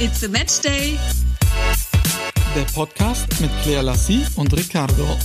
It's 0.00 0.22
a 0.22 0.28
Match 0.28 0.60
Day. 0.60 0.96
Der 2.54 2.62
Podcast 2.72 3.26
mit 3.40 3.50
Claire 3.64 3.82
Lassie 3.82 4.24
und 4.36 4.56
Ricardo. 4.56 5.18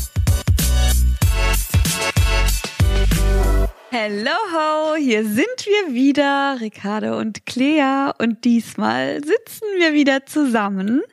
Hello, 3.91 4.95
hier 4.97 5.25
sind 5.25 5.45
wir 5.45 5.93
wieder, 5.93 6.57
Ricardo 6.59 7.19
und 7.19 7.45
Clea. 7.45 8.15
Und 8.17 8.45
diesmal 8.45 9.23
sitzen 9.23 9.67
wir 9.77 9.93
wieder 9.93 10.25
zusammen 10.25 11.03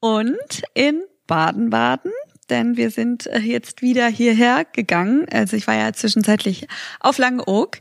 und 0.00 0.62
in 0.72 1.02
Baden-Baden. 1.26 2.12
Denn 2.48 2.78
wir 2.78 2.90
sind 2.90 3.28
jetzt 3.42 3.82
wieder 3.82 4.08
hierher 4.08 4.64
gegangen. 4.64 5.26
Also 5.30 5.58
ich 5.58 5.66
war 5.66 5.74
ja 5.74 5.92
zwischenzeitlich 5.92 6.66
auf 6.98 7.18
Langeoog. 7.18 7.76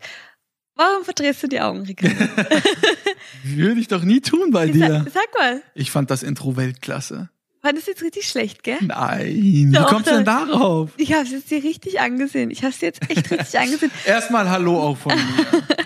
Warum 0.76 1.04
verdrehst 1.04 1.44
du 1.44 1.48
die 1.48 1.60
Augen, 1.62 1.82
Ricardo? 1.82 2.16
Würde 3.44 3.80
ich 3.80 3.88
doch 3.88 4.04
nie 4.04 4.22
tun 4.22 4.52
bei 4.52 4.68
dir. 4.68 5.04
Sag, 5.06 5.14
sag 5.14 5.40
mal, 5.40 5.62
Ich 5.76 5.92
fand 5.92 6.10
das 6.10 6.24
Intro 6.24 6.56
Weltklasse. 6.58 7.30
war 7.62 7.74
das 7.74 7.86
jetzt 7.86 8.02
richtig 8.02 8.28
schlecht, 8.28 8.64
gell? 8.64 8.78
Nein, 8.82 9.28
wie 9.36 9.72
Doch, 9.72 9.88
kommst 9.88 10.08
du 10.10 10.14
denn 10.16 10.26
darauf? 10.26 10.92
Ich 10.98 11.14
habe 11.14 11.24
es 11.24 11.32
jetzt 11.32 11.52
dir 11.52 11.64
richtig 11.64 12.00
angesehen. 12.00 12.50
Ich 12.52 12.64
habe 12.64 12.74
es 12.74 12.82
jetzt 12.82 13.02
echt 13.10 13.30
richtig 13.32 13.60
angesehen. 13.60 13.92
Erstmal 14.06 14.50
Hallo 14.50 14.80
auch 14.82 14.98
von 14.98 15.14
mir. 15.14 15.46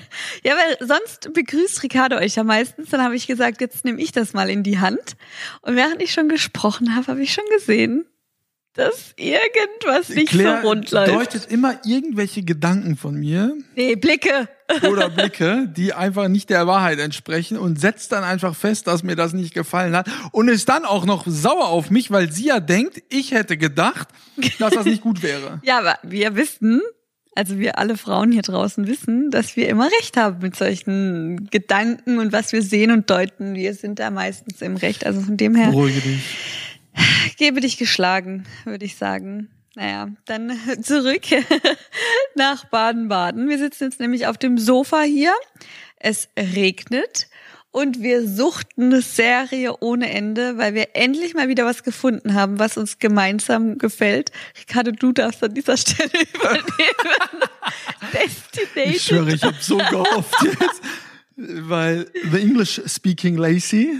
Ja, 0.44 0.54
weil 0.54 0.88
sonst 0.88 1.34
begrüßt 1.34 1.82
Ricardo 1.84 2.18
euch 2.18 2.36
ja 2.36 2.44
meistens. 2.44 2.90
Dann 2.90 3.02
habe 3.02 3.16
ich 3.16 3.26
gesagt, 3.28 3.62
jetzt 3.62 3.84
nehme 3.84 4.00
ich 4.02 4.12
das 4.12 4.34
mal 4.34 4.50
in 4.50 4.64
die 4.64 4.80
Hand. 4.80 5.18
Und 5.62 5.76
während 5.76 6.02
ich 6.02 6.14
schon 6.14 6.30
gesprochen 6.30 6.96
habe, 6.96 7.08
habe 7.08 7.22
ich 7.22 7.34
schon 7.34 7.44
gesehen, 7.58 8.06
dass 8.76 9.14
irgendwas 9.16 10.10
nicht 10.10 10.30
Claire 10.30 10.62
so 10.62 10.68
rund 10.68 10.92
läuft. 10.92 11.12
deutet 11.12 11.52
immer 11.52 11.80
irgendwelche 11.86 12.44
Gedanken 12.44 12.98
von 12.98 13.16
mir 13.16 13.56
Nee, 13.76 13.96
Blicke. 13.96 14.50
oder 14.90 15.10
Blicke, 15.10 15.68
die 15.76 15.94
einfach 15.94 16.28
nicht 16.28 16.50
der 16.50 16.66
Wahrheit 16.68 17.00
entsprechen 17.00 17.58
und 17.58 17.80
setzt 17.80 18.12
dann 18.12 18.24
einfach 18.24 18.56
fest, 18.56 18.88
dass 18.88 19.04
mir 19.04 19.16
das 19.16 19.34
nicht 19.34 19.54
gefallen 19.54 19.96
hat 19.96 20.10
und 20.32 20.48
ist 20.48 20.68
dann 20.70 20.86
auch 20.86 21.06
noch 21.06 21.26
sauer 21.28 21.68
auf 21.68 21.92
mich, 21.92 22.10
weil 22.12 22.32
sie 22.32 22.48
ja 22.48 22.60
denkt, 22.60 23.02
ich 23.10 23.32
hätte 23.32 23.58
gedacht, 23.58 24.08
dass 24.60 24.74
das 24.74 24.86
nicht 24.86 25.02
gut 25.02 25.22
wäre. 25.24 25.62
Ja, 25.64 25.80
aber 25.80 25.98
wir 26.04 26.36
wissen, 26.36 26.82
also 27.36 27.60
wir 27.60 27.78
alle 27.78 27.98
Frauen 27.98 28.32
hier 28.32 28.42
draußen 28.42 28.88
wissen, 28.88 29.30
dass 29.30 29.56
wir 29.56 29.70
immer 29.70 29.90
recht 30.00 30.18
haben 30.18 30.40
mit 30.40 30.56
solchen 30.56 31.48
Gedanken 31.52 32.20
und 32.20 32.32
was 32.32 32.52
wir 32.52 32.62
sehen 32.62 32.92
und 32.92 33.10
deuten. 33.10 33.56
Wir 33.56 33.74
sind 33.74 34.00
da 34.00 34.10
meistens 34.10 34.62
im 34.62 34.76
Recht. 34.78 35.06
Also 35.06 35.22
von 35.22 35.38
dem 35.38 35.56
her 35.56 35.68
Beruhige 35.68 36.02
dich. 36.02 36.22
Gebe 37.38 37.62
dich 37.62 37.78
geschlagen, 37.78 38.46
würde 38.64 38.86
ich 38.86 38.96
sagen. 38.96 39.50
Naja, 39.76 40.10
dann 40.26 40.58
zurück 40.82 41.24
nach 42.36 42.66
Baden-Baden. 42.66 43.50
Wir 43.50 43.58
sitzen 43.58 43.86
jetzt 43.86 44.00
nämlich 44.00 44.28
auf 44.28 44.38
dem 44.38 44.58
Sofa 44.58 45.02
hier. 45.02 45.34
Es 46.00 46.30
regnet 46.38 47.28
und 47.76 48.02
wir 48.02 48.26
suchten 48.26 48.86
eine 48.86 49.02
Serie 49.02 49.76
ohne 49.82 50.10
Ende, 50.10 50.58
weil 50.58 50.74
wir 50.76 50.96
endlich 50.96 51.34
mal 51.34 51.50
wieder 51.50 51.66
was 51.66 51.84
gefunden 51.84 52.34
haben, 52.34 52.58
was 52.58 52.78
uns 52.78 53.00
gemeinsam 53.00 53.78
gefällt. 53.78 54.32
Ricardo, 54.58 54.92
du 54.92 55.12
darfst 55.12 55.44
an 55.44 55.54
dieser 55.54 55.76
Stelle 55.76 56.10
übernehmen. 56.34 56.64
Destination. 58.14 58.96
Ich 58.96 59.02
schwöre, 59.02 59.34
ich 59.34 59.44
habe 59.44 59.58
so 59.60 59.76
gehofft 59.76 60.42
jetzt, 60.42 60.82
weil 61.36 62.10
the 62.32 62.40
English 62.40 62.82
speaking 62.88 63.36
Lacey, 63.36 64.00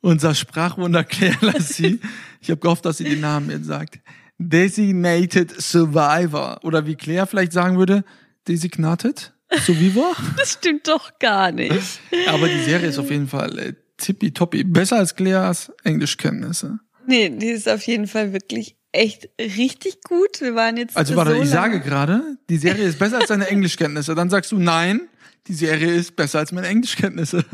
unser 0.00 0.34
Sprachwunder 0.34 1.04
Claire 1.04 1.36
Lassie, 1.40 2.00
ich 2.40 2.50
habe 2.50 2.60
gehofft, 2.60 2.84
dass 2.84 2.98
sie 2.98 3.04
den 3.04 3.20
Namen 3.20 3.50
jetzt 3.50 3.66
sagt. 3.66 3.98
Designated 4.38 5.60
Survivor 5.60 6.60
oder 6.62 6.86
wie 6.86 6.94
Claire 6.94 7.26
vielleicht 7.26 7.52
sagen 7.52 7.78
würde, 7.78 8.04
Designated 8.46 9.32
Survivor. 9.64 10.14
Das 10.36 10.52
stimmt 10.52 10.86
doch 10.88 11.18
gar 11.18 11.50
nicht. 11.52 12.00
Aber 12.28 12.48
die 12.48 12.60
Serie 12.62 12.88
ist 12.88 12.98
auf 12.98 13.10
jeden 13.10 13.28
Fall 13.28 13.58
äh, 13.58 13.72
tippitoppi, 13.96 14.64
besser 14.64 14.96
als 14.98 15.16
Claires 15.16 15.72
Englischkenntnisse. 15.84 16.78
Nee, 17.06 17.30
die 17.30 17.48
ist 17.48 17.68
auf 17.68 17.82
jeden 17.84 18.06
Fall 18.06 18.32
wirklich 18.32 18.76
echt 18.92 19.28
richtig 19.40 20.02
gut. 20.02 20.40
Wir 20.40 20.54
waren 20.54 20.76
jetzt 20.76 20.96
Also 20.96 21.12
so 21.14 21.16
warte, 21.16 21.32
ich 21.32 21.38
lange- 21.38 21.46
sage 21.50 21.80
gerade, 21.80 22.36
die 22.48 22.58
Serie 22.58 22.84
ist 22.84 22.98
besser 22.98 23.18
als 23.18 23.28
deine 23.28 23.48
Englischkenntnisse. 23.50 24.14
Dann 24.14 24.30
sagst 24.30 24.52
du 24.52 24.58
nein, 24.58 25.08
die 25.46 25.54
Serie 25.54 25.92
ist 25.94 26.14
besser 26.16 26.38
als 26.40 26.52
meine 26.52 26.66
Englischkenntnisse. 26.68 27.44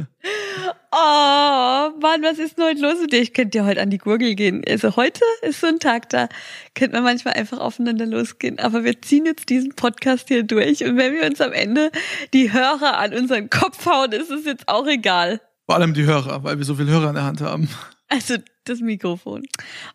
Oh, 0.97 1.91
Mann, 2.00 2.22
was 2.22 2.38
ist 2.38 2.56
denn 2.56 2.66
heute 2.66 2.81
los 2.81 3.00
mit 3.00 3.12
dir? 3.12 3.21
Ich 3.21 3.32
könnte 3.32 3.59
ja 3.59 3.65
heute 3.65 3.81
an 3.81 3.91
die 3.91 3.99
Gurgel 3.99 4.37
gehen. 4.37 4.62
Also 4.69 4.94
heute 4.94 5.22
ist 5.43 5.60
so 5.60 5.66
ein 5.66 5.81
Tag, 5.81 6.09
da 6.10 6.28
könnte 6.77 6.94
man 6.94 7.03
manchmal 7.03 7.34
einfach 7.34 7.59
aufeinander 7.59 8.06
losgehen. 8.06 8.60
Aber 8.60 8.84
wir 8.84 9.03
ziehen 9.03 9.27
jetzt 9.27 9.49
diesen 9.49 9.75
Podcast 9.75 10.28
hier 10.28 10.44
durch. 10.44 10.84
Und 10.84 10.97
wenn 10.97 11.12
wir 11.12 11.25
uns 11.25 11.41
am 11.41 11.53
Ende 11.53 11.91
die 12.32 12.53
Hörer 12.53 12.99
an 12.99 13.12
unseren 13.12 13.50
Kopf 13.50 13.84
hauen, 13.87 14.12
ist 14.12 14.31
es 14.31 14.44
jetzt 14.44 14.69
auch 14.69 14.87
egal. 14.87 15.41
Vor 15.66 15.75
allem 15.75 15.94
die 15.94 16.05
Hörer, 16.05 16.44
weil 16.44 16.59
wir 16.59 16.65
so 16.65 16.77
viele 16.77 16.93
Hörer 16.93 17.09
in 17.09 17.15
der 17.15 17.25
Hand 17.25 17.41
haben. 17.41 17.69
Also 18.06 18.37
das 18.62 18.78
Mikrofon. 18.78 19.43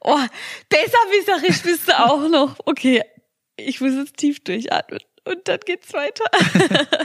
Oh, 0.02 0.20
besserwisserisch 0.68 1.62
bist 1.64 1.88
du 1.88 1.98
auch 1.98 2.28
noch. 2.28 2.58
Okay, 2.66 3.04
ich 3.56 3.80
muss 3.80 3.94
jetzt 3.94 4.18
tief 4.18 4.44
durchatmen. 4.44 5.00
Und 5.24 5.48
dann 5.48 5.60
geht's 5.66 5.94
weiter. 5.94 6.26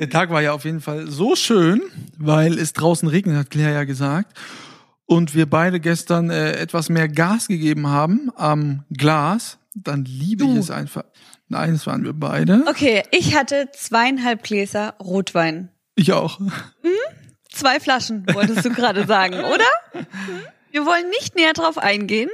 Der 0.00 0.10
Tag 0.10 0.30
war 0.30 0.42
ja 0.42 0.52
auf 0.52 0.64
jeden 0.64 0.80
Fall 0.80 1.06
so 1.06 1.36
schön, 1.36 1.82
weil 2.20 2.58
es 2.58 2.72
draußen 2.72 3.08
regnet, 3.08 3.36
hat 3.36 3.50
Claire 3.50 3.72
ja 3.74 3.84
gesagt. 3.84 4.38
Und 5.06 5.34
wir 5.34 5.48
beide 5.50 5.80
gestern 5.80 6.30
äh, 6.30 6.52
etwas 6.52 6.88
mehr 6.88 7.08
Gas 7.08 7.48
gegeben 7.48 7.88
haben 7.88 8.30
am 8.36 8.84
Glas. 8.90 9.58
Dann 9.74 10.04
liebe 10.04 10.44
ich 10.44 10.50
Du. 10.50 10.58
es 10.58 10.70
einfach. 10.70 11.04
Nein, 11.48 11.74
es 11.74 11.86
waren 11.86 12.04
wir 12.04 12.12
beide. 12.12 12.64
Okay, 12.68 13.02
ich 13.10 13.34
hatte 13.36 13.68
zweieinhalb 13.72 14.44
Gläser 14.44 14.94
Rotwein. 15.00 15.70
Ich 15.96 16.12
auch. 16.12 16.38
Zwei 17.52 17.80
Flaschen, 17.80 18.24
wolltest 18.32 18.64
du 18.64 18.70
gerade 18.70 19.06
sagen, 19.06 19.34
oder? 19.44 19.64
Hm? 19.92 20.06
Wir 20.70 20.86
wollen 20.86 21.08
nicht 21.10 21.34
näher 21.34 21.52
drauf 21.54 21.78
eingehen. 21.78 22.30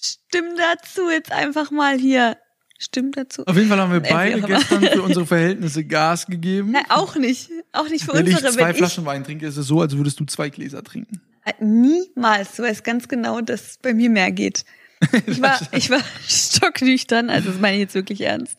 Stimm 0.00 0.44
dazu 0.56 1.10
jetzt 1.10 1.32
einfach 1.32 1.72
mal 1.72 1.98
hier. 1.98 2.36
Stimm 2.80 3.10
dazu. 3.10 3.44
Auf 3.44 3.56
jeden 3.56 3.68
Fall 3.68 3.78
haben 3.78 3.92
wir 3.92 4.00
beide 4.00 4.40
gestern 4.40 4.82
für 4.82 5.02
unsere 5.02 5.26
Verhältnisse 5.26 5.84
Gas 5.84 6.26
gegeben. 6.26 6.70
Na, 6.72 6.80
auch 6.96 7.16
nicht. 7.16 7.50
Auch 7.72 7.88
nicht 7.88 8.04
für 8.04 8.14
Wenn 8.14 8.26
ich 8.26 8.36
unsere. 8.36 8.52
zwei 8.52 8.68
Wenn 8.68 8.76
Flaschen 8.76 9.04
Wein 9.04 9.24
trinke, 9.24 9.46
ist 9.46 9.56
es 9.56 9.66
so, 9.66 9.80
als 9.80 9.96
würdest 9.96 10.20
du 10.20 10.24
zwei 10.26 10.48
Gläser 10.48 10.82
trinken. 10.84 11.20
ich, 11.44 11.52
äh, 11.52 11.64
niemals. 11.64 12.54
Du 12.56 12.62
weißt 12.62 12.84
ganz 12.84 13.08
genau, 13.08 13.40
dass 13.40 13.62
es 13.62 13.78
bei 13.78 13.92
mir 13.94 14.08
mehr 14.10 14.30
geht. 14.30 14.64
Ich 15.26 15.40
war, 15.40 15.60
ich 15.72 15.90
war 15.90 16.00
stocknüchtern, 16.26 17.30
also 17.30 17.50
das 17.52 17.60
meine 17.60 17.76
ich 17.76 17.82
jetzt 17.82 17.94
wirklich 17.94 18.22
ernst. 18.22 18.58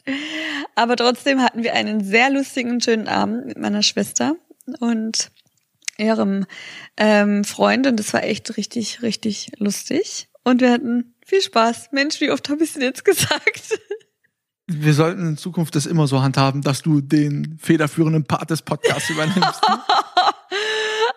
Aber 0.74 0.96
trotzdem 0.96 1.42
hatten 1.42 1.64
wir 1.64 1.74
einen 1.74 2.02
sehr 2.02 2.30
lustigen 2.30 2.72
und 2.72 2.84
schönen 2.84 3.10
Abend 3.10 3.46
mit 3.48 3.58
meiner 3.58 3.84
Schwester 3.84 4.38
und 4.80 5.32
ihrem 5.98 6.46
ähm, 6.96 7.44
Freund 7.44 7.88
und 7.88 7.98
das 8.00 8.14
war 8.14 8.24
echt 8.24 8.56
richtig, 8.56 9.02
richtig 9.02 9.52
lustig. 9.58 10.30
Und 10.44 10.62
wir 10.62 10.72
hatten 10.72 11.14
viel 11.26 11.42
Spaß. 11.42 11.90
Mensch, 11.92 12.22
wie 12.22 12.32
oft 12.32 12.48
habe 12.48 12.64
ich 12.64 12.70
es 12.70 12.74
denn 12.76 12.84
jetzt 12.84 13.04
gesagt? 13.04 13.78
Wir 14.72 14.94
sollten 14.94 15.30
in 15.30 15.38
Zukunft 15.38 15.76
das 15.76 15.88
immer 15.88 16.06
so 16.06 16.22
handhaben, 16.22 16.62
dass 16.62 16.84
du 16.84 17.02
den 17.02 17.58
federführenden 17.60 18.26
Part 18.26 18.52
des 18.52 18.62
Podcasts 18.62 19.10
übernimmst. 19.10 19.62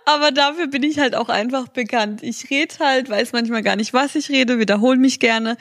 Aber 0.06 0.30
dafür 0.30 0.68
bin 0.68 0.82
ich 0.82 0.98
halt 0.98 1.14
auch 1.14 1.28
einfach 1.28 1.68
bekannt. 1.68 2.22
Ich 2.22 2.48
rede 2.50 2.74
halt, 2.80 3.10
weiß 3.10 3.32
manchmal 3.32 3.62
gar 3.62 3.76
nicht, 3.76 3.92
was 3.92 4.14
ich 4.14 4.30
rede, 4.30 4.58
wiederhole 4.58 4.98
mich 4.98 5.20
gerne. 5.20 5.58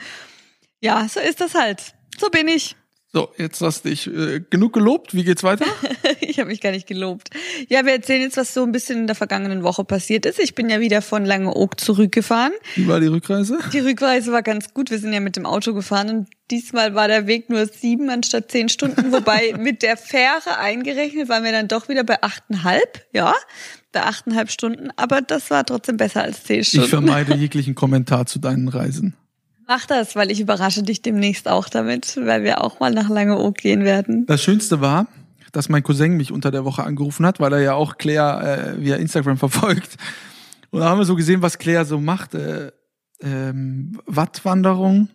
Ja, 0.80 1.06
so 1.06 1.20
ist 1.20 1.40
das 1.40 1.54
halt. 1.54 1.94
So 2.18 2.30
bin 2.30 2.48
ich. 2.48 2.76
So, 3.14 3.28
jetzt 3.36 3.60
hast 3.60 3.84
du 3.84 3.90
dich 3.90 4.06
äh, 4.06 4.40
genug 4.48 4.72
gelobt. 4.72 5.14
Wie 5.14 5.24
geht's 5.24 5.42
weiter? 5.42 5.66
Ich 6.20 6.38
habe 6.38 6.48
mich 6.48 6.62
gar 6.62 6.70
nicht 6.70 6.86
gelobt. 6.86 7.28
Ja, 7.68 7.84
wir 7.84 7.92
erzählen 7.92 8.22
jetzt, 8.22 8.38
was 8.38 8.54
so 8.54 8.62
ein 8.62 8.72
bisschen 8.72 9.00
in 9.00 9.06
der 9.06 9.14
vergangenen 9.14 9.62
Woche 9.64 9.84
passiert 9.84 10.24
ist. 10.24 10.38
Ich 10.38 10.54
bin 10.54 10.70
ja 10.70 10.80
wieder 10.80 11.02
von 11.02 11.26
Langeoog 11.26 11.78
zurückgefahren. 11.78 12.52
Wie 12.74 12.88
war 12.88 13.00
die 13.00 13.06
Rückreise? 13.08 13.58
Die 13.70 13.80
Rückreise 13.80 14.32
war 14.32 14.42
ganz 14.42 14.72
gut. 14.72 14.90
Wir 14.90 14.98
sind 14.98 15.12
ja 15.12 15.20
mit 15.20 15.36
dem 15.36 15.44
Auto 15.44 15.74
gefahren 15.74 16.08
und 16.08 16.28
diesmal 16.52 16.94
war 16.94 17.08
der 17.08 17.26
Weg 17.26 17.50
nur 17.50 17.66
sieben 17.66 18.10
anstatt 18.10 18.52
zehn 18.52 18.68
Stunden. 18.68 19.10
Wobei 19.10 19.54
mit 19.58 19.82
der 19.82 19.96
Fähre 19.96 20.58
eingerechnet 20.58 21.28
waren 21.28 21.42
wir 21.42 21.50
dann 21.50 21.66
doch 21.66 21.88
wieder 21.88 22.04
bei 22.04 22.22
achteinhalb. 22.22 23.04
Ja, 23.12 23.34
bei 23.90 24.02
achteinhalb 24.02 24.50
Stunden. 24.50 24.90
Aber 24.96 25.22
das 25.22 25.50
war 25.50 25.64
trotzdem 25.64 25.96
besser 25.96 26.22
als 26.22 26.44
zehn 26.44 26.62
Stunden. 26.62 26.84
Ich 26.84 26.90
vermeide 26.90 27.34
jeglichen 27.36 27.74
Kommentar 27.74 28.26
zu 28.26 28.38
deinen 28.38 28.68
Reisen. 28.68 29.14
Mach 29.66 29.86
das, 29.86 30.14
weil 30.14 30.30
ich 30.30 30.40
überrasche 30.40 30.82
dich 30.82 31.02
demnächst 31.02 31.48
auch 31.48 31.68
damit, 31.68 32.18
weil 32.22 32.44
wir 32.44 32.62
auch 32.62 32.80
mal 32.80 32.92
nach 32.92 33.08
Langeoog 33.08 33.56
gehen 33.56 33.84
werden. 33.84 34.26
Das 34.26 34.42
Schönste 34.42 34.80
war, 34.80 35.06
dass 35.52 35.68
mein 35.68 35.82
Cousin 35.82 36.16
mich 36.16 36.30
unter 36.30 36.50
der 36.50 36.64
Woche 36.64 36.84
angerufen 36.84 37.24
hat, 37.24 37.40
weil 37.40 37.52
er 37.54 37.60
ja 37.60 37.74
auch 37.74 37.96
Claire 37.96 38.74
äh, 38.76 38.84
via 38.84 38.96
Instagram 38.96 39.38
verfolgt. 39.38 39.96
Und 40.70 40.80
da 40.80 40.88
haben 40.88 40.98
wir 40.98 41.04
so 41.04 41.16
gesehen, 41.16 41.42
was 41.42 41.58
Claire 41.58 41.84
so 41.84 42.00
macht. 42.00 42.34
Äh, 42.34 42.72
ähm, 43.22 44.00
Wattwanderung, 44.06 45.08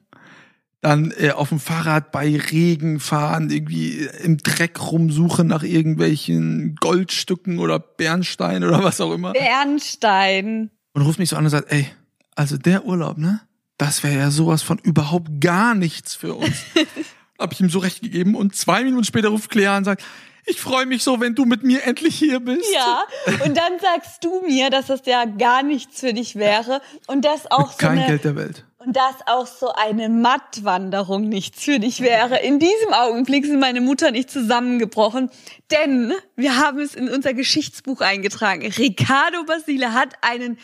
dann 0.81 1.11
äh, 1.17 1.31
auf 1.31 1.49
dem 1.49 1.59
Fahrrad 1.59 2.11
bei 2.11 2.37
Regen 2.37 2.99
fahren, 2.99 3.49
irgendwie 3.49 4.07
im 4.23 4.37
Dreck 4.37 4.79
rumsuchen 4.91 5.47
nach 5.47 5.63
irgendwelchen 5.63 6.75
Goldstücken 6.75 7.59
oder 7.59 7.79
Bernstein 7.79 8.63
oder 8.63 8.83
was 8.83 9.01
auch 9.01 9.11
immer. 9.11 9.33
Bernstein. 9.33 10.69
Und 10.93 11.01
ruft 11.01 11.19
mich 11.19 11.29
so 11.29 11.35
an 11.35 11.45
und 11.45 11.49
sagt, 11.49 11.71
ey, 11.71 11.87
also 12.35 12.57
der 12.57 12.85
Urlaub, 12.85 13.17
ne? 13.17 13.41
Das 13.77 14.03
wäre 14.03 14.17
ja 14.17 14.31
sowas 14.31 14.63
von 14.63 14.79
überhaupt 14.79 15.39
gar 15.39 15.75
nichts 15.75 16.15
für 16.15 16.33
uns. 16.33 16.63
Hab 17.39 17.53
ich 17.53 17.59
ihm 17.59 17.69
so 17.69 17.79
recht 17.79 18.01
gegeben 18.01 18.33
und 18.33 18.55
zwei 18.55 18.83
Minuten 18.83 19.03
später 19.03 19.29
ruft 19.29 19.51
Claire 19.51 19.71
an 19.71 19.77
und 19.79 19.85
sagt, 19.85 20.03
ich 20.45 20.59
freue 20.59 20.85
mich 20.85 21.03
so, 21.03 21.19
wenn 21.19 21.35
du 21.35 21.45
mit 21.45 21.63
mir 21.63 21.83
endlich 21.83 22.15
hier 22.15 22.39
bist. 22.39 22.73
Ja, 22.73 23.03
und 23.43 23.57
dann 23.57 23.79
sagst 23.79 24.23
du 24.23 24.41
mir, 24.41 24.69
dass 24.69 24.87
das 24.87 25.01
ja 25.05 25.25
gar 25.25 25.61
nichts 25.61 25.99
für 25.99 26.13
dich 26.13 26.35
wäre 26.35 26.81
und 27.05 27.25
das 27.25 27.51
auch 27.51 27.71
so 27.71 27.77
Kein 27.77 27.99
eine, 27.99 28.07
Geld 28.07 28.23
der 28.23 28.35
Welt. 28.35 28.65
Dass 28.93 29.15
auch 29.25 29.47
so 29.47 29.71
eine 29.73 30.09
Mattwanderung 30.09 31.27
nichts 31.27 31.63
für 31.63 31.79
dich 31.79 32.01
wäre. 32.01 32.39
In 32.39 32.59
diesem 32.59 32.93
Augenblick 32.93 33.45
sind 33.45 33.59
meine 33.59 33.81
Mutter 33.81 34.11
nicht 34.11 34.31
zusammengebrochen, 34.31 35.29
denn 35.71 36.13
wir 36.35 36.57
haben 36.57 36.79
es 36.79 36.95
in 36.95 37.09
unser 37.09 37.33
Geschichtsbuch 37.33 38.01
eingetragen. 38.01 38.71
Ricardo 38.77 39.43
Basile 39.43 39.93
hat 39.93 40.13
einen 40.21 40.57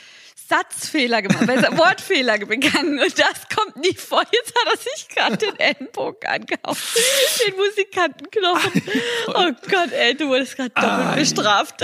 Satzfehler 0.47 1.21
gemacht, 1.21 1.47
besser 1.47 1.77
Wortfehler 1.77 2.37
begangen 2.39 2.99
und 2.99 3.19
das 3.19 3.47
kommt 3.53 3.77
nicht 3.77 3.99
vor. 3.99 4.23
Jetzt 4.31 4.53
hat 4.55 4.73
er 4.73 4.77
sich 4.77 5.07
gerade 5.09 5.37
den 5.37 5.59
Ellenbogen 5.59 6.29
angehauen, 6.29 6.77
den 7.45 7.55
Musikantenknochen. 7.55 8.83
Oh 9.29 9.51
Gott, 9.69 9.91
ey, 9.91 10.15
du 10.15 10.27
wurdest 10.27 10.55
gerade 10.55 10.71
doppelt 10.71 11.07
Ei. 11.07 11.15
bestraft. 11.19 11.83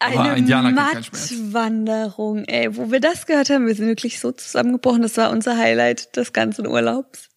Eine. 0.00 0.72
Mattwanderung, 0.72 2.44
ey, 2.44 2.76
wo 2.76 2.90
wir 2.92 3.00
das 3.00 3.26
gehört 3.26 3.50
haben, 3.50 3.66
wir 3.66 3.74
sind 3.74 3.88
wirklich 3.88 4.20
so 4.20 4.30
zusammengebrochen. 4.30 5.02
Das 5.02 5.16
war 5.16 5.30
unser 5.30 5.56
Highlight 5.56 6.16
des 6.16 6.32
ganzen 6.32 6.66
Urlaubs. 6.66 7.28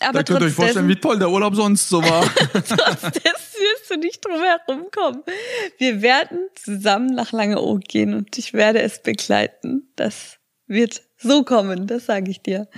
Aber 0.00 0.18
Da 0.18 0.22
könnt 0.24 0.40
ihr 0.40 0.46
euch 0.46 0.52
vorstellen, 0.52 0.88
wie 0.88 0.96
toll 0.96 1.18
der 1.18 1.30
Urlaub 1.30 1.54
sonst 1.54 1.88
so 1.88 2.02
war. 2.02 2.22
trotz 2.52 3.00
dessen 3.02 3.56
wirst 3.60 3.90
du 3.90 3.96
nicht 3.98 4.24
drum 4.24 4.40
herum 4.42 4.86
kommen. 4.90 5.22
Wir 5.78 6.02
werden 6.02 6.38
zusammen 6.54 7.14
nach 7.14 7.32
Langeoog 7.32 7.82
gehen 7.84 8.14
und 8.14 8.36
ich 8.36 8.52
werde 8.52 8.80
es 8.82 9.02
begleiten. 9.02 9.92
Das 9.94 10.38
wird 10.66 11.02
so 11.18 11.44
kommen, 11.44 11.86
das 11.86 12.06
sage 12.06 12.30
ich 12.30 12.42
dir. 12.42 12.68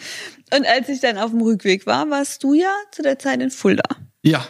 Und 0.54 0.66
als 0.66 0.88
ich 0.88 1.00
dann 1.00 1.16
auf 1.16 1.31
dem 1.31 1.40
Rückweg 1.40 1.87
war, 1.87 2.11
warst 2.11 2.44
du 2.44 2.52
ja 2.52 2.72
zu 2.93 3.02
der 3.02 3.19
Zeit 3.19 3.40
in 3.40 3.50
Fulda. 3.50 3.84
ja, 4.22 4.46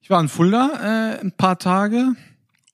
ich 0.00 0.08
war 0.08 0.20
in 0.20 0.28
Fulda 0.28 1.14
äh, 1.14 1.20
ein 1.20 1.30
paar 1.30 1.56
Tage 1.58 2.16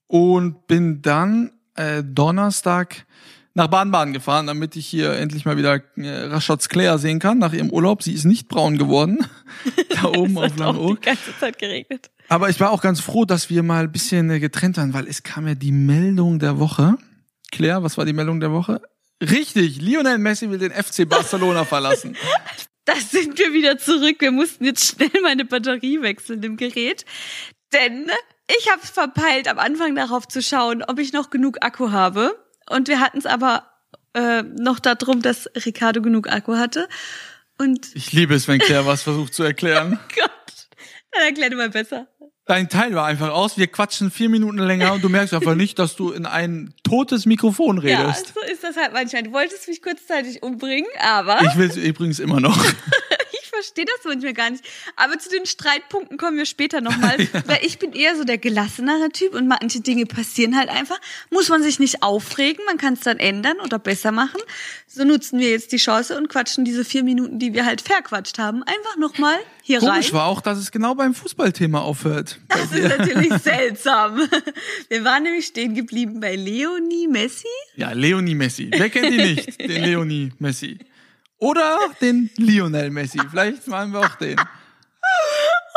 und 0.06 0.66
bin 0.66 1.02
dann 1.02 1.52
äh, 1.74 2.02
Donnerstag 2.04 3.06
nach 3.54 3.68
Baden-Baden 3.68 4.12
gefahren, 4.12 4.46
damit 4.46 4.76
ich 4.76 4.86
hier 4.86 5.14
endlich 5.14 5.46
mal 5.46 5.56
wieder 5.56 5.80
äh, 5.96 6.26
Raschotz 6.26 6.68
Claire 6.68 6.98
sehen 6.98 7.18
kann 7.18 7.38
nach 7.38 7.54
ihrem 7.54 7.70
Urlaub. 7.70 8.02
Sie 8.02 8.12
ist 8.12 8.24
nicht 8.24 8.48
braun 8.48 8.76
geworden, 8.76 9.26
da 9.88 10.04
oben 10.04 10.36
auf 10.36 10.56
Langeoog. 10.56 11.00
die 11.00 11.06
ganze 11.06 11.38
Zeit 11.40 11.58
geregnet. 11.58 12.10
Aber 12.28 12.50
ich 12.50 12.60
war 12.60 12.70
auch 12.70 12.82
ganz 12.82 13.00
froh, 13.00 13.24
dass 13.24 13.48
wir 13.48 13.62
mal 13.62 13.84
ein 13.84 13.92
bisschen 13.92 14.28
äh, 14.30 14.40
getrennt 14.40 14.76
waren, 14.76 14.92
weil 14.92 15.06
es 15.08 15.22
kam 15.22 15.48
ja 15.48 15.54
die 15.54 15.72
Meldung 15.72 16.38
der 16.38 16.58
Woche. 16.58 16.98
Claire, 17.50 17.82
was 17.82 17.96
war 17.96 18.04
die 18.04 18.12
Meldung 18.12 18.40
der 18.40 18.52
Woche? 18.52 18.82
Richtig, 19.22 19.80
Lionel 19.80 20.18
Messi 20.18 20.50
will 20.50 20.58
den 20.58 20.72
FC 20.72 21.08
Barcelona 21.08 21.64
verlassen. 21.64 22.14
Da 22.84 22.94
sind 22.96 23.38
wir 23.38 23.54
wieder 23.54 23.78
zurück. 23.78 24.16
Wir 24.18 24.32
mussten 24.32 24.66
jetzt 24.66 24.94
schnell 24.94 25.22
meine 25.22 25.46
Batterie 25.46 26.02
wechseln 26.02 26.42
im 26.42 26.56
Gerät. 26.58 27.06
Denn 27.72 28.10
ich 28.48 28.70
habe 28.70 28.80
es 28.82 28.90
verpeilt, 28.90 29.48
am 29.48 29.58
Anfang 29.58 29.94
darauf 29.94 30.26
zu 30.28 30.40
schauen, 30.42 30.82
ob 30.82 30.98
ich 30.98 31.12
noch 31.12 31.30
genug 31.30 31.58
Akku 31.64 31.90
habe. 31.90 32.36
Und 32.68 32.88
wir 32.88 33.00
hatten 33.00 33.18
es 33.18 33.26
aber 33.26 33.66
äh, 34.14 34.42
noch 34.42 34.78
darum, 34.80 35.22
dass 35.22 35.48
Ricardo 35.64 36.02
genug 36.02 36.28
Akku 36.30 36.56
hatte. 36.56 36.88
Und 37.58 37.88
Ich 37.94 38.12
liebe 38.12 38.34
es, 38.34 38.48
wenn 38.48 38.58
Claire 38.58 38.86
was 38.86 39.02
versucht 39.02 39.34
zu 39.34 39.42
erklären. 39.42 39.98
Gott, 40.16 40.30
dann 41.12 41.22
erklär 41.24 41.50
du 41.50 41.56
mal 41.56 41.70
besser. 41.70 42.06
Dein 42.48 42.68
Teil 42.68 42.94
war 42.94 43.06
einfach 43.06 43.30
aus, 43.30 43.58
wir 43.58 43.66
quatschen 43.66 44.12
vier 44.12 44.28
Minuten 44.28 44.58
länger 44.58 44.92
und 44.92 45.02
du 45.02 45.08
merkst 45.08 45.34
einfach 45.34 45.54
nicht, 45.56 45.78
dass 45.80 45.96
du 45.96 46.12
in 46.12 46.26
ein 46.26 46.72
totes 46.84 47.26
Mikrofon 47.26 47.80
Ja, 47.84 48.02
redest. 48.02 48.34
so 48.34 48.40
ist 48.52 48.62
das 48.62 48.76
halt 48.76 48.92
manchmal. 48.92 49.24
Du 49.24 49.32
wolltest 49.32 49.66
mich 49.66 49.82
kurzzeitig 49.82 50.42
umbringen, 50.44 50.88
aber 51.00 51.42
Ich 51.42 51.56
will 51.56 51.68
es 51.68 51.76
übrigens 51.76 52.20
immer 52.20 52.38
noch. 52.40 52.56
ich 53.60 53.66
verstehe 53.66 53.84
das 53.84 54.04
manchmal 54.04 54.32
gar 54.32 54.50
nicht. 54.50 54.64
Aber 54.96 55.18
zu 55.18 55.28
den 55.28 55.46
Streitpunkten 55.46 56.18
kommen 56.18 56.36
wir 56.36 56.46
später 56.46 56.80
nochmal. 56.80 57.16
Weil 57.46 57.60
ich 57.62 57.78
bin 57.78 57.92
eher 57.92 58.16
so 58.16 58.24
der 58.24 58.38
gelassenere 58.38 59.10
Typ 59.10 59.34
und 59.34 59.48
manche 59.48 59.80
Dinge 59.80 60.06
passieren 60.06 60.56
halt 60.56 60.68
einfach. 60.68 60.98
Muss 61.30 61.48
man 61.48 61.62
sich 61.62 61.78
nicht 61.78 62.02
aufregen, 62.02 62.64
man 62.66 62.78
kann 62.78 62.94
es 62.94 63.00
dann 63.00 63.18
ändern 63.18 63.58
oder 63.60 63.78
besser 63.78 64.12
machen. 64.12 64.40
So 64.86 65.04
nutzen 65.04 65.38
wir 65.38 65.50
jetzt 65.50 65.72
die 65.72 65.76
Chance 65.76 66.16
und 66.16 66.28
quatschen 66.28 66.64
diese 66.64 66.84
vier 66.84 67.02
Minuten, 67.02 67.38
die 67.38 67.54
wir 67.54 67.66
halt 67.66 67.80
verquatscht 67.80 68.38
haben, 68.38 68.62
einfach 68.62 68.96
nochmal 68.96 69.38
hier 69.62 69.82
rein. 69.82 69.90
Komisch 69.90 70.12
war 70.12 70.26
auch, 70.26 70.40
dass 70.40 70.58
es 70.58 70.70
genau 70.70 70.94
beim 70.94 71.14
Fußballthema 71.14 71.80
aufhört. 71.80 72.38
Das 72.48 72.72
ist 72.72 72.88
natürlich 72.96 73.32
seltsam. 73.42 74.20
Wir 74.88 75.04
waren 75.04 75.24
nämlich 75.24 75.46
stehen 75.46 75.74
geblieben 75.74 76.20
bei 76.20 76.36
Leonie 76.36 77.08
Messi. 77.08 77.46
Ja, 77.74 77.92
Leonie 77.92 78.34
Messi. 78.34 78.70
Wer 78.72 78.90
kennt 78.90 79.10
ihn 79.10 79.34
nicht? 79.34 79.60
Den 79.60 79.82
Leonie 79.84 80.32
Messi. 80.38 80.78
Oder 81.38 81.78
den 82.00 82.30
Lionel 82.36 82.90
Messi. 82.90 83.20
Vielleicht 83.30 83.66
machen 83.68 83.92
wir 83.92 84.00
auch 84.00 84.14
den. 84.16 84.36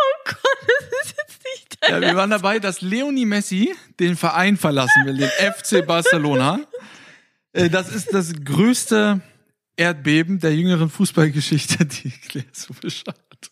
Oh 0.02 0.24
Gott, 0.26 0.68
das 0.68 1.08
ist 1.08 1.16
jetzt 1.18 1.40
nicht 1.44 1.78
Ja, 1.84 2.00
dein 2.00 2.02
wir 2.02 2.16
waren 2.16 2.30
dabei, 2.30 2.60
dass 2.60 2.82
Leonie 2.82 3.26
Messi 3.26 3.76
den 4.00 4.16
Verein 4.18 4.58
verlassen 4.58 5.06
will, 5.06 5.18
den 5.18 5.30
FC 5.30 5.86
Barcelona. 5.86 6.60
Äh, 7.54 7.70
Das 7.70 7.90
ist 7.90 8.14
das 8.14 8.34
größte 8.44 9.22
Erdbeben 9.76 10.40
der 10.40 10.56
jüngeren 10.56 10.90
Fußballgeschichte, 10.90 11.86
die 11.86 12.10
Claire 12.12 12.48
so 12.54 12.74
beschreibt. 12.74 13.52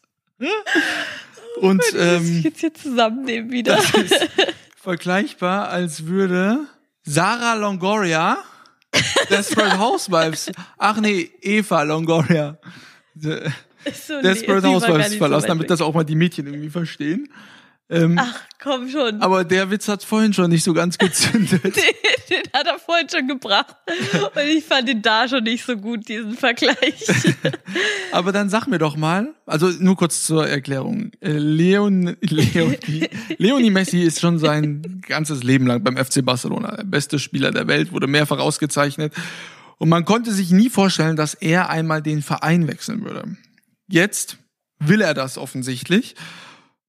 Und 1.57 1.83
Ich 1.89 1.95
ähm, 1.95 2.36
mich 2.36 2.44
jetzt 2.44 2.60
hier 2.60 2.74
zusammennehmen 2.74 3.51
wieder. 3.51 3.75
das 3.75 3.92
ist 3.94 4.30
vergleichbar, 4.81 5.69
als 5.69 6.06
würde 6.06 6.60
Sarah 7.03 7.56
Longoria 7.56 8.38
Desperate 9.29 9.77
Housewives, 9.79 10.51
ach 10.77 10.99
nee, 10.99 11.31
Eva 11.41 11.83
Longoria, 11.83 12.57
So, 13.15 13.29
nee, 13.29 14.21
Desperate 14.21 14.61
gar 14.61 14.71
Housewives 14.73 15.11
so 15.11 15.17
verlassen, 15.17 15.44
weit 15.44 15.49
damit 15.49 15.69
das 15.69 15.81
auch 15.81 15.94
mal 15.94 16.03
die 16.03 16.15
Mädchen 16.15 16.45
irgendwie 16.47 16.69
verstehen. 16.69 17.29
Ähm, 17.89 18.18
Ach, 18.19 18.42
komm 18.62 18.89
schon. 18.89 19.22
aber 19.22 19.45
der 19.45 19.72
Witz 19.72 19.88
hat 19.88 20.04
vorhin 20.04 20.34
schon 20.34 20.50
nicht 20.50 20.63
so 20.63 20.74
ganz 20.74 20.98
gezündet. 20.98 21.63
Den, 21.63 21.72
den 22.30 22.44
hat 22.54 22.68
er 22.68 22.80
vorhin 22.80 23.07
schon 23.10 23.28
gebracht. 23.30 23.75
Und 24.36 24.42
ich 24.44 24.66
fand 24.66 24.89
ihn 24.89 25.01
da 25.01 25.30
schon 25.30 25.44
nicht 25.44 25.66
so 25.66 25.78
gut, 25.78 26.10
diesen 26.10 26.34
Vergleich. 26.34 27.07
Aber 28.12 28.34
dann 28.34 28.50
sag 28.50 28.68
mir 28.68 28.78
doch 28.78 28.98
mal, 28.98 29.34
also 29.45 29.69
nur 29.80 29.95
kurz 29.95 30.25
zur 30.25 30.48
Erklärung. 30.48 31.12
Äh, 31.22 31.31
Leon, 31.31 32.18
Leonie, 32.19 33.10
Leonie 33.38 33.72
Messi 33.72 34.01
ist 34.01 34.19
schon 34.19 34.38
sein 34.38 35.01
ganzes 35.07 35.44
Leben 35.44 35.66
lang 35.66 35.81
beim 35.81 35.95
FC 35.95 36.25
Barcelona. 36.25 36.75
Der 36.75 36.84
beste 36.84 37.19
Spieler 37.19 37.51
der 37.51 37.68
Welt, 37.68 37.94
wurde 37.94 38.07
mehrfach 38.07 38.39
ausgezeichnet. 38.39 39.13
Und 39.78 39.88
man 39.88 40.04
konnte 40.04 40.34
sich 40.34 40.51
nie 40.51 40.69
vorstellen, 40.69 41.16
dass 41.16 41.36
er 41.36 41.69
einmal 41.69 42.01
den 42.01 42.22
Verein 42.22 42.68
wechseln 42.68 43.06
würde. 43.06 43.38
Jetzt 43.88 44.38
will 44.80 45.00
er 45.00 45.13
das 45.13 45.38
offensichtlich. 45.38 46.16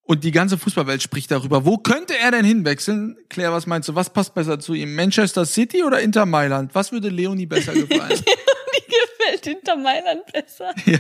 Und 0.09 0.25
die 0.25 0.31
ganze 0.31 0.57
Fußballwelt 0.57 1.03
spricht 1.03 1.31
darüber. 1.31 1.67
Wo 1.67 1.77
könnte 1.77 2.15
er 2.19 2.31
denn 2.31 2.43
hinwechseln? 2.43 3.19
Claire, 3.29 3.53
was 3.53 3.67
meinst 3.67 3.91
du? 3.91 3.95
Was 3.95 4.09
passt 4.09 4.35
besser 4.35 4.59
zu 4.59 4.73
ihm? 4.73 4.95
Manchester 4.95 5.45
City 5.45 5.83
oder 5.83 6.01
Inter 6.01 6.25
Mailand? 6.25 6.75
Was 6.75 6.93
würde 6.93 7.11
Leonie 7.11 7.45
besser 7.45 7.75
gefallen? 7.75 8.19
Die 8.19 8.87
gefällt 8.87 9.45
hinter 9.45 9.77
Mailand 9.77 10.23
besser. 10.33 10.73
ja. 10.87 10.99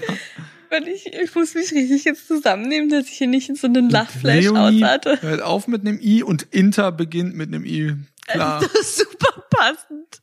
Und 0.76 0.86
ich, 0.86 1.06
ich 1.06 1.34
muss 1.34 1.54
mich 1.54 1.72
richtig 1.72 2.04
jetzt 2.04 2.28
zusammennehmen, 2.28 2.90
dass 2.90 3.06
ich 3.06 3.16
hier 3.16 3.28
nicht 3.28 3.48
in 3.48 3.54
so 3.54 3.66
einen 3.66 3.88
Lachflash 3.88 4.44
Leonie 4.44 4.84
ausarte. 4.84 5.22
hört 5.22 5.40
auf 5.40 5.66
mit 5.68 5.80
einem 5.86 5.98
I 6.02 6.22
und 6.22 6.46
Inter 6.50 6.92
beginnt 6.92 7.34
mit 7.34 7.48
einem 7.48 7.64
I. 7.64 7.94
Klar. 8.28 8.60
Das 8.72 8.74
ist 8.74 8.98
super 8.98 9.42
passend. 9.50 10.20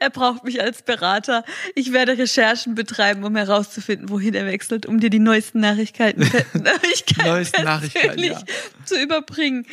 Er 0.00 0.10
braucht 0.10 0.44
mich 0.44 0.60
als 0.60 0.82
Berater. 0.82 1.44
Ich 1.74 1.92
werde 1.92 2.18
Recherchen 2.18 2.74
betreiben, 2.74 3.24
um 3.24 3.36
herauszufinden, 3.36 4.08
wohin 4.10 4.34
er 4.34 4.46
wechselt, 4.46 4.86
um 4.86 5.00
dir 5.00 5.10
die 5.10 5.18
neuesten 5.18 5.60
Nachrichten, 5.60 6.18
Nachrichten 6.52 7.24
Neuesten 7.26 7.64
Nachrichten, 7.64 8.22
ja. 8.22 8.40
zu 8.84 9.00
überbringen. 9.00 9.66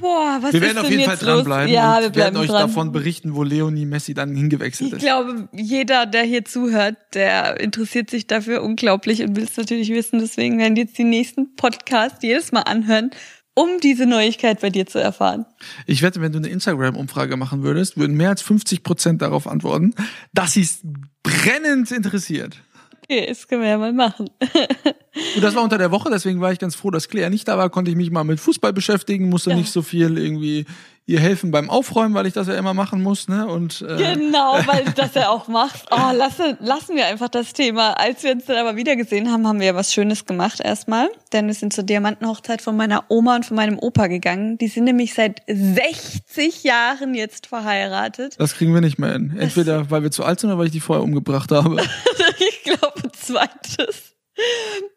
Boah, 0.00 0.38
was 0.40 0.52
Wir 0.52 0.60
ist 0.60 0.66
werden 0.66 0.78
auf 0.78 0.90
jeden 0.90 1.04
Fall 1.04 1.16
dranbleiben 1.16 1.72
Ja, 1.72 1.94
wir 2.00 2.10
bleiben 2.10 2.14
werden 2.14 2.36
euch 2.36 2.48
dran. 2.48 2.68
davon 2.68 2.92
berichten, 2.92 3.34
wo 3.34 3.42
Leonie 3.42 3.84
Messi 3.84 4.14
dann 4.14 4.34
hingewechselt 4.34 4.88
Ich 4.88 4.94
ist. 4.94 5.00
glaube, 5.02 5.48
jeder, 5.52 6.06
der 6.06 6.22
hier 6.22 6.44
zuhört, 6.44 6.96
der 7.14 7.58
interessiert 7.58 8.08
sich 8.08 8.28
dafür 8.28 8.62
unglaublich 8.62 9.22
und 9.22 9.34
will 9.36 9.44
es 9.44 9.56
natürlich 9.56 9.88
wissen. 9.90 10.20
Deswegen 10.20 10.58
werden 10.58 10.76
jetzt 10.76 10.96
die 10.98 11.04
nächsten 11.04 11.56
Podcasts 11.56 12.22
jedes 12.22 12.52
Mal 12.52 12.62
anhören, 12.62 13.10
um 13.58 13.80
diese 13.82 14.06
Neuigkeit 14.06 14.60
bei 14.60 14.70
dir 14.70 14.86
zu 14.86 15.00
erfahren. 15.00 15.44
Ich 15.86 16.02
wette, 16.02 16.20
wenn 16.20 16.30
du 16.30 16.38
eine 16.38 16.46
Instagram-Umfrage 16.48 17.36
machen 17.36 17.64
würdest, 17.64 17.96
würden 17.96 18.16
mehr 18.16 18.28
als 18.30 18.40
50 18.42 18.84
Prozent 18.84 19.20
darauf 19.20 19.48
antworten, 19.48 19.94
dass 20.32 20.52
sie 20.52 20.60
es 20.60 20.80
brennend 21.24 21.90
interessiert. 21.90 22.56
Okay, 23.02 23.26
das 23.26 23.48
können 23.48 23.62
wir 23.62 23.70
ja 23.70 23.78
mal 23.78 23.92
machen. 23.92 24.30
Und 25.34 25.42
das 25.42 25.56
war 25.56 25.64
unter 25.64 25.78
der 25.78 25.90
Woche, 25.90 26.08
deswegen 26.08 26.40
war 26.40 26.52
ich 26.52 26.60
ganz 26.60 26.76
froh, 26.76 26.90
dass 26.92 27.08
Claire 27.08 27.30
nicht 27.30 27.48
da 27.48 27.58
war, 27.58 27.68
konnte 27.70 27.90
ich 27.90 27.96
mich 27.96 28.12
mal 28.12 28.22
mit 28.22 28.38
Fußball 28.38 28.72
beschäftigen, 28.72 29.28
musste 29.28 29.50
Ja. 29.50 29.56
nicht 29.56 29.72
so 29.72 29.82
viel 29.82 30.18
irgendwie 30.18 30.64
ihr 31.08 31.20
helfen 31.20 31.50
beim 31.50 31.70
Aufräumen, 31.70 32.14
weil 32.14 32.26
ich 32.26 32.34
das 32.34 32.48
ja 32.48 32.54
immer 32.54 32.74
machen 32.74 33.02
muss, 33.02 33.28
ne? 33.28 33.46
Und 33.46 33.80
äh, 33.80 34.14
Genau, 34.14 34.58
weil 34.66 34.84
du 34.84 34.92
das 34.92 35.14
ja 35.14 35.30
auch 35.30 35.48
machst. 35.48 35.86
Oh, 35.90 36.12
lasse, 36.12 36.58
lassen 36.60 36.96
wir 36.96 37.06
einfach 37.06 37.30
das 37.30 37.54
Thema. 37.54 37.94
Als 37.94 38.22
wir 38.22 38.32
uns 38.32 38.44
dann 38.44 38.58
aber 38.58 38.76
wieder 38.76 38.94
gesehen 38.94 39.32
haben, 39.32 39.46
haben 39.48 39.58
wir 39.58 39.68
ja 39.68 39.74
was 39.74 39.92
Schönes 39.92 40.26
gemacht 40.26 40.60
erstmal. 40.60 41.08
Denn 41.32 41.46
wir 41.46 41.54
sind 41.54 41.72
zur 41.72 41.84
Diamantenhochzeit 41.84 42.60
von 42.60 42.76
meiner 42.76 43.04
Oma 43.08 43.36
und 43.36 43.46
von 43.46 43.56
meinem 43.56 43.78
Opa 43.78 44.08
gegangen. 44.08 44.58
Die 44.58 44.68
sind 44.68 44.84
nämlich 44.84 45.14
seit 45.14 45.42
60 45.46 46.62
Jahren 46.64 47.14
jetzt 47.14 47.46
verheiratet. 47.46 48.38
das 48.38 48.54
kriegen 48.54 48.74
wir 48.74 48.82
nicht 48.82 48.98
mehr 48.98 49.12
hin. 49.12 49.34
Entweder 49.38 49.90
weil 49.90 50.02
wir 50.02 50.10
zu 50.10 50.24
alt 50.24 50.40
sind 50.40 50.50
oder 50.50 50.58
weil 50.58 50.66
ich 50.66 50.72
die 50.72 50.80
vorher 50.80 51.02
umgebracht 51.02 51.50
habe. 51.50 51.82
ich 52.38 52.62
glaube, 52.64 53.10
zweites. 53.12 54.14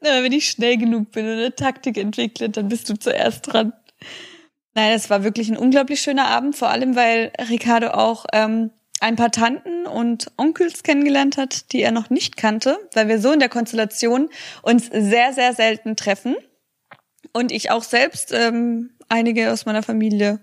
Wenn 0.02 0.32
ich 0.32 0.50
schnell 0.50 0.78
genug 0.78 1.12
bin 1.12 1.26
und 1.26 1.32
eine 1.32 1.56
Taktik 1.56 1.98
entwickle, 1.98 2.50
dann 2.50 2.68
bist 2.68 2.90
du 2.90 3.00
zuerst 3.00 3.52
dran. 3.52 3.74
Nein, 4.74 4.94
es 4.94 5.10
war 5.10 5.24
wirklich 5.24 5.50
ein 5.50 5.58
unglaublich 5.58 6.02
schöner 6.02 6.28
Abend, 6.28 6.56
vor 6.56 6.70
allem 6.70 6.96
weil 6.96 7.32
Ricardo 7.50 7.90
auch 7.90 8.26
ähm, 8.32 8.72
ein 9.02 9.16
paar 9.16 9.32
Tanten 9.32 9.86
und 9.86 10.32
Onkels 10.38 10.84
kennengelernt 10.84 11.36
hat, 11.36 11.74
die 11.74 11.82
er 11.82 11.92
noch 11.92 12.10
nicht 12.10 12.38
kannte, 12.38 12.78
weil 12.94 13.08
wir 13.08 13.20
so 13.20 13.32
in 13.32 13.40
der 13.40 13.50
Konstellation 13.50 14.30
uns 14.62 14.88
sehr, 14.88 15.34
sehr 15.34 15.54
selten 15.54 15.96
treffen. 15.96 16.36
Und 17.34 17.52
ich 17.52 17.72
auch 17.72 17.84
selbst 17.84 18.32
ähm, 18.32 18.92
einige 19.10 19.52
aus 19.52 19.66
meiner 19.66 19.84
Familie 19.84 20.40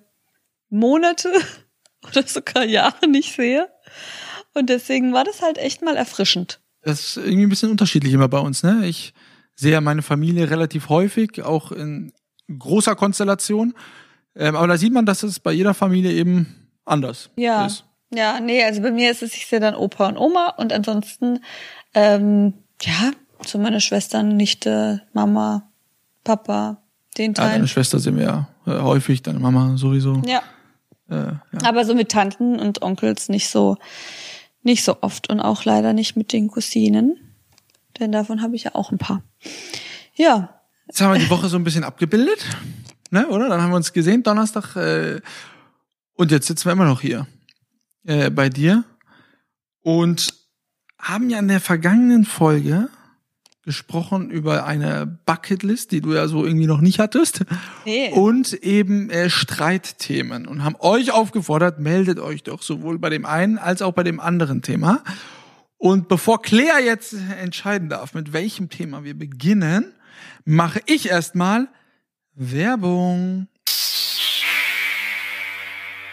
Monate 0.69 1.33
oder 2.07 2.27
sogar 2.27 2.65
Jahre 2.65 3.09
nicht 3.09 3.35
sehe. 3.35 3.69
Und 4.55 4.69
deswegen 4.71 5.13
war 5.13 5.25
das 5.25 5.41
halt 5.41 5.59
echt 5.59 5.83
mal 5.83 5.97
erfrischend. 5.97 6.61
Das 6.83 7.01
ist 7.01 7.17
irgendwie 7.17 7.45
ein 7.45 7.49
bisschen 7.49 7.71
unterschiedlich 7.71 8.13
immer 8.13 8.29
bei 8.29 8.39
uns, 8.39 8.63
ne? 8.63 8.87
Ich 8.87 9.13
sehe 9.55 9.81
meine 9.81 10.03
Familie 10.03 10.51
relativ 10.51 10.89
häufig, 10.89 11.43
auch 11.43 11.73
in 11.73 12.13
großer 12.49 12.97
Konstellation. 12.97 13.75
Ähm, 14.39 14.57
aber 14.57 14.69
da 14.69 14.79
sieht 14.79 14.93
man, 14.93 15.05
dass 15.05 15.23
es 15.23 15.41
bei 15.41 15.53
jeder 15.53 15.75
Familie 15.75 16.13
eben 16.13 16.71
anders 16.85 17.31
ja. 17.37 17.67
ist. 17.67 17.85
Ja, 18.15 18.41
nee, 18.41 18.65
also 18.65 18.81
bei 18.81 18.91
mir 18.91 19.11
ist 19.11 19.23
es, 19.23 19.35
ich 19.35 19.47
sehe 19.47 19.61
dann 19.61 19.75
Opa 19.75 20.09
und 20.09 20.17
Oma 20.17 20.55
und 20.57 20.73
ansonsten, 20.73 21.41
ähm, 21.93 22.55
ja, 22.81 23.11
zu 23.45 23.59
meiner 23.59 23.81
Schwestern, 23.81 24.37
Nichte, 24.37 25.03
Mama, 25.13 25.71
Papa, 26.25 26.83
den 27.19 27.35
Teil. 27.35 27.47
Ja, 27.47 27.53
deine 27.53 27.69
Schwester 27.69 27.99
sehen 27.99 28.17
wir 28.17 28.25
ja 28.25 28.49
äh, 28.67 28.81
häufig, 28.81 29.23
deine 29.23 29.41
Mama 29.41 29.77
sowieso. 29.77 30.23
Ja. 30.25 30.43
Äh, 31.11 31.15
ja. 31.15 31.41
Aber 31.65 31.85
so 31.85 31.95
mit 31.95 32.11
Tanten 32.11 32.59
und 32.59 32.83
Onkels 32.83 33.29
nicht 33.29 33.49
so, 33.49 33.77
nicht 34.63 34.85
so 34.85 34.97
oft 35.03 35.29
und 35.29 35.41
auch 35.41 35.65
leider 35.65 35.93
nicht 35.93 36.17
mit 36.17 36.33
den 36.33 36.49
Cousinen. 36.49 37.17
Denn 37.99 38.13
davon 38.13 38.43
habe 38.43 38.57
ich 38.57 38.65
ja 38.65 38.75
auch 38.75 38.93
ein 38.93 38.99
paar. 38.99 39.23
Ja. 40.15 40.61
Jetzt 40.87 41.01
haben 41.01 41.13
wir 41.13 41.19
die 41.19 41.31
Woche 41.31 41.49
so 41.49 41.57
ein 41.57 41.65
bisschen 41.65 41.85
abgebildet, 41.85 42.45
ne, 43.11 43.29
oder? 43.29 43.49
Dann 43.49 43.63
haben 43.63 43.71
wir 43.71 43.77
uns 43.77 43.93
gesehen, 43.93 44.23
Donnerstag, 44.23 44.77
äh, 44.77 45.21
und 46.15 46.31
jetzt 46.31 46.47
sitzen 46.47 46.67
wir 46.67 46.73
immer 46.73 46.87
noch 46.87 47.01
hier 47.01 47.27
äh, 48.05 48.31
bei 48.31 48.49
dir 48.49 48.85
und 49.83 50.35
haben 50.99 51.31
ja 51.31 51.39
in 51.39 51.49
der 51.49 51.61
vergangenen 51.61 52.25
Folge 52.25 52.89
gesprochen 53.69 54.31
über 54.31 54.65
eine 54.65 55.07
Bucketlist, 55.27 55.93
die 55.93 56.01
du 56.01 56.15
ja 56.15 56.27
so 56.27 56.43
irgendwie 56.43 56.67
noch 56.67 56.81
nicht 56.81 56.99
hattest. 56.99 57.45
Nee. 57.85 58.11
Und 58.13 58.55
eben 58.55 59.11
äh, 59.11 59.29
Streitthemen 59.29 60.47
und 60.47 60.65
haben 60.65 60.77
euch 60.79 61.13
aufgefordert, 61.13 61.79
meldet 61.79 62.19
euch 62.19 62.43
doch 62.43 62.63
sowohl 62.63 62.99
bei 62.99 63.11
dem 63.11 63.27
einen 63.27 63.59
als 63.59 63.83
auch 63.83 63.93
bei 63.93 64.05
dem 64.05 64.21
anderen 64.21 64.63
Thema. 64.63 65.05
Und 65.77 66.09
bevor 66.09 66.41
Claire 66.41 66.83
jetzt 66.83 67.15
entscheiden 67.41 67.91
darf, 67.91 68.15
mit 68.15 68.33
welchem 68.33 68.71
Thema 68.71 69.05
wir 69.05 69.17
beginnen, 69.17 69.93
mache 70.47 70.81
ich 70.87 71.11
erstmal 71.11 71.69
Werbung. 72.39 73.49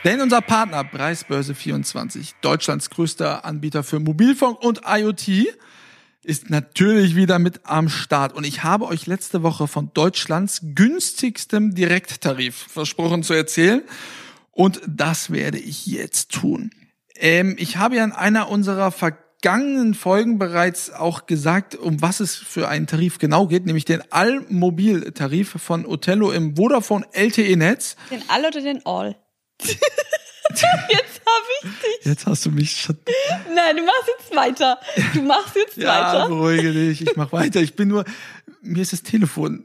Denn 0.04 0.22
unser 0.22 0.42
Partner 0.42 0.82
Preisbörse24, 0.82 2.34
Deutschlands 2.42 2.90
größter 2.90 3.46
Anbieter 3.46 3.84
für 3.84 4.00
Mobilfunk 4.00 4.62
und 4.62 4.82
IoT, 4.88 5.48
ist 6.24 6.50
natürlich 6.50 7.16
wieder 7.16 7.38
mit 7.38 7.62
am 7.64 7.90
Start. 7.90 8.34
Und 8.34 8.44
ich 8.44 8.64
habe 8.64 8.86
euch 8.86 9.06
letzte 9.06 9.44
Woche 9.44 9.68
von 9.68 9.92
Deutschlands 9.94 10.62
günstigstem 10.74 11.76
Direkttarif 11.76 12.56
versprochen 12.56 13.22
zu 13.22 13.34
erzählen. 13.34 13.84
Und 14.52 14.82
das 14.88 15.32
werde 15.32 15.60
ich 15.60 15.86
jetzt 15.86 16.32
tun. 16.32 16.72
Ähm, 17.16 17.56
ich 17.60 17.78
habe 17.78 17.98
ja 17.98 18.04
in 18.04 18.12
einer 18.12 18.50
unserer 18.50 18.92
vergangenen 18.92 19.25
Folgen 19.94 20.40
bereits 20.40 20.92
auch 20.92 21.28
gesagt, 21.28 21.76
um 21.76 22.02
was 22.02 22.20
es 22.20 22.36
für 22.36 22.68
einen 22.68 22.88
Tarif 22.88 23.20
genau 23.20 23.48
geht, 23.48 23.66
nämlich 23.66 23.86
den 23.86 24.02
Allmobil-Tarif 24.12 25.62
von 25.62 25.86
Otello 25.86 26.32
im 26.32 26.56
Vodafone 26.56 27.06
LTE-Netz. 27.14 27.96
Den 28.10 28.24
All 28.28 28.46
oder 28.46 28.62
den 28.62 28.86
All? 28.86 29.16
jetzt 29.62 30.64
habe 30.64 31.46
ich 31.62 31.70
dich. 31.70 32.06
Jetzt 32.06 32.26
hast 32.26 32.46
du 32.46 32.52
mich 32.52 32.72
schon. 32.76 32.98
Nein, 33.54 33.78
du 33.78 33.84
machst 33.84 34.10
jetzt 34.20 34.36
weiter. 34.36 34.80
Du 35.14 35.22
machst 35.22 35.56
jetzt 35.56 35.78
Ja, 35.78 36.14
weiter. 36.14 36.28
beruhige 36.30 36.72
dich, 36.74 37.02
ich 37.02 37.16
mach 37.16 37.32
weiter. 37.32 37.62
Ich 37.62 37.76
bin 37.76 37.88
nur, 37.90 38.06
mir 38.62 38.82
ist 38.82 38.94
das 38.94 39.04
Telefon, 39.04 39.64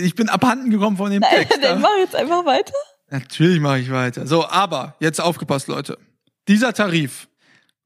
ich 0.00 0.14
bin 0.14 0.28
abhanden 0.28 0.70
gekommen 0.70 0.96
von 0.96 1.10
dem 1.10 1.22
Text. 1.22 1.58
Dann 1.62 1.80
mach 1.80 1.96
jetzt 1.98 2.14
einfach 2.14 2.44
weiter. 2.44 2.72
Natürlich 3.10 3.60
mache 3.60 3.78
ich 3.80 3.90
weiter. 3.90 4.26
So, 4.26 4.46
aber 4.46 4.96
jetzt 5.00 5.20
aufgepasst, 5.20 5.68
Leute. 5.68 5.98
Dieser 6.46 6.72
Tarif 6.72 7.27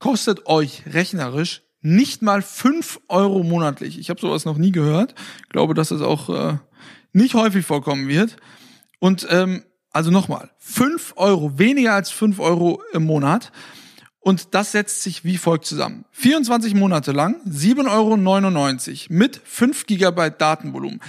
kostet 0.03 0.47
euch 0.47 0.83
rechnerisch 0.93 1.63
nicht 1.81 2.23
mal 2.23 2.43
fünf 2.43 3.01
Euro 3.07 3.45
monatlich. 3.45 3.99
Ich 4.01 4.11
habe 4.11 4.21
sowas 4.21 4.45
noch 4.45 4.59
nie 4.59 4.73
gehört. 4.73 5.15
Glaube, 5.49 5.75
dass 5.75 5.93
es 5.93 6.03
auch 6.03 6.29
äh, 6.29 6.59
nicht 7.13 7.35
häufig 7.35 7.65
vorkommen 7.65 8.09
wird. 8.09 8.37
Und 8.99 9.27
ähm, 9.31 9.63
also 9.93 10.11
nochmal, 10.11 10.51
fünf 10.59 11.13
Euro, 11.17 11.57
weniger 11.57 11.95
als 11.95 12.11
fünf 12.11 12.41
Euro 12.41 12.83
im 12.93 13.05
Monat. 13.05 13.53
Und 14.19 14.55
das 14.55 14.73
setzt 14.73 15.03
sich 15.03 15.25
wie 15.25 15.37
folgt 15.37 15.67
zusammen. 15.67 16.05
24 16.11 16.75
Monate 16.75 17.13
lang, 17.13 17.37
7,99 17.47 17.91
Euro 19.09 19.17
mit 19.17 19.41
5 19.45 19.87
Gigabyte 19.87 20.41
Datenvolumen. 20.41 21.01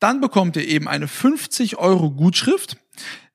Dann 0.00 0.22
bekommt 0.22 0.56
ihr 0.56 0.66
eben 0.66 0.88
eine 0.88 1.06
50 1.08 1.76
Euro 1.76 2.10
Gutschrift. 2.10 2.78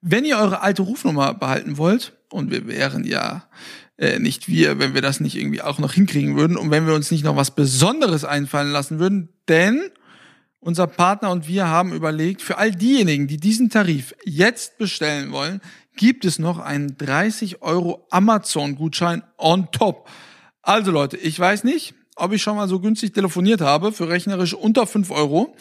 Wenn 0.01 0.25
ihr 0.25 0.37
eure 0.37 0.61
alte 0.61 0.81
Rufnummer 0.81 1.35
behalten 1.35 1.77
wollt, 1.77 2.13
und 2.33 2.49
wir 2.49 2.67
wären 2.67 3.03
ja 3.03 3.43
äh, 4.03 4.19
nicht 4.19 4.49
wir, 4.49 4.79
wenn 4.79 4.93
wir 4.93 5.01
das 5.01 5.21
nicht 5.21 5.35
irgendwie 5.35 5.61
auch 5.61 5.79
noch 5.79 5.93
hinkriegen 5.93 6.35
würden 6.35 6.57
und 6.57 6.71
wenn 6.71 6.85
wir 6.85 6.93
uns 6.93 7.09
nicht 7.09 7.23
noch 7.23 7.37
was 7.37 7.55
Besonderes 7.55 8.25
einfallen 8.25 8.71
lassen 8.71 8.99
würden, 8.99 9.29
denn 9.47 9.81
unser 10.59 10.87
Partner 10.87 11.31
und 11.31 11.47
wir 11.47 11.67
haben 11.67 11.93
überlegt, 11.93 12.41
für 12.41 12.57
all 12.57 12.71
diejenigen, 12.71 13.27
die 13.27 13.37
diesen 13.37 13.69
Tarif 13.69 14.13
jetzt 14.25 14.77
bestellen 14.77 15.31
wollen, 15.31 15.61
gibt 15.95 16.25
es 16.25 16.37
noch 16.37 16.59
einen 16.59 16.97
30 16.97 17.61
Euro 17.61 18.05
Amazon-Gutschein 18.09 19.23
on 19.37 19.71
top. 19.71 20.09
Also 20.61 20.91
Leute, 20.91 21.17
ich 21.17 21.39
weiß 21.39 21.63
nicht, 21.63 21.93
ob 22.15 22.33
ich 22.33 22.41
schon 22.41 22.55
mal 22.55 22.67
so 22.67 22.79
günstig 22.79 23.13
telefoniert 23.13 23.61
habe 23.61 23.91
für 23.91 24.09
rechnerisch 24.09 24.53
unter 24.53 24.85
5 24.85 25.11
Euro. 25.11 25.55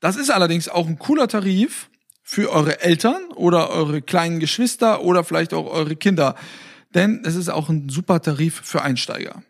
Das 0.00 0.16
ist 0.16 0.30
allerdings 0.30 0.68
auch 0.68 0.86
ein 0.86 0.98
cooler 0.98 1.28
Tarif 1.28 1.88
für 2.22 2.50
eure 2.50 2.80
Eltern 2.80 3.22
oder 3.34 3.70
eure 3.70 4.02
kleinen 4.02 4.40
Geschwister 4.40 5.02
oder 5.02 5.24
vielleicht 5.24 5.54
auch 5.54 5.66
eure 5.66 5.96
Kinder. 5.96 6.34
Denn 6.94 7.22
es 7.24 7.34
ist 7.34 7.48
auch 7.48 7.68
ein 7.68 7.88
super 7.88 8.22
Tarif 8.22 8.60
für 8.62 8.82
Einsteiger. 8.82 9.42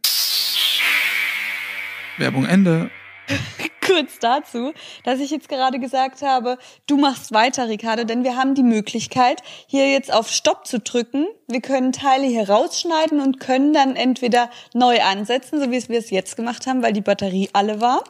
Werbung 2.17 2.47
Ende. 2.47 2.91
Kurz 3.87 4.19
dazu, 4.19 4.73
dass 5.05 5.21
ich 5.21 5.31
jetzt 5.31 5.49
gerade 5.49 5.79
gesagt 5.79 6.23
habe, 6.23 6.59
du 6.87 6.97
machst 6.97 7.33
weiter, 7.33 7.69
Ricardo, 7.69 8.05
denn 8.05 8.25
wir 8.25 8.37
haben 8.37 8.55
die 8.55 8.63
Möglichkeit, 8.63 9.43
hier 9.67 9.91
jetzt 9.91 10.13
auf 10.13 10.29
Stopp 10.31 10.67
zu 10.67 10.81
drücken. 10.81 11.27
Wir 11.49 11.61
können 11.61 11.93
Teile 11.93 12.27
hier 12.27 12.49
rausschneiden 12.49 13.21
und 13.21 13.41
können 13.41 13.75
dann 13.75 13.95
entweder 13.95 14.51
neu 14.73 15.03
ansetzen, 15.03 15.61
so 15.61 15.71
wie 15.71 15.89
wir 15.89 15.99
es 15.99 16.11
jetzt 16.11 16.37
gemacht 16.37 16.67
haben, 16.67 16.83
weil 16.83 16.95
die 16.95 17.03
Batterie 17.03 17.51
alle 17.53 17.81
war. 17.81 18.05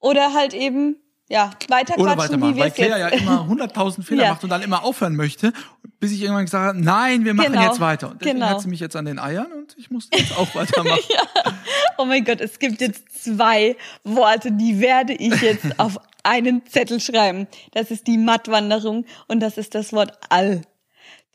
Oder 0.00 0.34
halt 0.34 0.54
eben, 0.54 0.96
ja, 1.28 1.50
weiter 1.68 1.98
Oder 1.98 2.16
weitermachen, 2.16 2.54
wie 2.54 2.60
weil 2.60 2.70
Claire 2.70 2.98
ja 2.98 3.08
immer 3.08 3.40
100.000 3.50 4.02
Fehler 4.02 4.24
Ja. 4.24 4.30
macht 4.30 4.44
und 4.44 4.50
dann 4.50 4.62
immer 4.62 4.84
aufhören 4.84 5.16
möchte, 5.16 5.52
bis 5.98 6.12
ich 6.12 6.22
irgendwann 6.22 6.44
gesagt 6.44 6.66
habe, 6.68 6.80
nein, 6.80 7.24
wir 7.24 7.34
machen 7.34 7.52
Genau, 7.52 7.64
jetzt 7.64 7.80
weiter. 7.80 8.10
Und 8.10 8.20
deswegen 8.20 8.38
genau. 8.40 8.50
hat 8.50 8.60
sie 8.60 8.68
mich 8.68 8.80
jetzt 8.80 8.94
an 8.96 9.04
den 9.06 9.18
Eiern 9.18 9.50
und 9.52 9.74
ich 9.76 9.90
muss 9.90 10.08
jetzt 10.12 10.36
auch 10.36 10.54
weitermachen. 10.54 11.00
Oh 11.98 12.04
mein 12.04 12.24
Gott, 12.24 12.42
es 12.42 12.58
gibt 12.58 12.82
jetzt 12.82 13.24
zwei 13.24 13.74
Worte, 14.04 14.52
die 14.52 14.80
werde 14.80 15.14
ich 15.14 15.40
jetzt 15.40 15.64
auf 15.78 15.98
einen 16.24 16.66
Zettel 16.66 17.00
schreiben. 17.00 17.46
Das 17.72 17.90
ist 17.90 18.06
die 18.06 18.18
Mattwanderung 18.18 19.06
und 19.28 19.40
das 19.40 19.56
ist 19.56 19.74
das 19.74 19.94
Wort 19.94 20.12
all. 20.28 20.60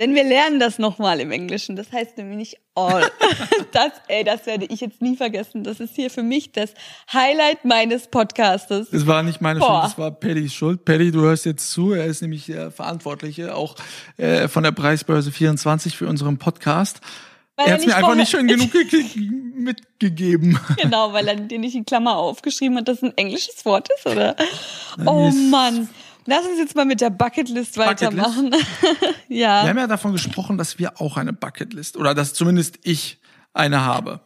Denn 0.02 0.16
wir 0.16 0.24
lernen 0.26 0.60
das 0.60 0.80
nochmal 0.80 1.22
im 1.22 1.32
Englischen. 1.32 1.76
Das 1.78 1.92
heißt 1.94 2.18
nämlich 2.18 2.38
nicht 2.38 2.58
all. 2.76 3.10
Das, 3.72 3.92
ey, 4.10 4.26
das 4.26 4.46
werde 4.48 4.66
ich 4.66 4.82
jetzt 4.82 5.02
nie 5.02 5.16
vergessen. 5.16 5.64
Das 5.64 5.80
ist 5.80 5.96
hier 5.96 6.10
für 6.10 6.24
mich 6.24 6.52
das 6.52 6.74
Highlight 7.14 7.64
meines 7.64 8.08
Podcastes. 8.10 8.90
Das 8.90 9.08
war 9.08 9.24
nicht 9.24 9.40
meine 9.40 9.62
Boah. 9.62 9.68
Schuld, 9.68 9.84
das 9.86 9.98
war 9.98 10.12
Paddys 10.12 10.54
Schuld. 10.54 10.84
Paddy, 10.84 11.12
du 11.12 11.22
hörst 11.22 11.46
jetzt 11.46 11.70
zu. 11.72 11.94
Er 11.94 12.06
ist 12.08 12.22
nämlich 12.22 12.48
der 12.48 12.70
Verantwortliche, 12.72 13.56
auch 13.56 13.76
äh, 14.18 14.50
von 14.50 14.64
der 14.64 14.74
Preisbörse 14.74 15.32
24 15.32 15.96
für 15.96 16.08
unseren 16.08 16.38
Podcast. 16.38 17.00
Weil 17.56 17.68
er 17.68 17.74
hat 17.76 17.80
mir 17.82 17.86
nicht 17.86 17.96
einfach 17.96 18.16
nicht 18.16 18.30
schön 18.32 18.48
genug 18.48 18.72
ge- 18.74 19.06
mitgegeben. 19.56 20.60
Genau, 20.82 21.14
weil 21.14 21.28
er 21.28 21.36
dir 21.36 21.60
nicht 21.60 21.76
in 21.76 21.86
Klammer 21.86 22.18
aufgeschrieben 22.18 22.78
hat, 22.78 22.88
dass 22.88 22.98
es 22.98 23.04
ein 23.04 23.18
englisches 23.18 23.64
Wort 23.66 23.88
ist, 23.96 24.06
oder? 24.06 24.36
Oh 25.06 25.30
Mann. 25.50 25.88
Lass 26.26 26.46
uns 26.46 26.60
jetzt 26.60 26.76
mal 26.76 26.86
mit 26.86 27.02
der 27.02 27.10
Bucketlist 27.10 27.76
Bucketlist? 27.76 28.12
weitermachen. 28.12 28.52
ja. 29.28 29.64
Wir 29.64 29.70
haben 29.70 29.78
ja 29.78 29.88
davon 29.88 30.12
gesprochen, 30.12 30.58
dass 30.58 30.78
wir 30.78 31.02
auch 31.02 31.18
eine 31.18 31.34
Bucketlist 31.34 31.98
oder 31.98 32.14
dass 32.14 32.34
zumindest 32.34 32.80
ich 32.84 33.20
eine 33.54 33.82
habe. 33.82 34.22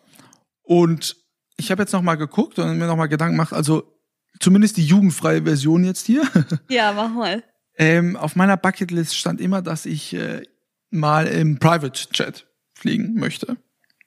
Und 0.62 1.16
ich 1.58 1.72
habe 1.72 1.84
jetzt 1.84 1.94
noch 1.94 2.02
mal 2.02 2.16
geguckt 2.16 2.60
und 2.60 2.78
mir 2.78 2.88
noch 2.88 2.98
mal 2.98 3.08
Gedanken 3.08 3.36
gemacht, 3.36 3.54
also 3.54 3.84
zumindest 4.40 4.78
die 4.78 4.86
jugendfreie 4.86 5.44
Version 5.44 5.84
jetzt 5.86 6.06
hier. 6.06 6.24
Ja, 6.70 6.92
mach 6.92 7.10
mal. 7.10 7.44
ähm, 7.78 8.18
auf 8.18 8.36
meiner 8.36 8.58
Bucketlist 8.58 9.16
stand 9.16 9.40
immer, 9.40 9.62
dass 9.62 9.86
ich 9.86 10.14
äh, 10.14 10.44
mal 10.90 11.28
im 11.28 11.60
Private 11.60 12.10
Chat 12.10 12.46
fliegen 12.74 13.14
möchte. 13.16 13.58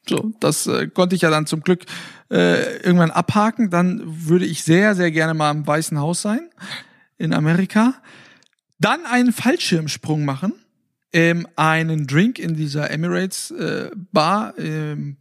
So, 0.06 0.32
das 0.40 0.66
äh, 0.66 0.88
konnte 0.88 1.16
ich 1.16 1.22
ja 1.22 1.30
dann 1.30 1.46
zum 1.46 1.62
Glück 1.62 1.84
äh, 2.30 2.78
irgendwann 2.78 3.10
abhaken. 3.10 3.70
Dann 3.70 4.02
würde 4.04 4.46
ich 4.46 4.62
sehr, 4.62 4.94
sehr 4.94 5.10
gerne 5.10 5.34
mal 5.34 5.50
im 5.50 5.66
Weißen 5.66 5.98
Haus 5.98 6.22
sein 6.22 6.50
in 7.18 7.34
Amerika. 7.34 7.94
Dann 8.78 9.04
einen 9.04 9.32
Fallschirmsprung 9.32 10.24
machen, 10.24 10.52
ähm, 11.12 11.46
einen 11.56 12.06
Drink 12.06 12.38
in 12.38 12.54
dieser 12.54 12.90
Emirates 12.90 13.50
äh, 13.50 13.90
Bar 14.12 14.54
ähm, 14.58 15.16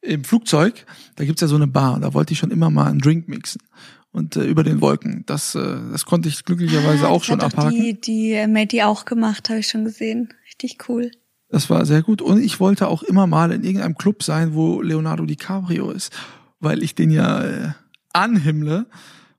im 0.00 0.24
Flugzeug. 0.24 0.86
Da 1.16 1.24
gibt's 1.24 1.40
ja 1.40 1.48
so 1.48 1.56
eine 1.56 1.66
Bar, 1.66 2.00
da 2.00 2.14
wollte 2.14 2.32
ich 2.32 2.38
schon 2.38 2.50
immer 2.50 2.70
mal 2.70 2.86
einen 2.86 3.00
Drink 3.00 3.28
mixen. 3.28 3.62
Und 4.10 4.36
äh, 4.36 4.44
über 4.44 4.64
den 4.64 4.80
Wolken. 4.80 5.24
Das, 5.26 5.54
äh, 5.54 5.76
das 5.92 6.06
konnte 6.06 6.30
ich 6.30 6.42
glücklicherweise 6.44 7.06
Ah, 7.06 7.10
auch 7.10 7.24
schon 7.24 7.40
abhaken. 7.40 7.70
Die, 7.70 8.00
die 8.00 8.32
äh, 8.32 8.46
Matty 8.46 8.82
auch 8.82 9.04
gemacht, 9.04 9.50
habe 9.50 9.60
ich 9.60 9.68
schon 9.68 9.84
gesehen. 9.84 10.32
Richtig 10.46 10.88
cool. 10.88 11.10
Das 11.50 11.68
war 11.68 11.84
sehr 11.84 12.02
gut. 12.02 12.22
Und 12.22 12.42
ich 12.42 12.58
wollte 12.58 12.88
auch 12.88 13.02
immer 13.02 13.26
mal 13.26 13.52
in 13.52 13.64
irgendeinem 13.64 13.96
Club 13.96 14.22
sein, 14.22 14.54
wo 14.54 14.80
Leonardo 14.80 15.26
DiCaprio 15.26 15.90
ist, 15.90 16.12
weil 16.58 16.82
ich 16.82 16.94
den 16.94 17.10
ja 17.10 17.44
äh, 17.44 17.68
anhimmle. 18.12 18.86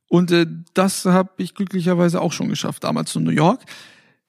Und 0.09 0.31
äh, 0.31 0.45
das 0.73 1.05
habe 1.05 1.31
ich 1.37 1.53
glücklicherweise 1.53 2.19
auch 2.19 2.33
schon 2.33 2.49
geschafft, 2.49 2.83
damals 2.83 3.11
zu 3.11 3.19
New 3.19 3.31
York. 3.31 3.61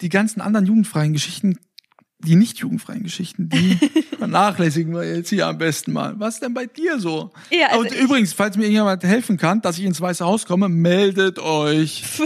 Die 0.03 0.11
ganzen 0.11 0.41
anderen 0.41 0.67
jugendfreien 0.67 1.13
Geschichten, 1.13 1.59
die 2.21 2.37
nicht 2.37 2.59
jugendfreien 2.59 3.03
Geschichten, 3.03 3.49
die 3.49 3.79
vernachlässigen 4.19 4.95
wir 4.95 5.17
jetzt 5.17 5.31
hier 5.31 5.47
am 5.47 5.59
besten 5.59 5.93
mal. 5.93 6.21
Was 6.21 6.39
denn 6.39 6.55
bei 6.55 6.67
dir 6.67 7.01
so? 7.01 7.33
Ja, 7.51 7.69
also 7.69 7.81
Und 7.81 7.95
übrigens, 7.95 8.35
falls 8.35 8.57
mir 8.57 8.65
irgendjemand 8.65 9.03
helfen 9.03 9.39
kann, 9.39 9.63
dass 9.63 9.79
ich 9.79 9.85
ins 9.85 10.01
Weiße 10.01 10.25
Haus 10.25 10.47
komme, 10.47 10.69
meldet 10.69 11.39
euch. 11.39 12.05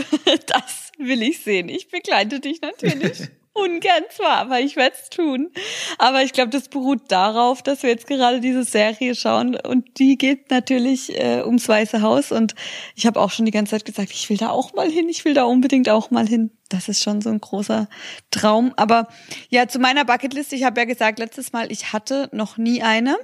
Das 0.47 0.93
will 0.99 1.23
ich 1.23 1.41
sehen. 1.41 1.69
Ich 1.69 1.89
begleite 1.91 2.41
dich 2.41 2.61
natürlich. 2.61 3.29
Ungern 3.55 4.03
zwar, 4.11 4.39
aber 4.39 4.61
ich 4.61 4.75
werde 4.77 4.97
es 5.01 5.11
tun. 5.11 5.51
Aber 5.99 6.23
ich 6.23 6.33
glaube, 6.33 6.51
das 6.51 6.69
beruht 6.69 7.03
darauf, 7.13 7.63
dass 7.63 7.83
wir 7.85 7.91
jetzt 7.91 8.07
gerade 8.09 8.41
diese 8.41 8.65
Serie 8.65 9.15
schauen 9.15 9.55
und 9.57 9.99
die 9.99 10.19
geht 10.19 10.51
natürlich 10.51 11.19
äh, 11.19 11.43
ums 11.45 11.69
Weiße 11.69 12.03
Haus 12.03 12.33
und 12.33 12.55
ich 12.97 13.07
habe 13.07 13.21
auch 13.21 13.31
schon 13.31 13.45
die 13.47 13.53
ganze 13.53 13.71
Zeit 13.71 13.85
gesagt, 13.85 14.11
ich 14.13 14.29
will 14.29 14.37
da 14.37 14.51
auch 14.51 14.73
mal 14.75 14.91
hin, 14.91 15.09
ich 15.09 15.25
will 15.25 15.35
da 15.35 15.45
unbedingt 15.45 15.89
auch 15.89 16.11
mal 16.11 16.27
hin. 16.27 16.51
Das 16.69 16.89
ist 16.89 17.03
schon 17.03 17.21
so 17.23 17.31
ein 17.31 17.41
großer 17.41 17.89
Traum. 18.33 18.73
Aber 18.77 19.07
ja, 19.51 19.69
zu 19.69 19.79
meiner 19.79 20.05
Bucketlist, 20.05 20.53
ich 20.53 20.65
habe 20.65 20.81
ja 20.81 20.85
gesagt 20.87 21.21
letztes 21.21 21.53
Mal, 21.53 21.71
ich 21.71 21.93
hatte 21.93 22.29
noch 22.33 22.57
nie 22.57 22.83
eine. 22.83 23.17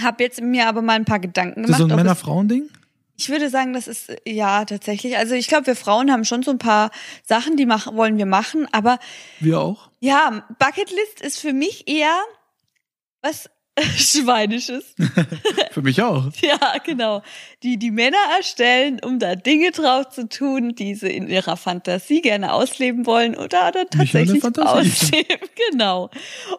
Habe 0.00 0.22
jetzt 0.22 0.40
mir 0.40 0.68
aber 0.68 0.82
mal 0.82 0.94
ein 0.94 1.04
paar 1.04 1.18
Gedanken 1.18 1.62
Das 1.62 1.70
ist 1.72 1.76
gemacht. 1.76 1.90
so 1.90 1.94
ein 1.94 1.96
Männer-Frauen-Ding? 1.96 2.70
Ich 3.22 3.28
würde 3.28 3.50
sagen, 3.50 3.72
das 3.72 3.86
ist 3.86 4.08
äh, 4.08 4.18
ja 4.26 4.64
tatsächlich. 4.64 5.16
Also 5.16 5.34
ich 5.34 5.46
glaube, 5.46 5.66
wir 5.68 5.76
Frauen 5.76 6.10
haben 6.10 6.24
schon 6.24 6.42
so 6.42 6.50
ein 6.50 6.58
paar 6.58 6.90
Sachen, 7.22 7.56
die 7.56 7.66
machen, 7.66 7.96
wollen 7.96 8.18
wir 8.18 8.26
machen. 8.26 8.66
Aber 8.72 8.98
Wir 9.38 9.60
auch. 9.60 9.90
ja, 10.00 10.44
Bucketlist 10.58 11.20
ist 11.20 11.38
für 11.38 11.52
mich 11.52 11.88
eher 11.88 12.16
was 13.22 13.48
Schweinisches. 13.96 14.94
Für 15.70 15.80
mich 15.80 16.02
auch. 16.02 16.30
Ja, 16.42 16.74
genau. 16.84 17.22
Die 17.62 17.78
die 17.78 17.90
Männer 17.90 18.18
erstellen, 18.36 19.00
um 19.02 19.18
da 19.18 19.34
Dinge 19.34 19.70
drauf 19.70 20.10
zu 20.10 20.28
tun, 20.28 20.74
die 20.74 20.94
sie 20.94 21.08
in 21.08 21.26
ihrer 21.26 21.56
Fantasie 21.56 22.20
gerne 22.20 22.52
ausleben 22.52 23.06
wollen 23.06 23.34
oder, 23.34 23.68
oder 23.68 23.88
tatsächlich 23.88 24.44
ausleben. 24.44 25.48
Genau. 25.70 26.10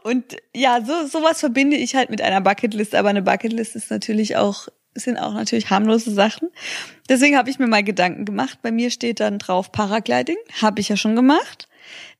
Und 0.01 0.37
ja, 0.55 0.83
so 0.83 1.05
sowas 1.05 1.39
verbinde 1.39 1.77
ich 1.77 1.95
halt 1.95 2.09
mit 2.09 2.21
einer 2.21 2.41
Bucketlist. 2.41 2.95
Aber 2.95 3.09
eine 3.09 3.21
Bucketlist 3.21 3.75
ist 3.75 3.91
natürlich 3.91 4.35
auch 4.35 4.67
sind 4.95 5.17
auch 5.17 5.33
natürlich 5.33 5.69
harmlose 5.69 6.11
Sachen. 6.11 6.49
Deswegen 7.09 7.37
habe 7.37 7.49
ich 7.49 7.59
mir 7.59 7.67
mal 7.67 7.83
Gedanken 7.83 8.25
gemacht. 8.25 8.59
Bei 8.61 8.71
mir 8.71 8.91
steht 8.91 9.19
dann 9.19 9.39
drauf 9.39 9.71
Paragliding, 9.71 10.37
habe 10.61 10.81
ich 10.81 10.89
ja 10.89 10.97
schon 10.97 11.15
gemacht. 11.15 11.67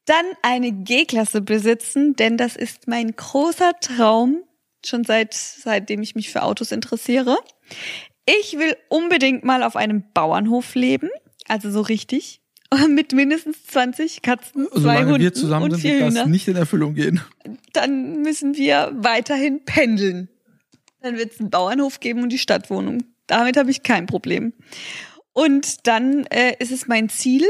Dann 0.05 0.25
eine 0.41 0.71
G-Klasse 0.71 1.41
besitzen, 1.41 2.15
denn 2.15 2.37
das 2.37 2.55
ist 2.55 2.87
mein 2.87 3.15
großer 3.15 3.73
Traum, 3.79 4.43
schon 4.85 5.03
seit 5.05 5.33
seitdem 5.33 6.01
ich 6.01 6.15
mich 6.15 6.29
für 6.29 6.43
Autos 6.43 6.71
interessiere. 6.71 7.37
Ich 8.25 8.57
will 8.57 8.75
unbedingt 8.89 9.43
mal 9.43 9.63
auf 9.63 9.75
einem 9.75 10.03
Bauernhof 10.13 10.75
leben, 10.75 11.09
also 11.47 11.71
so 11.71 11.81
richtig, 11.81 12.41
mit 12.89 13.13
mindestens 13.13 13.65
20 13.67 14.21
Katzen, 14.21 14.67
zwei 14.71 14.79
Solange 14.79 15.05
Hunden 15.07 15.21
wir 15.21 15.33
zusammen 15.33 15.65
und 15.65 15.71
sind, 15.71 15.81
vier 15.81 15.99
das 15.99 16.13
Hühner. 16.13 16.25
nicht 16.27 16.47
in 16.47 16.55
Erfüllung 16.55 16.95
gehen. 16.95 17.21
Dann 17.73 18.21
müssen 18.21 18.55
wir 18.55 18.91
weiterhin 18.95 19.63
pendeln. 19.65 20.29
Dann 21.03 21.17
wird 21.17 21.33
es 21.33 21.39
einen 21.39 21.49
Bauernhof 21.49 21.99
geben 21.99 22.23
und 22.23 22.29
die 22.29 22.37
Stadtwohnung. 22.39 23.03
Damit 23.27 23.57
habe 23.57 23.69
ich 23.69 23.83
kein 23.83 24.05
Problem. 24.05 24.53
Und 25.33 25.85
dann 25.87 26.25
äh, 26.27 26.55
ist 26.59 26.71
es 26.71 26.87
mein 26.87 27.09
Ziel, 27.09 27.45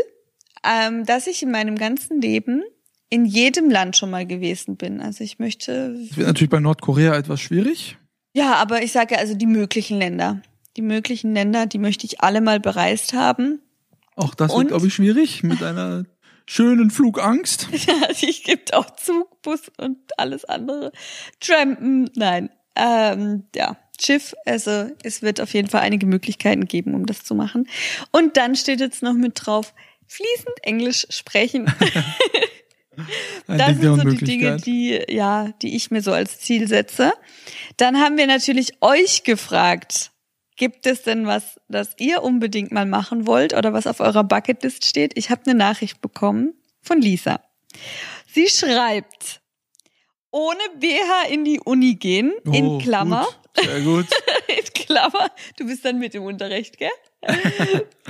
ähm, 0.65 1.05
dass 1.05 1.27
ich 1.27 1.43
in 1.43 1.51
meinem 1.51 1.77
ganzen 1.77 2.19
Leben 2.19 2.63
in 3.09 3.25
jedem 3.25 3.69
Land 3.69 3.95
schon 3.95 4.09
mal 4.09 4.25
gewesen 4.25 4.75
bin. 4.75 4.99
Also 4.99 5.23
ich 5.23 5.37
möchte, 5.37 5.93
Das 6.09 6.17
wird 6.17 6.27
natürlich 6.27 6.49
bei 6.49 6.59
Nordkorea 6.59 7.15
etwas 7.15 7.41
schwierig. 7.41 7.97
ja, 8.33 8.55
aber 8.55 8.81
ich 8.81 8.91
sage 8.91 9.17
also 9.19 9.35
die 9.35 9.45
möglichen 9.45 9.99
Länder. 9.99 10.41
Die 10.75 10.81
möglichen 10.81 11.33
Länder, 11.35 11.67
die 11.67 11.77
möchte 11.77 12.07
ich 12.07 12.21
alle 12.21 12.41
mal 12.41 12.59
bereist 12.59 13.13
haben. 13.13 13.61
Auch 14.15 14.33
das 14.33 14.51
Und? 14.51 14.61
wird, 14.61 14.67
glaube 14.69 14.87
ich, 14.87 14.95
schwierig 14.95 15.43
mit 15.43 15.61
einer 15.61 16.05
schönen 16.47 16.89
Flugangst. 16.89 17.67
Ja, 17.85 18.09
ich 18.19 18.43
gibt 18.43 18.73
auch 18.73 18.89
Zug, 18.95 19.41
Bus 19.43 19.71
und 19.77 19.97
alles 20.17 20.45
andere. 20.45 20.91
Trampen, 21.39 22.09
nein. 22.15 22.49
Ähm, 22.75 23.43
ja, 23.55 23.77
Schiff, 23.99 24.33
also 24.45 24.89
es 25.03 25.21
wird 25.21 25.39
auf 25.39 25.53
jeden 25.53 25.69
Fall 25.69 25.81
einige 25.81 26.05
Möglichkeiten 26.05 26.65
geben, 26.65 26.95
um 26.95 27.05
das 27.05 27.23
zu 27.23 27.35
machen. 27.35 27.67
Und 28.11 28.37
dann 28.37 28.55
steht 28.55 28.79
jetzt 28.79 29.03
noch 29.03 29.13
mit 29.13 29.33
drauf, 29.35 29.73
fließend 30.07 30.57
Englisch 30.63 31.05
sprechen. 31.09 31.71
Das 33.47 33.77
sind 33.79 33.81
so 33.81 34.07
die 34.07 34.23
Dinge, 34.23 34.57
die, 34.57 35.01
ja, 35.09 35.51
die 35.61 35.75
ich 35.75 35.91
mir 35.91 36.01
so 36.01 36.11
als 36.11 36.39
Ziel 36.39 36.67
setze. 36.67 37.11
Dann 37.77 37.97
haben 37.97 38.17
wir 38.17 38.27
natürlich 38.27 38.73
euch 38.81 39.23
gefragt, 39.23 40.11
gibt 40.55 40.85
es 40.85 41.01
denn 41.03 41.25
was, 41.25 41.59
das 41.67 41.95
ihr 41.97 42.23
unbedingt 42.23 42.71
mal 42.71 42.85
machen 42.85 43.25
wollt 43.25 43.53
oder 43.53 43.73
was 43.73 43.87
auf 43.87 43.99
eurer 43.99 44.23
Bucketlist 44.23 44.85
steht? 44.85 45.13
Ich 45.17 45.29
habe 45.29 45.41
eine 45.45 45.55
Nachricht 45.55 46.01
bekommen 46.01 46.53
von 46.81 47.01
Lisa. 47.01 47.41
Sie 48.27 48.47
schreibt, 48.47 49.41
ohne 50.33 50.59
BH 50.79 51.29
in 51.31 51.45
die 51.45 51.59
Uni 51.63 51.95
gehen, 51.95 52.33
in 52.51 52.65
Oh, 52.65 52.77
Klammer, 52.79 53.25
Gut, 53.55 53.65
sehr 53.65 53.81
gut. 53.81 54.05
in 54.47 54.73
Klammer, 54.73 55.29
du 55.57 55.65
bist 55.67 55.85
dann 55.85 55.99
mit 55.99 56.13
im 56.15 56.23
Unterricht, 56.23 56.77
gell? 56.77 56.89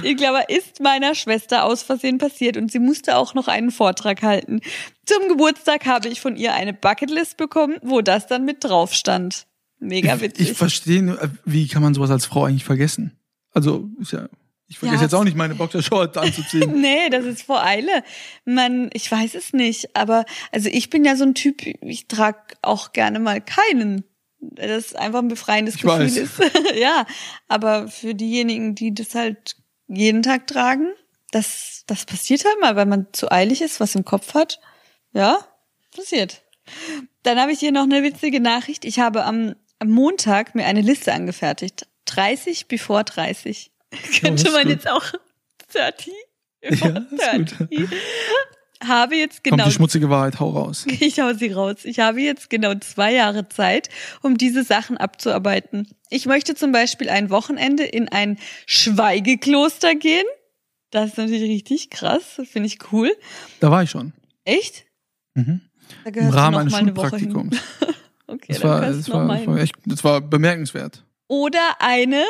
In 0.02 0.18
Klammer 0.18 0.50
ist 0.50 0.80
meiner 0.82 1.14
Schwester 1.16 1.66
aus 1.66 1.84
Versehen 1.84 2.18
passiert 2.18 2.58
und 2.58 2.72
sie 2.72 2.80
musste 2.80 3.16
auch 3.18 3.34
noch 3.36 3.48
einen 3.48 3.70
Vortrag 3.72 4.22
halten. 4.24 4.62
Zum 5.06 5.28
Geburtstag 5.28 5.86
habe 5.86 6.08
ich 6.08 6.20
von 6.22 6.36
ihr 6.36 6.54
eine 6.54 6.74
Bucketlist 6.74 7.38
bekommen, 7.38 7.78
wo 7.84 8.02
das 8.02 8.26
dann 8.28 8.46
mit 8.46 8.64
drauf 8.64 8.94
stand. 8.94 9.46
Mega 9.80 10.16
Ich, 10.16 10.22
witzig. 10.22 10.50
ich 10.52 10.58
verstehe, 10.58 11.04
nur, 11.04 11.22
äh, 11.22 11.28
wie 11.46 11.68
kann 11.68 11.82
man 11.84 11.94
sowas 11.94 12.10
als 12.10 12.26
Frau 12.26 12.46
eigentlich 12.46 12.64
vergessen? 12.64 13.16
Also, 13.52 13.90
ist 14.00 14.14
ja, 14.14 14.30
ich 14.74 14.80
vergesse 14.80 15.02
Ja, 15.02 15.04
jetzt 15.04 15.14
auch 15.14 15.24
nicht, 15.24 15.38
meine 15.38 15.54
Boxershorts 15.56 16.18
anzuziehen. 16.18 16.74
Nee, 16.82 17.10
das 17.10 17.26
ist 17.26 17.44
vor 17.44 17.64
Eile. 17.64 18.04
Man, 18.44 18.90
ich 18.94 19.10
weiß 19.10 19.36
es 19.36 19.54
nicht, 19.54 19.96
aber 19.96 20.26
also 20.52 20.68
ich 20.70 20.90
bin 20.90 21.06
ja 21.06 21.16
so 21.16 21.24
ein 21.24 21.36
Typ, 21.36 21.62
ich 21.82 22.08
trage 22.08 22.40
auch 22.64 22.92
gerne 22.92 23.20
mal 23.20 23.40
keinen. 23.40 24.04
Das 24.40 24.86
ist 24.88 24.96
einfach 24.98 25.20
ein 25.20 25.28
befreiendes 25.28 25.76
Ich 25.76 25.82
Gefühl 25.84 26.00
weiß. 26.00 26.18
ist. 26.18 26.34
ja, 26.76 27.06
aber 27.48 27.88
für 27.88 28.16
diejenigen, 28.16 28.74
die 28.74 28.94
das 28.94 29.14
halt 29.14 29.56
jeden 29.88 30.24
Tag 30.24 30.48
tragen, 30.48 30.88
das, 31.32 31.84
das 31.86 32.06
passiert 32.06 32.44
halt 32.44 32.60
mal, 32.60 32.76
weil 32.76 32.88
man 32.88 33.08
zu 33.14 33.32
eilig 33.32 33.62
ist, 33.62 33.80
was 33.80 33.94
im 33.96 34.04
Kopf 34.06 34.34
hat. 34.34 34.60
Ja, 35.14 35.38
passiert. 35.96 36.42
Dann 37.22 37.40
habe 37.40 37.52
ich 37.52 37.60
hier 37.60 37.72
noch 37.72 37.84
eine 37.84 38.02
witzige 38.02 38.40
Nachricht. 38.40 38.86
Ich 38.86 39.00
habe 39.00 39.24
am, 39.24 39.56
am 39.78 39.90
Montag 39.90 40.56
mir 40.56 40.66
eine 40.66 40.82
Liste 40.82 41.14
angefertigt. 41.14 41.88
30 42.06 42.68
before 42.68 43.04
30. 43.04 43.72
Könnte 44.22 44.52
man 44.52 44.68
jetzt 44.70 44.90
auch 44.90 45.04
30? 45.74 46.14
Ja, 46.62 46.70
ist 46.70 46.82
gut. 46.82 47.70
30. 47.70 47.90
Habe 48.84 49.16
jetzt 49.16 49.44
Kommt 49.46 49.58
genau, 49.58 49.66
die 49.66 49.72
schmutzige 49.72 50.10
Wahrheit, 50.10 50.42
hau 50.42 50.50
raus. 50.50 50.86
ich 50.88 51.20
hau 51.22 51.34
sie 51.34 51.52
raus. 51.54 51.78
Ich 51.86 52.00
habe 52.00 52.20
jetzt 52.20 52.50
genau 52.50 52.74
zwei 52.76 53.14
Jahre 53.14 53.48
Zeit, 53.48 53.88
um 54.22 54.38
diese 54.38 54.66
Sachen 54.66 54.98
abzuarbeiten. 54.98 55.88
Ich 56.10 56.26
möchte 56.26 56.54
zum 56.54 56.74
Beispiel 56.74 57.10
ein 57.10 57.30
Wochenende 57.30 57.86
in 57.86 58.10
ein 58.10 58.38
Schweigekloster 58.66 59.96
gehen. 59.96 60.26
Das 60.92 61.12
ist 61.12 61.18
natürlich 61.18 61.44
richtig 61.44 61.92
krass. 61.92 62.34
Das 62.36 62.50
finde 62.50 62.68
ich 62.68 62.80
cool. 62.92 63.16
Da 63.62 63.72
war 63.72 63.84
ich 63.84 63.90
schon. 63.90 64.12
Echt? 64.44 64.84
Mhm. 65.34 65.62
Da 66.04 66.10
Im 66.10 66.30
Rahmen 66.30 66.58
eines. 66.60 66.78
Schulpraktikums. 66.78 67.58
Okay, 68.28 68.54
Das 68.54 68.64
war, 68.64 68.82
das 68.82 69.10
war, 69.10 69.28
das 69.28 69.48
war 69.48 69.58
echt, 69.60 69.76
das 69.86 70.04
war 70.04 70.20
bemerkenswert. 70.20 71.06
Oder 71.28 71.78
eine, 71.80 72.26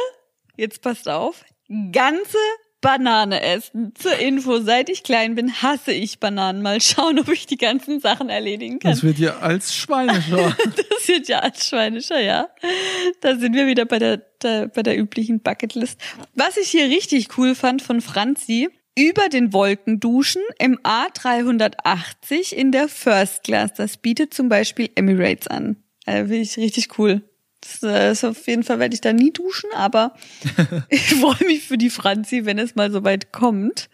jetzt 0.56 0.82
passt 0.82 1.10
auf, 1.10 1.44
ganze 1.92 2.38
Banane 2.84 3.42
essen. 3.42 3.94
Zur 3.96 4.18
Info, 4.18 4.60
seit 4.60 4.90
ich 4.90 5.04
klein 5.04 5.36
bin, 5.36 5.62
hasse 5.62 5.94
ich 5.94 6.20
Bananen. 6.20 6.62
Mal 6.62 6.82
schauen, 6.82 7.18
ob 7.20 7.30
ich 7.30 7.48
die 7.48 7.58
ganzen 7.58 8.00
Sachen 8.00 8.30
erledigen 8.30 8.80
kann. 8.80 8.92
Das 8.92 9.04
wird 9.04 9.18
ja 9.18 9.38
als 9.40 9.74
Schweinischer. 9.74 10.56
Das 11.04 11.08
wird 11.08 11.28
ja 11.28 11.40
als 11.40 11.68
schweinischer, 11.68 12.22
ja. 12.22 12.48
Da 13.20 13.36
sind 13.36 13.56
wir 13.56 13.68
wieder 13.68 13.84
bei 13.84 14.00
der, 14.00 14.18
der, 14.42 14.68
bei 14.68 14.84
der 14.84 14.98
üblichen 14.98 15.42
Bucketlist. 15.42 16.00
Was 16.34 16.56
ich 16.56 16.70
hier 16.70 16.86
richtig 16.86 17.38
cool 17.38 17.56
fand 17.56 17.82
von 17.82 18.00
Franzi, 18.00 18.70
über 18.98 19.28
den 19.28 19.52
Wolken 19.52 20.00
duschen 20.00 20.42
im 20.60 20.80
A380 20.80 22.54
in 22.54 22.72
der 22.72 22.88
First 22.88 23.44
Class. 23.44 23.74
Das 23.74 23.98
bietet 23.98 24.34
zum 24.34 24.50
Beispiel 24.50 24.90
Emirates 24.96 25.48
an. 25.48 25.78
Äh, 26.06 26.20
Finde 26.20 26.38
ich 26.38 26.58
richtig 26.58 26.98
cool. 26.98 27.22
Das 27.64 27.84
äh, 27.84 28.12
ist 28.12 28.24
auf 28.24 28.46
jeden 28.48 28.64
Fall 28.64 28.80
werde 28.80 28.94
ich 28.94 29.02
da 29.02 29.14
nie 29.14 29.32
duschen, 29.32 29.70
aber 29.74 30.14
ich 30.90 31.16
freue 31.16 31.48
mich 31.48 31.64
für 31.64 31.78
die 31.78 31.90
Franzi, 31.90 32.46
wenn 32.46 32.60
es 32.60 32.76
mal 32.76 32.92
so 32.92 33.04
weit 33.04 33.32
kommt. 33.32 33.90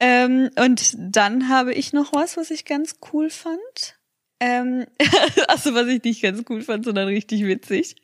Ähm, 0.00 0.50
und 0.58 0.94
dann 0.98 1.48
habe 1.48 1.72
ich 1.72 1.92
noch 1.92 2.12
was, 2.12 2.36
was 2.36 2.50
ich 2.50 2.64
ganz 2.64 2.96
cool 3.12 3.30
fand. 3.30 3.98
Ähm, 4.40 4.86
also 5.48 5.74
was 5.74 5.88
ich 5.88 6.02
nicht 6.04 6.22
ganz 6.22 6.44
cool 6.48 6.62
fand, 6.62 6.84
sondern 6.84 7.08
richtig 7.08 7.44
witzig. 7.44 7.96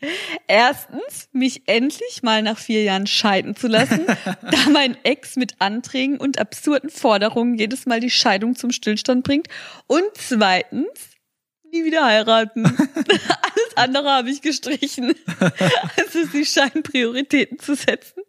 Erstens, 0.48 1.28
mich 1.33 1.62
endlich 1.66 2.22
mal 2.22 2.42
nach 2.42 2.59
vier 2.59 2.83
Jahren 2.83 3.07
scheiden 3.07 3.54
zu 3.54 3.68
lassen, 3.68 4.07
da 4.24 4.70
mein 4.72 4.96
Ex 5.04 5.37
mit 5.37 5.61
Anträgen 5.61 6.18
und 6.18 6.38
absurden 6.38 6.90
Forderungen 6.90 7.54
jedes 7.54 7.87
Mal 7.87 8.00
die 8.00 8.11
Scheidung 8.11 8.57
zum 8.57 8.72
Stillstand 8.72 9.22
bringt. 9.24 9.46
Und 9.87 10.04
zweitens, 10.14 11.13
nie 11.75 11.85
wieder 11.85 12.05
heiraten. 12.05 12.65
Alles 12.95 13.77
andere 13.77 14.09
habe 14.11 14.31
ich 14.31 14.41
gestrichen. 14.41 15.15
Also 15.97 16.27
sie 16.31 16.45
scheinen 16.45 16.83
Prioritäten 16.83 17.59
zu 17.59 17.75
setzen. 17.75 18.23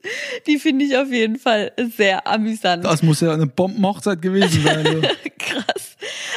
Die 0.47 0.59
finde 0.59 0.85
ich 0.85 0.97
auf 0.97 1.11
jeden 1.11 1.37
Fall 1.37 1.71
sehr 1.95 2.27
amüsant. 2.27 2.83
Das 2.83 3.03
muss 3.03 3.21
ja 3.21 3.33
eine 3.33 3.47
Bombenhochzeit 3.47 4.21
gewesen 4.21 4.63
sein. 4.63 4.85
Also. 4.85 5.01
Krass. 5.39 5.95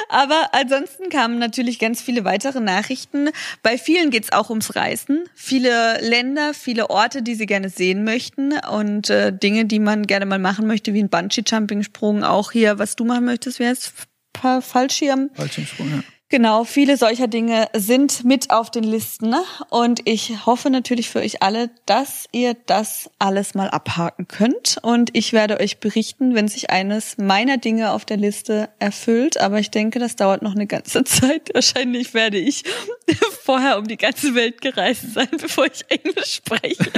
Aber 0.09 0.51
ansonsten 0.53 1.09
kamen 1.09 1.39
natürlich 1.39 1.79
ganz 1.79 2.01
viele 2.01 2.25
weitere 2.25 2.61
Nachrichten. 2.61 3.31
Bei 3.63 3.79
vielen 3.79 4.11
geht's 4.11 4.33
auch 4.33 4.51
ums 4.51 4.77
Reisen. 4.77 5.25
Viele 5.35 6.01
Länder, 6.01 6.55
viele 6.55 6.91
Orte, 6.91 7.23
die 7.23 7.35
sie 7.35 7.47
gerne 7.47 7.71
sehen 7.71 8.05
möchten 8.05 8.55
und 8.71 9.11
äh, 9.11 9.33
Dinge, 9.33 9.65
die 9.65 9.81
man 9.81 10.07
gerne 10.07 10.27
mal 10.27 10.39
machen 10.39 10.67
möchte, 10.67 10.93
wie 10.95 11.03
ein 11.03 11.11
Bungee-Jumping-Sprung. 11.11 12.25
Auch 12.25 12.53
hier, 12.53 12.79
was 12.79 12.97
du 12.97 13.05
machen 13.05 13.25
möchtest, 13.25 13.59
wäre 13.59 13.73
es 13.73 13.93
Fallschirm. 14.37 15.31
Fallschirmsprung, 15.35 15.91
ja. 15.91 16.03
Genau, 16.31 16.65
viele 16.65 16.99
solcher 16.99 17.27
Dinge 17.27 17.69
sind 17.75 18.23
mit 18.23 18.51
auf 18.51 18.71
den 18.71 18.85
Listen 18.85 19.35
und 19.71 20.03
ich 20.05 20.45
hoffe 20.45 20.69
natürlich 20.69 21.09
für 21.09 21.21
euch 21.21 21.43
alle, 21.43 21.71
dass 21.87 22.27
ihr 22.33 22.55
das 22.67 23.09
alles 23.19 23.55
mal 23.55 23.71
abhaken 23.71 24.29
könnt 24.29 24.77
und 24.83 25.09
ich 25.15 25.33
werde 25.33 25.59
euch 25.59 25.81
berichten, 25.81 26.35
wenn 26.35 26.47
sich 26.47 26.69
eines 26.69 27.17
meiner 27.17 27.57
Dinge 27.57 27.93
auf 27.93 28.05
der 28.05 28.19
Liste 28.19 28.69
erfüllt, 28.79 29.41
aber 29.41 29.59
ich 29.59 29.71
denke, 29.71 30.01
das 30.01 30.17
dauert 30.17 30.43
noch 30.43 30.55
eine 30.55 30.67
ganze 30.67 31.03
Zeit. 31.05 31.49
Wahrscheinlich 31.55 32.13
werde 32.13 32.37
ich 32.37 32.63
vorher 33.43 33.79
um 33.79 33.89
die 33.89 33.97
ganze 33.97 34.35
Welt 34.35 34.61
gereist 34.61 35.15
sein, 35.15 35.29
bevor 35.41 35.65
ich 35.65 35.87
Englisch 35.89 36.35
spreche. 36.35 36.91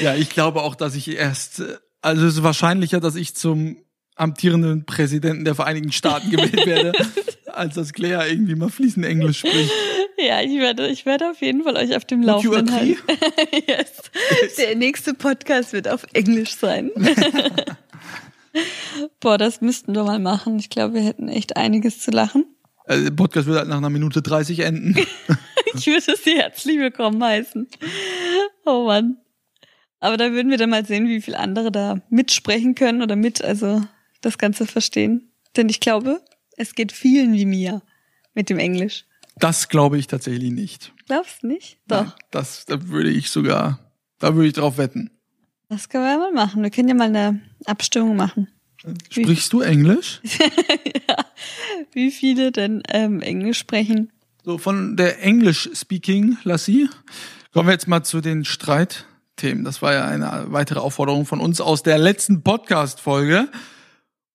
ja, 0.00 0.16
ich 0.16 0.30
glaube 0.30 0.62
auch, 0.62 0.74
dass 0.74 0.96
ich 0.96 1.06
erst, 1.06 1.62
also 2.00 2.26
es 2.26 2.34
ist 2.34 2.42
wahrscheinlicher, 2.42 2.98
dass 2.98 3.14
ich 3.14 3.36
zum 3.36 3.76
amtierenden 4.14 4.84
Präsidenten 4.84 5.44
der 5.44 5.54
Vereinigten 5.54 5.92
Staaten 5.92 6.30
gewählt 6.30 6.54
werde, 6.66 6.92
als 7.46 7.74
dass 7.74 7.92
Claire 7.92 8.28
irgendwie 8.28 8.54
mal 8.54 8.68
fließend 8.68 9.06
Englisch 9.06 9.40
spricht. 9.40 9.72
Ja, 10.18 10.40
ich 10.40 10.58
werde, 10.58 10.88
ich 10.88 11.06
werde 11.06 11.30
auf 11.30 11.40
jeden 11.40 11.64
Fall 11.64 11.76
euch 11.76 11.96
auf 11.96 12.04
dem 12.04 12.22
Laufenden 12.22 12.72
halten. 12.72 12.98
yes. 13.66 14.10
Der 14.58 14.76
nächste 14.76 15.14
Podcast 15.14 15.72
wird 15.72 15.88
auf 15.88 16.06
Englisch 16.12 16.54
sein. 16.54 16.90
Boah, 19.20 19.38
das 19.38 19.62
müssten 19.62 19.94
wir 19.94 20.04
mal 20.04 20.18
machen. 20.18 20.58
Ich 20.58 20.68
glaube, 20.68 20.94
wir 20.94 21.02
hätten 21.02 21.28
echt 21.28 21.56
einiges 21.56 22.00
zu 22.00 22.10
lachen. 22.10 22.44
Also, 22.84 23.04
der 23.04 23.12
Podcast 23.12 23.46
wird 23.46 23.58
halt 23.58 23.68
nach 23.68 23.78
einer 23.78 23.90
Minute 23.90 24.20
30 24.20 24.60
enden. 24.60 24.96
ich 25.74 25.86
würde 25.86 26.14
Sie 26.22 26.36
herzlich 26.36 26.78
willkommen 26.78 27.22
heißen. 27.22 27.68
Oh 28.66 28.84
Mann. 28.84 29.16
Aber 30.00 30.16
da 30.16 30.32
würden 30.32 30.50
wir 30.50 30.58
dann 30.58 30.70
mal 30.70 30.84
sehen, 30.84 31.08
wie 31.08 31.22
viele 31.22 31.38
andere 31.38 31.72
da 31.72 32.00
mitsprechen 32.10 32.74
können 32.74 33.02
oder 33.02 33.16
mit, 33.16 33.42
also 33.42 33.80
das 34.22 34.38
Ganze 34.38 34.66
verstehen. 34.66 35.30
Denn 35.56 35.68
ich 35.68 35.80
glaube, 35.80 36.22
es 36.56 36.74
geht 36.74 36.92
vielen 36.92 37.34
wie 37.34 37.46
mir 37.46 37.82
mit 38.34 38.48
dem 38.48 38.58
Englisch. 38.58 39.04
Das 39.36 39.68
glaube 39.68 39.98
ich 39.98 40.06
tatsächlich 40.06 40.50
nicht. 40.50 40.92
Glaubst 41.06 41.42
du 41.42 41.48
nicht? 41.48 41.78
Doch. 41.88 42.04
Nein, 42.04 42.12
das, 42.30 42.64
da 42.66 42.88
würde 42.88 43.10
ich 43.10 43.30
sogar, 43.30 43.78
da 44.18 44.34
würde 44.34 44.48
ich 44.48 44.54
drauf 44.54 44.78
wetten. 44.78 45.10
Das 45.68 45.88
können 45.88 46.04
wir 46.04 46.12
ja 46.12 46.18
mal 46.18 46.32
machen. 46.32 46.62
Wir 46.62 46.70
können 46.70 46.88
ja 46.88 46.94
mal 46.94 47.08
eine 47.08 47.40
Abstimmung 47.64 48.16
machen. 48.16 48.48
Sprichst 49.10 49.52
wie, 49.52 49.56
du 49.56 49.62
Englisch? 49.62 50.20
ja. 51.08 51.16
Wie 51.92 52.10
viele 52.10 52.52
denn 52.52 52.82
ähm, 52.88 53.20
Englisch 53.20 53.58
sprechen? 53.58 54.12
So, 54.44 54.58
von 54.58 54.96
der 54.96 55.22
English-Speaking, 55.22 56.38
Lassie, 56.42 56.90
kommen 57.52 57.68
wir 57.68 57.72
jetzt 57.72 57.86
mal 57.86 58.02
zu 58.02 58.20
den 58.20 58.44
Streitthemen. 58.44 59.64
Das 59.64 59.82
war 59.82 59.94
ja 59.94 60.04
eine 60.04 60.46
weitere 60.48 60.80
Aufforderung 60.80 61.26
von 61.26 61.40
uns 61.40 61.60
aus 61.60 61.84
der 61.84 61.96
letzten 61.96 62.42
Podcast-Folge. 62.42 63.48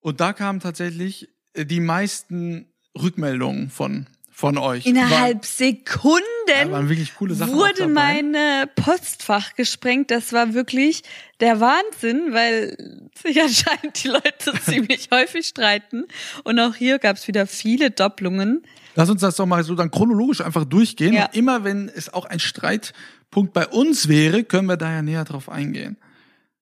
Und 0.07 0.21
da 0.21 0.31
kamen 0.31 0.61
tatsächlich 0.61 1.27
äh, 1.51 1.65
die 1.65 1.81
meisten 1.81 2.71
Rückmeldungen 2.97 3.69
von 3.69 4.07
von 4.31 4.57
euch. 4.57 4.85
Innerhalb 4.85 5.39
war, 5.39 5.43
Sekunden 5.43 6.23
ja, 6.47 6.71
waren 6.71 6.87
wirklich 6.87 7.13
coole 7.15 7.33
Sachen 7.33 7.55
wurde 7.55 7.87
mein 7.89 8.33
Postfach 8.75 9.55
gesprengt. 9.55 10.09
Das 10.09 10.31
war 10.31 10.53
wirklich 10.53 11.03
der 11.41 11.59
Wahnsinn, 11.59 12.29
weil 12.31 13.09
sich 13.21 13.41
anscheinend 13.41 14.01
die 14.01 14.07
Leute 14.07 14.53
ziemlich 14.63 15.09
häufig 15.11 15.45
streiten. 15.45 16.05
Und 16.45 16.57
auch 16.57 16.75
hier 16.75 16.99
gab 16.99 17.17
es 17.17 17.27
wieder 17.27 17.45
viele 17.45 17.91
Doppelungen. 17.91 18.63
Lass 18.95 19.09
uns 19.09 19.19
das 19.19 19.35
doch 19.35 19.45
mal 19.45 19.65
so 19.65 19.75
dann 19.75 19.91
chronologisch 19.91 20.39
einfach 20.39 20.63
durchgehen. 20.63 21.15
Ja. 21.15 21.25
Immer 21.33 21.65
wenn 21.65 21.89
es 21.89 22.13
auch 22.13 22.23
ein 22.23 22.39
Streitpunkt 22.39 23.51
bei 23.51 23.67
uns 23.67 24.07
wäre, 24.07 24.45
können 24.45 24.69
wir 24.69 24.77
da 24.77 24.89
ja 24.89 25.01
näher 25.01 25.25
drauf 25.25 25.49
eingehen. 25.49 25.97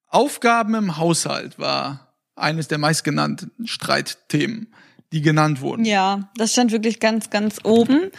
Aufgaben 0.07 0.73
im 0.73 0.97
Haushalt 0.97 1.59
war 1.59 2.04
eines 2.35 2.67
der 2.67 2.77
meistgenannten 2.77 3.51
Streitthemen, 3.65 4.67
die 5.11 5.21
genannt 5.21 5.61
wurden. 5.61 5.85
Ja, 5.85 6.29
das 6.35 6.51
stand 6.51 6.71
wirklich 6.71 6.99
ganz, 6.99 7.29
ganz 7.29 7.59
oben. 7.63 8.11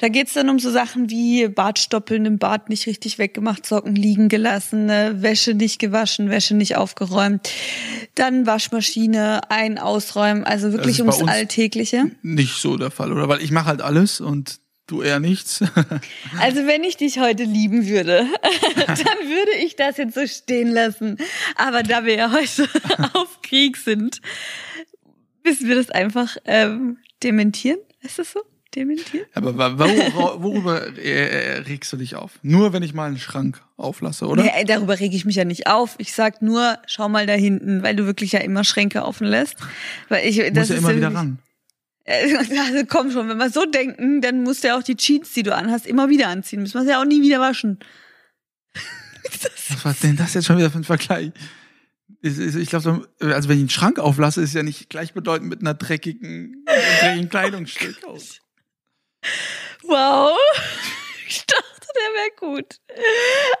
Da 0.00 0.08
geht's 0.08 0.34
dann 0.34 0.50
um 0.50 0.58
so 0.58 0.70
Sachen 0.70 1.08
wie 1.08 1.48
Bartstoppeln 1.48 2.26
im 2.26 2.38
Bad 2.38 2.68
nicht 2.68 2.86
richtig 2.86 3.18
weggemacht, 3.18 3.64
Socken 3.64 3.94
liegen 3.94 4.28
gelassen, 4.28 4.86
ne, 4.86 5.22
Wäsche 5.22 5.54
nicht 5.54 5.78
gewaschen, 5.78 6.28
Wäsche 6.28 6.54
nicht 6.54 6.76
aufgeräumt, 6.76 7.48
dann 8.14 8.46
Waschmaschine 8.46 9.50
ein, 9.50 9.78
ausräumen, 9.78 10.44
also 10.44 10.72
wirklich 10.72 11.00
ums 11.00 11.22
Alltägliche. 11.22 12.10
Nicht 12.22 12.60
so 12.60 12.76
der 12.76 12.90
Fall, 12.90 13.12
oder? 13.12 13.28
Weil 13.28 13.42
ich 13.42 13.50
mache 13.50 13.66
halt 13.66 13.80
alles 13.80 14.20
und 14.20 14.61
Du 14.92 15.00
eher 15.00 15.20
nichts. 15.20 15.64
Also 16.38 16.66
wenn 16.66 16.84
ich 16.84 16.98
dich 16.98 17.18
heute 17.18 17.44
lieben 17.44 17.86
würde, 17.86 18.26
dann 18.76 18.96
würde 18.96 19.52
ich 19.64 19.74
das 19.74 19.96
jetzt 19.96 20.14
so 20.14 20.26
stehen 20.26 20.70
lassen. 20.70 21.16
Aber 21.56 21.82
da 21.82 22.04
wir 22.04 22.14
ja 22.14 22.30
heute 22.30 22.68
auf 23.14 23.40
Krieg 23.40 23.78
sind, 23.78 24.20
müssen 25.44 25.68
wir 25.68 25.76
das 25.76 25.90
einfach 25.90 26.36
ähm, 26.44 26.98
dementieren. 27.22 27.78
Ist 28.02 28.18
das 28.18 28.32
so? 28.32 28.40
Dementieren? 28.74 29.24
Aber 29.32 29.78
worüber, 29.78 30.42
worüber 30.42 30.98
äh, 30.98 31.60
regst 31.60 31.90
du 31.92 31.96
dich 31.96 32.16
auf? 32.16 32.32
Nur 32.42 32.74
wenn 32.74 32.82
ich 32.82 32.92
mal 32.92 33.06
einen 33.06 33.18
Schrank 33.18 33.62
auflasse, 33.78 34.26
oder? 34.26 34.42
Nee, 34.42 34.64
darüber 34.66 34.98
rege 34.98 35.16
ich 35.16 35.24
mich 35.24 35.36
ja 35.36 35.44
nicht 35.44 35.68
auf. 35.68 35.94
Ich 35.96 36.12
sag 36.12 36.42
nur, 36.42 36.78
schau 36.86 37.08
mal 37.08 37.26
da 37.26 37.34
hinten, 37.34 37.82
weil 37.82 37.96
du 37.96 38.04
wirklich 38.04 38.32
ja 38.32 38.40
immer 38.40 38.64
Schränke 38.64 39.04
offen 39.04 39.26
lässt. 39.26 39.56
Weil 40.10 40.26
ich, 40.28 40.36
das 40.52 40.68
Muss 40.68 40.68
ja 40.68 40.76
immer 40.76 40.96
wieder 40.96 41.14
ran. 41.14 41.38
Also 42.06 42.86
komm 42.88 43.10
schon, 43.10 43.28
wenn 43.28 43.36
wir 43.36 43.50
so 43.50 43.64
denken, 43.64 44.20
dann 44.20 44.42
musst 44.42 44.64
du 44.64 44.68
ja 44.68 44.78
auch 44.78 44.82
die 44.82 44.96
Jeans, 44.96 45.32
die 45.32 45.42
du 45.42 45.54
anhast, 45.54 45.86
immer 45.86 46.08
wieder 46.08 46.28
anziehen. 46.28 46.60
Müssen 46.60 46.84
wir 46.84 46.90
ja 46.90 47.00
auch 47.00 47.04
nie 47.04 47.22
wieder 47.22 47.40
waschen. 47.40 47.78
Was 49.68 49.84
war 49.84 49.94
denn 50.02 50.16
das 50.16 50.34
jetzt 50.34 50.46
schon 50.46 50.58
wieder 50.58 50.70
für 50.70 50.78
ein 50.78 50.84
Vergleich? 50.84 51.32
Ich 52.20 52.68
glaube, 52.68 53.08
also 53.20 53.48
wenn 53.48 53.56
ich 53.56 53.62
einen 53.62 53.68
Schrank 53.68 53.98
auflasse, 53.98 54.42
ist 54.42 54.54
ja 54.54 54.62
nicht 54.62 54.90
gleichbedeutend 54.90 55.48
mit 55.48 55.60
einer 55.60 55.74
dreckigen, 55.74 56.64
dreckigen 56.66 57.28
Kleidungsstück 57.30 58.04
aus. 58.04 58.40
Wow. 59.82 60.36
Ich 61.34 61.46
dachte, 61.46 61.86
der 61.96 62.12
wäre 62.12 62.52
gut. 62.52 62.76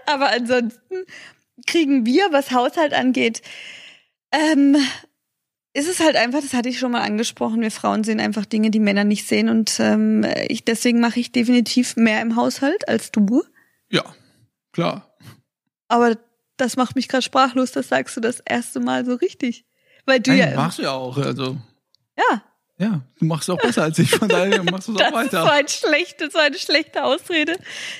Aber 0.04 0.28
ansonsten 0.30 1.06
kriegen 1.66 2.04
wir, 2.04 2.30
was 2.30 2.50
Haushalt 2.50 2.92
angeht, 2.92 3.40
ähm, 4.30 4.76
ist 5.74 5.88
es 5.88 6.00
halt 6.00 6.16
einfach, 6.16 6.40
das 6.40 6.52
hatte 6.52 6.68
ich 6.68 6.78
schon 6.78 6.92
mal 6.92 7.02
angesprochen, 7.02 7.60
wir 7.62 7.70
Frauen 7.70 8.04
sehen 8.04 8.20
einfach 8.20 8.44
Dinge, 8.44 8.70
die 8.70 8.80
Männer 8.80 9.04
nicht 9.04 9.26
sehen 9.26 9.48
und 9.48 9.78
ähm, 9.80 10.26
ich, 10.48 10.64
deswegen 10.64 11.00
mache 11.00 11.20
ich 11.20 11.32
definitiv 11.32 11.96
mehr 11.96 12.20
im 12.20 12.36
Haushalt 12.36 12.88
als 12.88 13.10
du. 13.10 13.42
Ja, 13.90 14.04
klar. 14.72 15.14
Aber 15.88 16.16
das 16.56 16.76
macht 16.76 16.96
mich 16.96 17.08
gerade 17.08 17.22
sprachlos, 17.22 17.72
das 17.72 17.88
sagst 17.88 18.16
du 18.16 18.20
das 18.20 18.40
erste 18.40 18.80
Mal 18.80 19.04
so 19.04 19.14
richtig. 19.14 19.64
Weil 20.04 20.20
du 20.20 20.30
Nein, 20.30 20.50
ja. 20.50 20.56
Machst 20.56 20.78
du 20.78 20.82
ja 20.82 20.92
auch, 20.92 21.16
also. 21.16 21.56
Ja, 22.16 22.42
ja, 22.78 23.02
du 23.18 23.24
machst 23.26 23.48
es 23.48 23.54
auch 23.54 23.60
besser 23.60 23.84
als 23.84 23.98
ich, 23.98 24.10
von 24.10 24.28
daher 24.28 24.62
machst 24.70 24.88
du 24.88 24.94
es 24.94 25.00
auch 25.00 25.12
weiter. 25.12 25.44
Das 25.44 25.66
ist 25.66 25.80
so, 25.80 25.88
ein 25.88 25.94
schlechte, 25.94 26.30
so 26.30 26.38
eine 26.38 26.58
schlechte 26.58 27.04
Ausrede. 27.04 27.56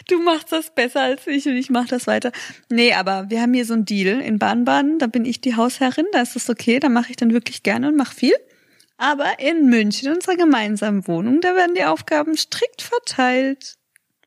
Du 0.09 0.21
machst 0.23 0.51
das 0.51 0.75
besser 0.75 1.03
als 1.03 1.27
ich 1.27 1.47
und 1.47 1.57
ich 1.57 1.71
mach 1.71 1.87
das 1.87 2.07
weiter. 2.07 2.33
Nee, 2.71 2.93
aber 2.95 3.31
wir 3.31 3.43
haben 3.43 3.55
hier 3.55 3.65
so 3.65 3.75
einen 3.75 3.85
Deal 3.85 4.21
in 4.21 4.39
Baden-Baden, 4.39 4.99
da 4.99 5.07
bin 5.07 5.25
ich 5.25 5.41
die 5.41 5.57
Hausherrin, 5.57 6.07
da 6.13 6.23
ist 6.23 6.35
das 6.35 6.49
okay, 6.51 6.81
da 6.81 6.89
mache 6.89 7.11
ich 7.11 7.17
dann 7.17 7.33
wirklich 7.33 7.63
gerne 7.63 7.89
und 7.89 7.97
mach 7.97 8.13
viel. 8.13 8.35
Aber 8.97 9.41
in 9.41 9.69
München, 9.69 10.09
in 10.09 10.15
unserer 10.15 10.37
gemeinsamen 10.37 11.07
Wohnung, 11.09 11.41
da 11.41 11.57
werden 11.57 11.75
die 11.75 11.85
Aufgaben 11.85 12.37
strikt 12.37 12.83
verteilt. 12.83 13.77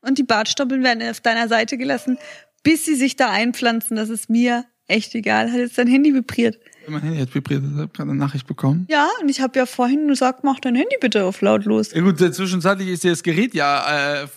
Und 0.02 0.18
die 0.18 0.22
Bartstoppeln 0.22 0.84
werden 0.84 1.08
auf 1.08 1.20
deiner 1.20 1.48
Seite 1.48 1.78
gelassen, 1.78 2.18
bis 2.62 2.84
sie 2.84 2.94
sich 2.94 3.16
da 3.16 3.30
einpflanzen. 3.30 3.96
Das 3.96 4.08
ist 4.08 4.28
mir 4.28 4.64
echt 4.86 5.14
egal. 5.14 5.50
Hat 5.50 5.58
jetzt 5.58 5.78
dein 5.78 5.88
Handy 5.88 6.14
vibriert. 6.14 6.58
Mein 6.88 7.02
Handy 7.02 7.18
hat 7.18 7.34
vibriert, 7.34 7.62
ich 7.64 7.78
habe 7.78 7.88
gerade 7.88 8.10
eine 8.10 8.18
Nachricht 8.18 8.46
bekommen. 8.46 8.86
Ja, 8.88 9.08
und 9.20 9.28
ich 9.28 9.40
habe 9.40 9.58
ja 9.58 9.66
vorhin 9.66 10.08
gesagt, 10.08 10.44
mach 10.44 10.60
dein 10.60 10.74
Handy 10.74 10.96
bitte 11.00 11.24
auf 11.24 11.40
lautlos. 11.40 11.92
Ja 11.92 12.00
gut, 12.00 12.18
zwischenzeitlich 12.18 12.88
ist 12.88 13.04
dir 13.04 13.10
das 13.10 13.22
Gerät 13.22 13.54
ja, 13.54 14.22
äh, 14.22 14.28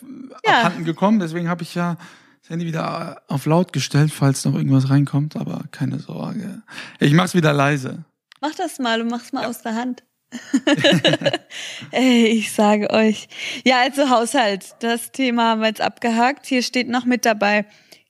ja. 0.45 0.59
abhanden 0.59 0.85
gekommen, 0.85 1.19
deswegen 1.19 1.49
habe 1.49 1.63
ich 1.63 1.75
ja 1.75 1.97
das 2.41 2.49
Handy 2.49 2.65
wieder 2.65 3.21
auf 3.27 3.45
laut 3.45 3.73
gestellt, 3.73 4.11
falls 4.11 4.45
noch 4.45 4.55
irgendwas 4.55 4.89
reinkommt, 4.89 5.35
aber 5.35 5.63
keine 5.71 5.99
Sorge. 5.99 6.61
Ich 6.99 7.13
mach's 7.13 7.35
wieder 7.35 7.53
leise. 7.53 8.03
Mach 8.41 8.55
das 8.55 8.79
mal 8.79 9.01
und 9.01 9.09
mach's 9.09 9.33
mal 9.33 9.43
ja. 9.43 9.49
aus 9.49 9.61
der 9.61 9.75
Hand. 9.75 10.03
Ey, 11.91 12.27
ich 12.27 12.51
sage 12.51 12.91
euch. 12.91 13.27
Ja, 13.65 13.81
also 13.81 14.09
Haushalt, 14.09 14.75
das 14.79 15.11
Thema 15.11 15.49
haben 15.49 15.61
wir 15.61 15.67
jetzt 15.67 15.81
abgehakt. 15.81 16.45
Hier 16.45 16.61
steht 16.61 16.87
noch 16.87 17.05
mit 17.05 17.25
dabei 17.25 17.65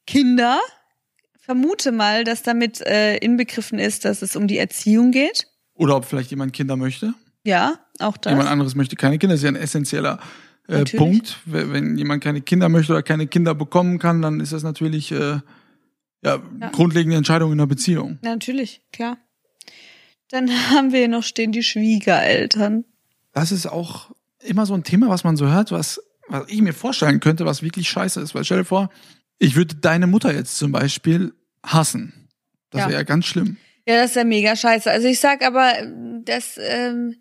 Kinder. 0.06 0.60
Vermute 1.50 1.92
mal, 1.92 2.24
dass 2.26 2.44
damit 2.44 2.80
äh, 2.82 3.18
inbegriffen 3.18 3.80
ist, 3.80 4.06
dass 4.06 4.22
es 4.22 4.36
um 4.36 4.46
die 4.46 4.60
Erziehung 4.60 5.10
geht. 5.10 5.48
Oder 5.74 5.96
ob 5.96 6.06
vielleicht 6.06 6.30
jemand 6.30 6.54
Kinder 6.54 6.76
möchte. 6.76 7.16
Ja, 7.44 7.80
auch 7.98 8.18
das. 8.18 8.30
Jemand 8.30 8.50
anderes 8.50 8.76
möchte 8.76 8.96
keine 8.96 9.18
Kinder. 9.18 9.34
Das 9.34 9.40
ist 9.40 9.46
ja 9.46 9.50
ein 9.50 9.56
essentieller 9.56 10.20
äh, 10.68 10.86
Punkt. 10.86 11.38
Wenn 11.46 11.98
jemand 11.98 12.24
keine 12.24 12.42
Kinder 12.42 12.70
möchte 12.70 12.92
oder 12.92 13.02
keine 13.02 13.26
Kinder 13.26 13.56
bekommen 13.56 13.98
kann, 13.98 14.22
dann 14.22 14.40
ist 14.42 14.54
das 14.54 14.62
natürlich 14.62 15.12
äh, 15.12 15.16
ja, 15.18 15.42
ja. 16.22 16.40
grundlegende 16.72 17.18
Entscheidung 17.18 17.52
in 17.52 17.58
der 17.58 17.66
Beziehung. 17.66 18.20
Ja, 18.22 18.30
natürlich, 18.30 18.84
klar. 18.94 19.18
Dann 20.30 20.52
haben 20.70 20.92
wir 20.92 21.08
noch 21.08 21.24
stehen 21.24 21.52
die 21.52 21.64
Schwiegereltern. 21.64 22.86
Das 23.34 23.52
ist 23.52 23.66
auch 23.66 24.12
immer 24.44 24.68
so 24.68 24.76
ein 24.76 24.84
Thema, 24.84 25.10
was 25.10 25.24
man 25.24 25.36
so 25.36 25.48
hört, 25.48 25.72
was, 25.72 26.00
was 26.28 26.44
ich 26.48 26.62
mir 26.62 26.74
vorstellen 26.74 27.20
könnte, 27.20 27.48
was 27.48 27.64
wirklich 27.64 27.90
scheiße 27.90 28.22
ist. 28.22 28.36
Weil 28.36 28.44
stell 28.44 28.60
dir 28.60 28.66
vor, 28.66 28.92
ich 29.40 29.56
würde 29.56 29.74
deine 29.74 30.06
Mutter 30.06 30.32
jetzt 30.32 30.56
zum 30.58 30.72
Beispiel 30.72 31.34
hassen. 31.64 32.30
Das 32.70 32.82
ja. 32.82 32.90
wäre 32.90 33.00
ja 33.00 33.04
ganz 33.04 33.26
schlimm. 33.26 33.58
Ja, 33.88 33.96
das 33.96 34.12
ist 34.12 34.16
ja 34.16 34.24
mega 34.24 34.56
scheiße. 34.56 34.90
Also 34.90 35.08
ich 35.08 35.20
sag 35.20 35.44
aber, 35.44 35.74
dass 36.24 36.60
ähm, 36.62 37.16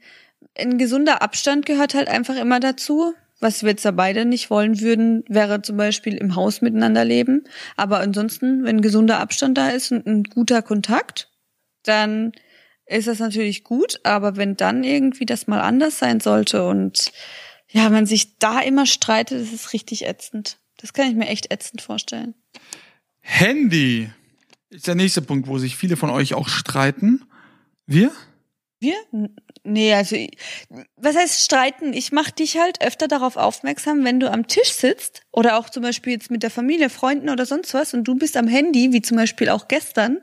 ein 0.57 0.77
gesunder 0.79 1.23
Abstand 1.23 1.65
gehört 1.67 1.95
halt 1.95 2.09
einfach 2.09 2.37
immer 2.37 2.61
dazu. 2.61 3.15
Was 3.41 3.63
wir 3.63 3.71
jetzt 3.71 3.85
da 3.85 3.93
beide 3.93 4.25
nicht 4.25 4.51
wollen 4.51 4.81
würden, 4.81 5.25
wäre 5.29 5.63
zum 5.63 5.77
Beispiel 5.77 6.17
im 6.17 6.35
Haus 6.35 6.61
miteinander 6.61 7.05
leben. 7.05 7.45
Aber 7.77 8.01
ansonsten, 8.01 8.65
wenn 8.65 8.77
ein 8.77 8.83
gesunder 8.83 9.21
Abstand 9.21 9.57
da 9.57 9.71
ist 9.71 9.93
und 9.93 10.07
ein 10.07 10.25
guter 10.25 10.61
Kontakt, 10.61 11.31
dann 11.85 12.33
ist 12.85 13.07
das 13.07 13.21
natürlich 13.21 13.63
gut. 13.63 14.01
Aber 14.03 14.37
wenn 14.37 14.57
dann 14.57 14.83
irgendwie 14.83 15.25
das 15.25 15.47
mal 15.47 15.61
anders 15.61 15.99
sein 15.99 16.19
sollte 16.19 16.67
und 16.67 17.13
ja, 17.69 17.89
man 17.91 18.07
sich 18.07 18.39
da 18.39 18.61
immer 18.61 18.87
streitet, 18.87 19.41
das 19.41 19.53
ist 19.53 19.73
richtig 19.73 20.07
ätzend. 20.07 20.59
Das 20.79 20.93
kann 20.93 21.09
ich 21.09 21.15
mir 21.15 21.29
echt 21.29 21.53
ätzend 21.53 21.81
vorstellen. 21.81 22.35
Handy 23.21 24.11
ist 24.71 24.87
der 24.87 24.95
nächste 24.95 25.23
Punkt, 25.23 25.49
wo 25.49 25.59
sich 25.59 25.77
viele 25.77 25.97
von 25.97 26.11
euch 26.11 26.35
auch 26.35 26.49
streiten. 26.49 27.25
Wir? 27.87 28.13
Wir? 28.81 28.97
Nee, 29.65 29.95
also 29.95 30.17
was 30.97 31.17
heißt 31.17 31.43
streiten? 31.43 31.93
Ich 31.93 32.13
mache 32.13 32.33
dich 32.33 32.59
halt 32.59 32.81
öfter 32.81 33.09
darauf 33.09 33.37
aufmerksam, 33.37 34.05
wenn 34.05 34.21
du 34.21 34.31
am 34.31 34.47
Tisch 34.47 34.73
sitzt 34.73 35.23
oder 35.39 35.57
auch 35.57 35.71
zum 35.71 35.85
Beispiel 35.85 36.15
jetzt 36.15 36.33
mit 36.33 36.43
der 36.43 36.51
Familie, 36.51 36.91
Freunden 36.91 37.31
oder 37.31 37.47
sonst 37.47 37.73
was 37.73 37.95
und 37.95 38.03
du 38.03 38.17
bist 38.17 38.37
am 38.37 38.49
Handy, 38.49 38.93
wie 38.93 39.01
zum 39.01 39.17
Beispiel 39.17 39.51
auch 39.51 39.69
gestern, 39.69 40.19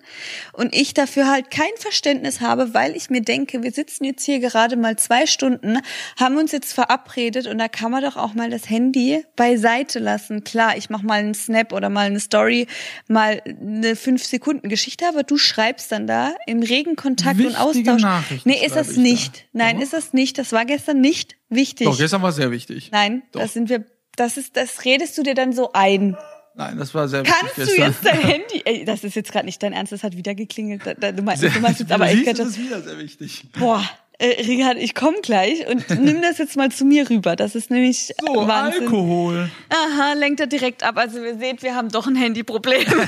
und 0.51 0.75
ich 0.75 0.93
dafür 0.93 1.32
halt 1.32 1.49
kein 1.51 1.71
Verständnis 1.78 2.41
habe, 2.41 2.73
weil 2.73 2.97
ich 2.97 3.10
mir 3.10 3.21
denke, 3.21 3.63
wir 3.63 3.71
sitzen 3.71 4.04
jetzt 4.04 4.25
hier 4.25 4.41
gerade 4.41 4.75
mal 4.75 4.97
zwei 4.97 5.25
Stunden, 5.25 5.80
haben 6.19 6.36
uns 6.36 6.51
jetzt 6.51 6.73
verabredet 6.73 7.47
und 7.47 7.60
da 7.60 7.69
kann 7.69 7.91
man 7.91 8.04
doch 8.04 8.17
auch 8.17 8.34
mal 8.34 8.49
das 8.49 8.69
Handy 8.69 9.23
beiseite 9.38 9.99
lassen. 9.99 10.43
Klar, 10.43 10.75
ich 10.75 10.89
mache 10.89 11.06
mal 11.06 11.19
einen 11.19 11.34
Snap 11.34 11.71
oder 11.71 11.88
mal 11.88 12.08
eine 12.08 12.19
Story, 12.19 12.67
mal 13.08 13.41
eine 13.45 13.95
fünf 13.95 14.21
Sekunden 14.25 14.67
Geschichte, 14.67 15.08
aber 15.08 15.23
du 15.23 15.38
schreibst 15.38 15.93
dann 15.93 16.08
da 16.08 16.34
im 16.45 16.62
regen 16.62 16.97
Kontakt 16.97 17.38
Wichtige 17.38 17.58
und 17.58 17.62
Austausch. 17.62 18.01
Nachrichten 18.01 18.49
nee, 18.49 18.65
ist 18.65 18.75
das 18.75 18.97
nicht. 18.97 19.38
Da. 19.54 19.63
Nein, 19.63 19.78
oh. 19.80 19.82
ist 19.82 19.93
das 19.93 20.12
nicht. 20.12 20.38
Das 20.38 20.51
war 20.51 20.65
gestern 20.65 20.99
nicht 20.99 21.38
wichtig. 21.49 21.88
Doch, 21.88 21.97
gestern 21.97 22.21
war 22.21 22.34
sehr 22.34 22.51
wichtig. 22.51 22.89
Nein, 22.91 23.23
Doch. 23.32 23.41
das 23.41 23.54
sind 23.54 23.69
wir, 23.69 23.86
das 24.15 24.38
ist, 24.38 24.58
das 24.58 24.86
redest 24.86 25.17
du 25.17 25.23
dir 25.23 25.36
dann 25.36 25.54
so 25.54 25.71
ein. 25.73 26.17
Nein, 26.56 26.78
das 26.78 26.93
war 26.93 27.08
sehr 27.08 27.23
Kannst 27.23 27.58
wichtig. 27.58 27.78
Kannst 27.78 28.04
du 28.04 28.06
jetzt 28.06 28.06
dein 28.06 28.21
Handy, 28.30 28.62
ey, 28.65 28.86
das 28.86 29.04
ist 29.04 29.15
jetzt 29.15 29.32
gerade 29.32 29.45
nicht 29.45 29.62
dein 29.62 29.73
Ernst, 29.73 29.91
das 29.91 30.04
hat 30.04 30.15
wieder 30.15 30.36
geklingelt. 30.36 30.84
Du 30.86 31.21
meinst, 31.21 31.43
du 31.43 31.60
meinst 31.60 31.82
jetzt 31.82 31.91
aber 31.91 32.08
echt. 32.08 32.28
Das 32.28 32.39
ist 32.39 32.60
wieder 32.60 32.82
sehr 32.82 32.97
wichtig. 32.97 33.43
Boah. 33.60 33.84
Äh, 34.17 34.43
Richard, 34.43 34.78
ich 34.78 34.95
komme 34.95 35.17
gleich 35.21 35.67
und 35.67 35.89
nimm 36.01 36.21
das 36.21 36.38
jetzt 36.38 36.56
mal 36.56 36.71
zu 36.71 36.86
mir 36.86 37.10
rüber. 37.10 37.36
Das 37.36 37.56
ist 37.56 37.69
nämlich 37.69 38.13
so, 38.25 38.47
Wahnsinn. 38.47 38.84
Alkohol. 38.84 39.49
Aha, 39.69 40.13
lenkt 40.13 40.39
er 40.39 40.47
direkt 40.47 40.84
ab. 40.84 40.97
Also 40.97 41.21
ihr 41.21 41.38
seht, 41.38 41.63
wir 41.63 41.75
haben 41.75 41.89
doch 41.89 42.08
ein 42.08 42.15
Handyproblem. 42.15 42.86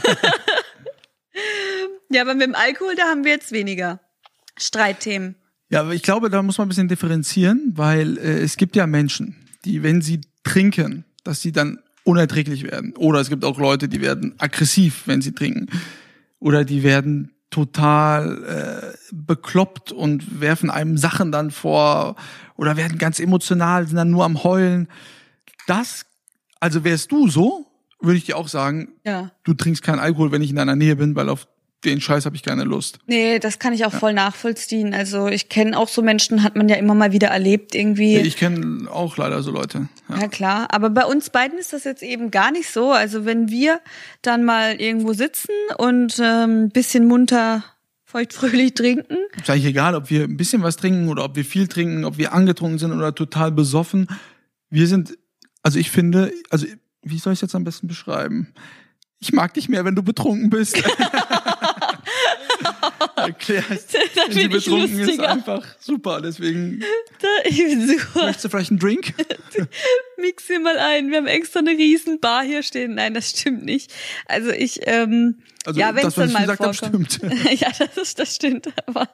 ja, 2.09 2.21
aber 2.21 2.33
mit 2.33 2.43
dem 2.43 2.55
Alkohol, 2.55 2.95
da 2.95 3.03
haben 3.03 3.23
wir 3.23 3.31
jetzt 3.31 3.53
weniger 3.53 4.01
Streitthemen. 4.57 5.35
Ja, 5.69 5.81
aber 5.81 5.93
ich 5.93 6.03
glaube, 6.03 6.29
da 6.29 6.41
muss 6.41 6.57
man 6.57 6.65
ein 6.65 6.69
bisschen 6.69 6.87
differenzieren, 6.87 7.73
weil 7.75 8.17
äh, 8.17 8.41
es 8.41 8.57
gibt 8.57 8.75
ja 8.75 8.87
Menschen, 8.87 9.35
die, 9.65 9.83
wenn 9.83 10.01
sie 10.01 10.21
trinken, 10.47 11.05
dass 11.23 11.41
sie 11.41 11.51
dann 11.51 11.79
unerträglich 12.03 12.63
werden. 12.63 12.93
Oder 12.95 13.19
es 13.19 13.29
gibt 13.29 13.43
auch 13.43 13.59
Leute, 13.59 13.89
die 13.89 14.01
werden 14.01 14.33
aggressiv, 14.37 15.03
wenn 15.05 15.21
sie 15.21 15.33
trinken. 15.33 15.67
Oder 16.39 16.63
die 16.63 16.83
werden 16.83 17.31
total 17.49 18.43
äh, 18.43 18.97
bekloppt 19.11 19.91
und 19.91 20.41
werfen 20.41 20.69
einem 20.69 20.97
Sachen 20.97 21.31
dann 21.31 21.51
vor 21.51 22.15
oder 22.55 22.77
werden 22.77 22.97
ganz 22.97 23.19
emotional, 23.19 23.87
sind 23.87 23.95
dann 23.97 24.09
nur 24.09 24.25
am 24.25 24.43
Heulen. 24.43 24.87
Das, 25.65 26.05
also 26.59 26.83
wärst 26.83 27.11
du 27.11 27.29
so, 27.29 27.65
würde 27.99 28.17
ich 28.17 28.25
dir 28.25 28.37
auch 28.37 28.47
sagen, 28.47 28.89
ja. 29.05 29.31
du 29.43 29.53
trinkst 29.53 29.81
keinen 29.81 29.99
Alkohol, 29.99 30.31
wenn 30.31 30.41
ich 30.41 30.49
in 30.49 30.55
deiner 30.55 30.75
Nähe 30.75 30.95
bin, 30.95 31.15
weil 31.15 31.29
auf 31.29 31.47
den 31.85 32.01
Scheiß 32.01 32.25
habe 32.25 32.35
ich 32.35 32.43
keine 32.43 32.63
Lust. 32.63 32.99
Nee, 33.05 33.39
das 33.39 33.59
kann 33.59 33.73
ich 33.73 33.85
auch 33.85 33.93
ja. 33.93 33.99
voll 33.99 34.13
nachvollziehen. 34.13 34.93
Also 34.93 35.27
ich 35.27 35.47
kenne 35.47 35.77
auch 35.77 35.87
so 35.87 36.01
Menschen, 36.01 36.43
hat 36.43 36.55
man 36.55 36.67
ja 36.69 36.75
immer 36.75 36.95
mal 36.95 37.11
wieder 37.11 37.27
erlebt 37.27 37.75
irgendwie. 37.75 38.17
Ich 38.17 38.37
kenne 38.37 38.89
auch 38.89 39.17
leider 39.17 39.43
so 39.43 39.51
Leute. 39.51 39.87
Ja. 40.09 40.21
ja. 40.21 40.27
klar, 40.27 40.67
aber 40.71 40.89
bei 40.89 41.05
uns 41.05 41.29
beiden 41.29 41.59
ist 41.59 41.73
das 41.73 41.83
jetzt 41.83 42.01
eben 42.01 42.31
gar 42.31 42.51
nicht 42.51 42.69
so. 42.69 42.91
Also 42.91 43.25
wenn 43.25 43.49
wir 43.49 43.79
dann 44.21 44.43
mal 44.43 44.81
irgendwo 44.81 45.13
sitzen 45.13 45.51
und 45.77 46.19
ähm, 46.19 46.69
bisschen 46.69 47.05
munter 47.07 47.63
feuchtfröhlich 48.05 48.73
trinken. 48.73 49.17
Ist 49.37 49.49
eigentlich 49.49 49.65
egal, 49.65 49.93
ob 49.93 50.09
wir 50.09 50.23
ein 50.23 50.37
bisschen 50.37 50.63
was 50.63 50.77
trinken 50.77 51.09
oder 51.09 51.25
ob 51.25 51.35
wir 51.35 51.45
viel 51.45 51.67
trinken, 51.67 52.05
ob 52.05 52.17
wir 52.17 52.33
angetrunken 52.33 52.79
sind 52.79 52.93
oder 52.93 53.13
total 53.13 53.51
besoffen. 53.51 54.07
Wir 54.69 54.87
sind, 54.87 55.17
also 55.61 55.77
ich 55.77 55.91
finde, 55.91 56.31
also 56.49 56.65
wie 57.03 57.19
soll 57.19 57.33
ich 57.33 57.37
es 57.37 57.41
jetzt 57.41 57.55
am 57.55 57.65
besten 57.65 57.87
beschreiben? 57.87 58.53
Ich 59.19 59.33
mag 59.33 59.53
dich 59.53 59.67
mehr, 59.67 59.83
wenn 59.83 59.95
du 59.95 60.03
betrunken 60.03 60.49
bist. 60.49 60.81
erklärst. 63.17 63.93
Wenn 64.15 64.31
sie 64.31 64.47
betrunken 64.47 64.99
ist 64.99 65.19
einfach 65.19 65.65
super. 65.79 66.21
Deswegen. 66.21 66.83
Da, 67.19 67.27
ich 67.49 67.57
bin 67.57 67.87
super. 67.87 68.25
Möchtest 68.25 68.45
du 68.45 68.49
vielleicht 68.49 68.69
einen 68.69 68.79
Drink? 68.79 69.11
Mix 70.17 70.45
hier 70.45 70.59
mal 70.59 70.77
ein. 70.77 71.09
Wir 71.09 71.17
haben 71.17 71.25
extra 71.25 71.61
eine 71.61 71.71
riesen 71.71 72.19
Bar 72.19 72.43
hier 72.43 72.61
stehen. 72.61 72.93
Nein, 72.93 73.15
das 73.15 73.31
stimmt 73.31 73.65
nicht. 73.65 73.91
Also 74.27 74.51
ich, 74.51 74.81
ähm, 74.83 75.39
also 75.65 75.79
ja, 75.79 75.95
wenn 75.95 76.05
es 76.05 76.13
dann 76.13 76.31
mal 76.31 76.45
gesagt 76.45 76.61
vorkommt. 76.63 77.19
Hab, 77.23 77.33
stimmt. 77.33 77.59
ja, 77.59 77.71
das, 77.79 77.97
ist, 77.97 78.19
das 78.19 78.35
stimmt. 78.35 78.67
Aber 78.85 79.09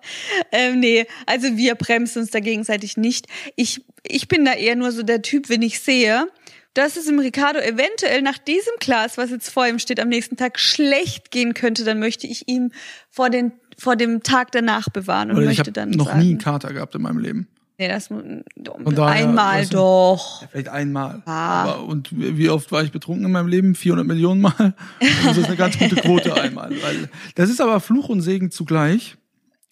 ähm, 0.52 0.82
nee, 0.82 1.06
also 1.26 1.56
wir 1.56 1.76
bremsen 1.76 2.24
uns 2.24 2.32
da 2.32 2.42
gegenseitig 2.42 2.98
nicht. 2.98 3.28
Ich, 3.56 3.86
ich 4.06 4.28
bin 4.28 4.44
da 4.44 4.52
eher 4.52 4.76
nur 4.76 4.92
so 4.92 5.04
der 5.04 5.22
Typ, 5.22 5.48
wenn 5.48 5.62
ich 5.62 5.80
sehe, 5.80 6.28
dass 6.74 6.98
es 6.98 7.08
im 7.08 7.20
Ricardo 7.20 7.60
eventuell 7.60 8.22
nach 8.22 8.38
diesem 8.38 8.74
Glas, 8.80 9.18
was 9.18 9.30
jetzt 9.30 9.50
vor 9.50 9.68
ihm 9.68 9.80
steht, 9.80 10.00
am 10.00 10.10
nächsten 10.10 10.38
Tag 10.38 10.60
schlecht 10.60 11.32
gehen 11.32 11.54
könnte, 11.54 11.84
dann 11.84 12.00
möchte 12.00 12.26
ich 12.26 12.48
ihm 12.48 12.72
vor, 13.10 13.30
den, 13.30 13.52
vor 13.78 13.96
dem 13.96 14.24
Tag 14.24 14.52
danach 14.52 14.90
bewahren 14.90 15.32
und 15.32 15.38
Oder 15.38 15.48
möchte 15.48 15.70
ich 15.70 15.74
dann 15.74 15.92
noch 15.92 16.08
sagen, 16.08 16.20
nie 16.20 16.30
einen 16.32 16.38
Kater 16.40 16.74
gehabt 16.74 16.96
in 16.96 17.02
meinem 17.02 17.20
Leben. 17.20 17.48
Nee, 17.78 17.88
das 17.88 18.08
daher, 18.08 19.08
einmal 19.08 19.62
weißt 19.62 19.74
du, 19.74 19.78
doch. 19.78 20.42
Ja, 20.44 20.48
vielleicht 20.48 20.70
einmal. 20.70 21.24
Ah. 21.26 21.64
Aber, 21.64 21.84
und 21.86 22.10
wie 22.12 22.50
oft 22.50 22.72
war 22.72 22.84
ich 22.84 22.92
betrunken 22.92 23.26
in 23.26 23.32
meinem 23.32 23.48
Leben? 23.48 23.74
400 23.74 24.06
Millionen 24.06 24.42
Mal. 24.42 24.76
Das 25.24 25.38
ist 25.38 25.48
eine 25.48 25.56
ganz 25.56 25.80
gute 25.80 25.96
Quote 25.96 26.34
einmal. 26.42 26.70
Weil 26.70 27.10
das 27.36 27.50
ist 27.50 27.62
aber 27.62 27.80
Fluch 27.80 28.10
und 28.10 28.22
Segen 28.22 28.52
zugleich. 28.52 29.18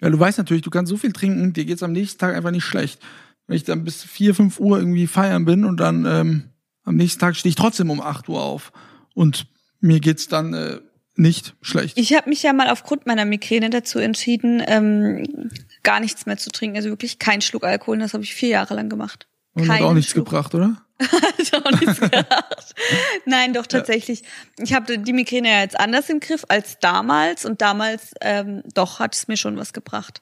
Ja, 0.01 0.09
du 0.09 0.19
weißt 0.19 0.39
natürlich, 0.39 0.63
du 0.63 0.71
kannst 0.71 0.89
so 0.89 0.97
viel 0.97 1.13
trinken, 1.13 1.53
dir 1.53 1.63
geht's 1.63 1.83
am 1.83 1.91
nächsten 1.91 2.19
Tag 2.19 2.35
einfach 2.35 2.49
nicht 2.49 2.65
schlecht. 2.65 2.99
Wenn 3.45 3.55
ich 3.55 3.65
dann 3.65 3.83
bis 3.83 4.03
vier, 4.03 4.33
fünf 4.33 4.59
Uhr 4.59 4.79
irgendwie 4.79 5.05
feiern 5.05 5.45
bin 5.45 5.63
und 5.63 5.79
dann 5.79 6.05
ähm, 6.05 6.43
am 6.83 6.95
nächsten 6.95 7.19
Tag 7.19 7.35
stehe 7.35 7.51
ich 7.51 7.55
trotzdem 7.55 7.91
um 7.91 8.01
8 8.01 8.27
Uhr 8.29 8.41
auf. 8.41 8.71
Und 9.13 9.45
mir 9.79 9.99
geht's 9.99 10.27
dann 10.27 10.53
äh, 10.53 10.79
nicht 11.21 11.55
schlecht. 11.61 11.97
Ich 11.97 12.13
habe 12.13 12.29
mich 12.29 12.43
ja 12.43 12.51
mal 12.51 12.69
aufgrund 12.69 13.05
meiner 13.05 13.25
Migräne 13.25 13.69
dazu 13.69 13.99
entschieden, 13.99 14.61
ähm, 14.65 15.51
gar 15.83 15.99
nichts 15.99 16.25
mehr 16.25 16.37
zu 16.37 16.49
trinken. 16.49 16.75
Also 16.75 16.89
wirklich 16.89 17.19
kein 17.19 17.41
Schluck 17.41 17.63
Alkohol. 17.63 17.95
Und 17.95 17.99
das 18.01 18.13
habe 18.13 18.23
ich 18.23 18.33
vier 18.33 18.49
Jahre 18.49 18.73
lang 18.73 18.89
gemacht. 18.89 19.27
Und 19.53 19.69
hat 19.69 19.81
auch 19.81 19.93
nichts 19.93 20.11
Schluck. 20.11 20.25
gebracht, 20.25 20.55
oder? 20.55 20.81
hat 20.99 21.65
auch 21.65 21.79
nichts 21.79 21.99
gebracht. 21.99 22.75
Nein, 23.25 23.53
doch 23.53 23.67
tatsächlich. 23.67 24.21
Ja. 24.21 24.63
Ich 24.63 24.73
habe 24.73 24.97
die 24.97 25.13
Migräne 25.13 25.49
ja 25.49 25.59
jetzt 25.61 25.79
anders 25.79 26.09
im 26.09 26.19
Griff 26.19 26.43
als 26.47 26.79
damals. 26.79 27.45
Und 27.45 27.61
damals, 27.61 28.13
ähm, 28.21 28.63
doch, 28.73 28.99
hat 28.99 29.15
es 29.15 29.27
mir 29.27 29.37
schon 29.37 29.57
was 29.57 29.73
gebracht. 29.73 30.21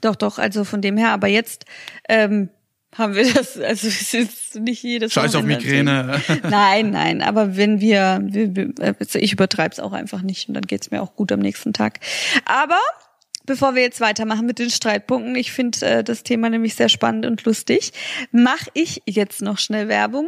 Doch, 0.00 0.14
doch, 0.14 0.38
also 0.38 0.64
von 0.64 0.80
dem 0.80 0.96
her. 0.96 1.10
Aber 1.10 1.26
jetzt 1.26 1.64
ähm, 2.08 2.50
haben 2.96 3.14
wir 3.14 3.32
das, 3.32 3.56
also 3.56 3.86
es 3.88 4.14
ist 4.14 4.56
nicht 4.56 4.82
jedes 4.82 5.12
Scheiß 5.12 5.34
auf 5.36 5.44
Migräne. 5.44 6.20
Nein, 6.42 6.90
nein, 6.90 7.22
aber 7.22 7.56
wenn 7.56 7.80
wir, 7.80 8.20
wir 8.22 8.72
also 8.80 9.18
ich 9.18 9.32
übertreibe 9.32 9.72
es 9.72 9.80
auch 9.80 9.92
einfach 9.92 10.22
nicht 10.22 10.48
und 10.48 10.54
dann 10.54 10.66
geht's 10.66 10.90
mir 10.90 11.02
auch 11.02 11.14
gut 11.14 11.30
am 11.32 11.40
nächsten 11.40 11.72
Tag. 11.72 12.00
Aber 12.44 12.80
bevor 13.46 13.74
wir 13.74 13.82
jetzt 13.82 14.00
weitermachen 14.00 14.46
mit 14.46 14.58
den 14.58 14.70
Streitpunkten, 14.70 15.34
ich 15.36 15.52
finde 15.52 15.86
äh, 15.86 16.04
das 16.04 16.24
Thema 16.24 16.50
nämlich 16.50 16.74
sehr 16.74 16.88
spannend 16.88 17.26
und 17.26 17.44
lustig, 17.44 17.92
mache 18.32 18.70
ich 18.74 19.02
jetzt 19.06 19.40
noch 19.42 19.58
schnell 19.58 19.88
Werbung. 19.88 20.26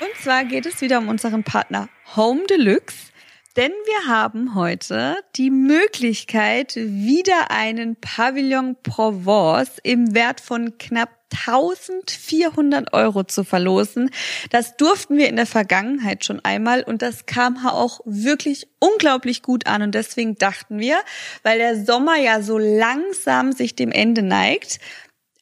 Und 0.00 0.22
zwar 0.22 0.44
geht 0.44 0.66
es 0.66 0.80
wieder 0.80 0.98
um 0.98 1.08
unseren 1.08 1.44
Partner 1.44 1.88
Home 2.16 2.42
Deluxe. 2.48 3.13
Denn 3.56 3.70
wir 3.70 4.12
haben 4.12 4.56
heute 4.56 5.16
die 5.36 5.50
Möglichkeit, 5.50 6.74
wieder 6.74 7.52
einen 7.52 7.94
Pavillon 7.94 8.74
Provence 8.82 9.78
im 9.84 10.12
Wert 10.12 10.40
von 10.40 10.76
knapp 10.78 11.10
1400 11.46 12.92
Euro 12.92 13.22
zu 13.22 13.44
verlosen. 13.44 14.10
Das 14.50 14.76
durften 14.76 15.16
wir 15.16 15.28
in 15.28 15.36
der 15.36 15.46
Vergangenheit 15.46 16.24
schon 16.24 16.40
einmal 16.44 16.82
und 16.82 17.00
das 17.02 17.26
kam 17.26 17.64
auch 17.64 18.00
wirklich 18.04 18.66
unglaublich 18.80 19.42
gut 19.42 19.68
an 19.68 19.82
und 19.82 19.94
deswegen 19.94 20.34
dachten 20.34 20.80
wir, 20.80 20.98
weil 21.44 21.58
der 21.58 21.84
Sommer 21.84 22.16
ja 22.16 22.42
so 22.42 22.58
langsam 22.58 23.52
sich 23.52 23.76
dem 23.76 23.92
Ende 23.92 24.22
neigt, 24.22 24.80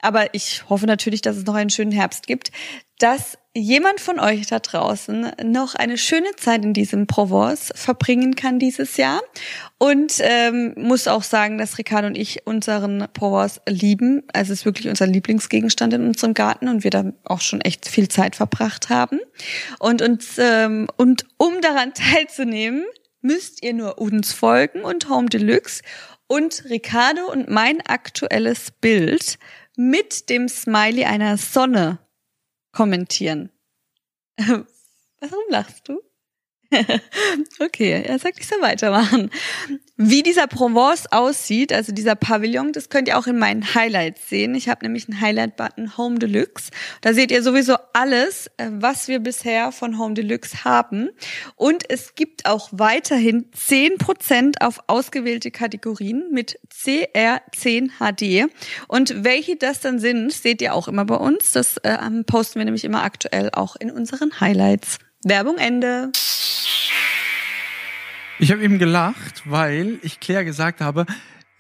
aber 0.03 0.35
ich 0.35 0.69
hoffe 0.69 0.87
natürlich, 0.87 1.23
dass 1.23 1.37
es 1.37 1.47
noch 1.47 1.55
einen 1.55 1.71
schönen 1.71 1.93
Herbst 1.93 2.27
gibt, 2.27 2.51
dass 2.99 3.39
jemand 3.55 4.01
von 4.01 4.19
euch 4.19 4.47
da 4.47 4.59
draußen 4.61 5.33
noch 5.45 5.75
eine 5.75 5.99
schöne 5.99 6.35
Zeit 6.37 6.65
in 6.65 6.73
diesem 6.73 7.07
Provence 7.07 7.71
verbringen 7.75 8.35
kann 8.35 8.59
dieses 8.59 8.97
Jahr. 8.97 9.21
Und 9.79 10.15
ähm, 10.21 10.75
muss 10.77 11.09
auch 11.09 11.23
sagen, 11.23 11.59
dass 11.59 11.77
Ricardo 11.77 12.07
und 12.07 12.17
ich 12.17 12.47
unseren 12.47 13.09
Provence 13.13 13.61
lieben. 13.69 14.23
Also 14.33 14.53
es 14.53 14.61
ist 14.61 14.65
wirklich 14.65 14.89
unser 14.89 15.07
Lieblingsgegenstand 15.07 15.93
in 15.93 16.07
unserem 16.07 16.35
Garten 16.35 16.69
und 16.69 16.85
wir 16.85 16.91
da 16.91 17.13
auch 17.25 17.41
schon 17.41 17.61
echt 17.61 17.89
viel 17.89 18.09
Zeit 18.09 18.37
verbracht 18.37 18.89
haben. 18.89 19.21
Und 19.79 20.01
uns 20.01 20.39
ähm, 20.39 20.89
und 20.97 21.27
um 21.37 21.61
daran 21.61 21.93
teilzunehmen, 21.95 22.85
müsst 23.21 23.63
ihr 23.63 23.75
nur 23.75 23.99
uns 23.99 24.33
folgen 24.33 24.83
und 24.83 25.09
Home 25.09 25.29
Deluxe 25.29 25.83
und 26.27 26.65
Ricardo 26.71 27.31
und 27.31 27.51
mein 27.51 27.81
aktuelles 27.83 28.71
Bild 28.71 29.39
mit 29.77 30.31
dem 30.31 30.49
Smiley 30.49 31.05
einer 31.05 31.37
Sonne 31.37 31.99
kommentieren. 32.73 33.51
Warum 34.39 35.45
lachst 35.49 35.89
du? 35.89 36.01
okay, 37.61 38.03
er 38.03 38.19
sagt, 38.19 38.41
ich 38.41 38.49
soll 38.49 38.63
weitermachen. 38.63 39.31
Wie 39.99 40.23
dieser 40.23 40.47
Provence 40.47 41.07
aussieht, 41.13 41.71
also 41.71 41.93
dieser 41.93 42.15
Pavillon, 42.15 42.73
das 42.73 42.89
könnt 42.89 43.09
ihr 43.09 43.19
auch 43.19 43.27
in 43.27 43.39
meinen 43.39 43.75
Highlights 43.75 44.31
sehen. 44.31 44.55
Ich 44.55 44.71
habe 44.71 44.87
nämlich 44.87 45.07
einen 45.07 45.21
Highlight-Button 45.21 45.99
Home 45.99 46.19
Deluxe. 46.19 46.71
Da 47.03 47.13
seht 47.13 47.31
ihr 47.31 47.43
sowieso 47.43 47.77
alles, 47.93 48.47
äh, 48.57 48.71
was 48.73 49.09
wir 49.09 49.19
bisher 49.19 49.71
von 49.71 49.99
Home 49.99 50.15
Deluxe 50.15 50.65
haben. 50.65 51.11
Und 51.57 51.85
es 51.91 52.15
gibt 52.15 52.47
auch 52.47 52.71
weiterhin 52.73 53.51
10% 53.53 54.63
auf 54.63 54.81
ausgewählte 54.87 55.51
Kategorien 55.51 56.31
mit 56.33 56.59
CR10 56.75 57.91
HD. 57.99 58.51
Und 58.89 59.25
welche 59.25 59.57
das 59.57 59.81
dann 59.81 59.99
sind, 59.99 60.33
seht 60.33 60.63
ihr 60.63 60.75
auch 60.75 60.89
immer 60.89 61.05
bei 61.05 61.17
uns. 61.17 61.53
Das 61.53 61.77
äh, 61.79 61.99
posten 62.27 62.61
wir 62.61 62.65
nämlich 62.65 62.85
immer 62.85 63.03
aktuell 63.03 63.51
auch 63.53 63.77
in 63.77 63.91
unseren 63.91 64.41
Highlights. 64.41 64.99
Werbung 65.23 65.59
Ende. 65.59 66.11
Ich 68.43 68.51
habe 68.51 68.61
eben 68.65 68.81
gelacht, 68.81 69.45
weil 69.45 70.01
ich 70.03 70.19
Claire 70.19 70.45
gesagt 70.45 70.81
habe, 70.81 71.07